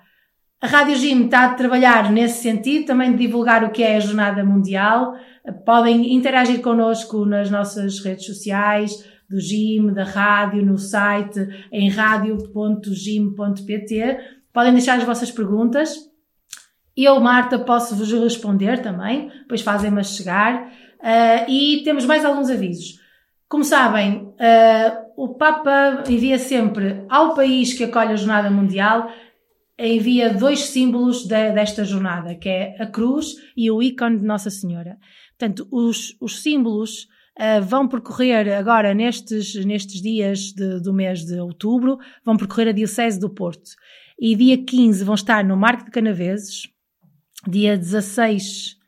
[0.61, 4.01] A Rádio Jim está a trabalhar nesse sentido, também de divulgar o que é a
[4.01, 5.15] Jornada Mundial.
[5.67, 11.41] Podem interagir connosco nas nossas redes sociais, do Jim, da rádio, no site,
[11.73, 11.89] em
[13.03, 14.19] radio.jim.pt.
[14.53, 15.97] Podem deixar as vossas perguntas.
[16.97, 20.71] Eu, Marta, posso vos responder também, depois fazem-me chegar.
[21.03, 23.01] Ah, e temos mais alguns avisos.
[23.49, 29.11] Como sabem, ah, o Papa envia sempre ao país que acolhe a Jornada Mundial
[29.79, 34.49] envia dois símbolos da- desta jornada, que é a cruz e o ícone de Nossa
[34.51, 34.97] Senhora.
[35.37, 41.39] Portanto, os, os símbolos ah, vão percorrer agora, nestes, nestes dias de- do mês de
[41.41, 43.71] outubro, vão percorrer a Diocese do Porto.
[44.19, 46.69] E dia 15 vão estar no Marco de Canaveses,
[47.49, 48.79] dia 16...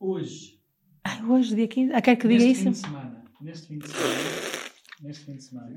[0.00, 0.58] Hoje.
[1.04, 1.92] Ai, hoje, dia 15?
[1.92, 2.62] Ah, quer que diga neste isso?
[2.64, 4.14] Fim de semana, neste fim de semana.
[5.00, 5.76] Neste fim de semana.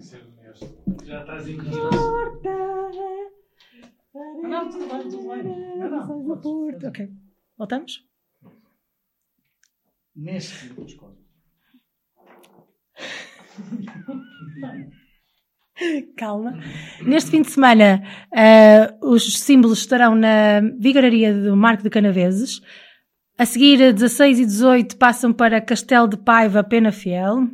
[1.06, 1.58] Já estás em
[4.14, 5.44] Ah, Não, tudo bem, tudo bem.
[5.78, 6.88] Não, não.
[6.88, 7.10] Ok.
[7.58, 8.06] Voltamos?
[10.22, 10.72] Neste.
[16.16, 16.60] Calma.
[17.02, 22.62] Neste fim de semana, eh, os símbolos estarão na Vigararia do Marco de Canaveses.
[23.36, 27.48] A seguir, a 16 e 18 passam para Castelo de Paiva, Pena Fiel.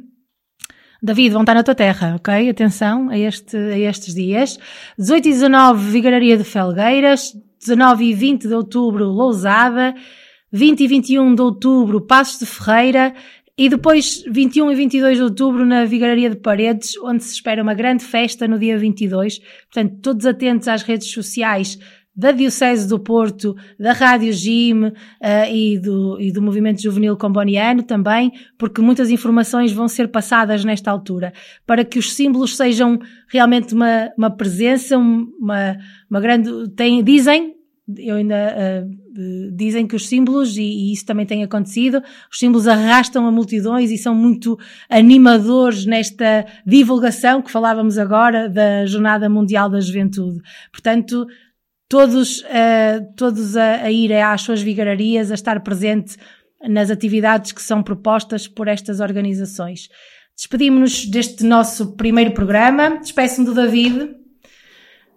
[1.02, 2.50] David, vão estar na tua terra, ok?
[2.50, 4.60] Atenção a, este, a estes dias.
[5.00, 7.32] 18 e 19, Vigararia de Felgueiras.
[7.62, 9.96] 19 e 20 de outubro, Lousada.
[10.52, 13.14] 20 e 21 de outubro, Passos de Ferreira.
[13.58, 17.74] E depois, 21 e 22 de outubro, na Vigararia de Paredes, onde se espera uma
[17.74, 19.40] grande festa no dia 22.
[19.40, 21.80] Portanto, todos atentos às redes sociais
[22.16, 24.92] da Diocese do Porto, da Rádio Jim
[25.22, 30.66] eh, e, do, e do Movimento Juvenil Comboniano também, porque muitas informações vão ser passadas
[30.66, 31.32] nesta altura,
[31.66, 32.98] para que os símbolos sejam
[33.28, 35.78] realmente uma, uma presença, um- uma,
[36.10, 36.50] uma grande.
[36.76, 37.54] Tem, dizem,
[37.98, 38.86] eu ainda eh,
[39.54, 43.92] dizem que os símbolos, e, e isso também tem acontecido, os símbolos arrastam a multidões
[43.92, 44.58] e são muito
[44.90, 50.42] animadores nesta divulgação que falávamos agora da Jornada Mundial da Juventude.
[50.72, 51.26] Portanto,
[51.90, 56.18] todos, eh, todos a, a ir às suas vigararias, a estar presente
[56.68, 59.90] nas atividades que são propostas por estas organizações.
[60.36, 62.98] Despedimos-nos deste nosso primeiro programa.
[63.00, 64.27] Despeço-me do David.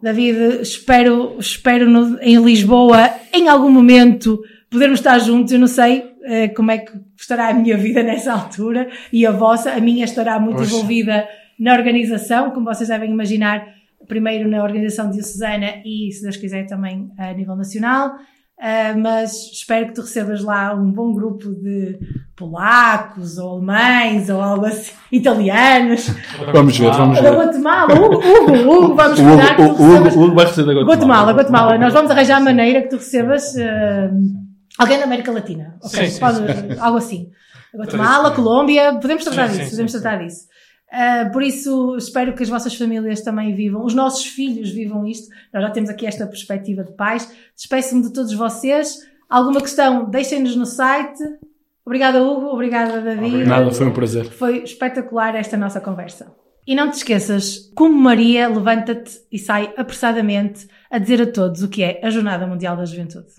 [0.02, 5.52] David, espero, espero no- em Lisboa, em algum momento, podermos estar juntos.
[5.52, 9.30] Eu não sei eh, como é que estará a minha vida nessa altura e a
[9.30, 9.72] vossa.
[9.72, 11.26] A minha estará muito envolvida
[11.58, 13.66] na organização, como vocês devem imaginar,
[14.08, 18.12] primeiro na organização diocesana e, se Deus quiser, também a nível nacional.
[18.62, 21.98] Ah, mas espero que tu recebas lá um bom grupo de
[22.36, 26.08] polacos ou alemães ou algo assim, italianos.
[26.52, 27.36] Vamos ver, vamos Da ver.
[27.38, 30.16] Guatemala, Hugo, Hugo, Hugo, vamos Hugo- esperar que tu Hugo- recebas.
[30.16, 30.96] o Hugo vai receber da Guatemala.
[30.96, 31.78] Guatemala, Guatemala.
[31.78, 34.10] Nós vamos arranjar a maneira que tu recebas ah,
[34.78, 35.74] Alguém da América Latina.
[35.82, 36.78] Ok, Sim, sim, pode, sim.
[36.80, 37.28] algo assim.
[37.74, 40.46] Guatemala, Colômbia, podemos tratar disso, podemos tratar disso.
[40.92, 45.28] Ah, por isso, espero que as vossas famílias também vivam, os nossos filhos vivam isto.
[45.52, 47.32] Nós já temos aqui esta perspectiva de pais.
[47.54, 48.98] Despeço-me de todos vocês.
[49.28, 51.22] Alguma questão, deixem-nos no site.
[51.86, 52.46] Obrigada, Hugo.
[52.46, 53.44] Obrigada, David.
[53.46, 54.24] Nada, foi um prazer.
[54.24, 56.34] Foi espetacular esta nossa conversa.
[56.66, 61.68] E não te esqueças, como Maria, levanta-te e sai apressadamente a dizer a todos o
[61.68, 63.30] que é a Jornada Mundial da Juventude.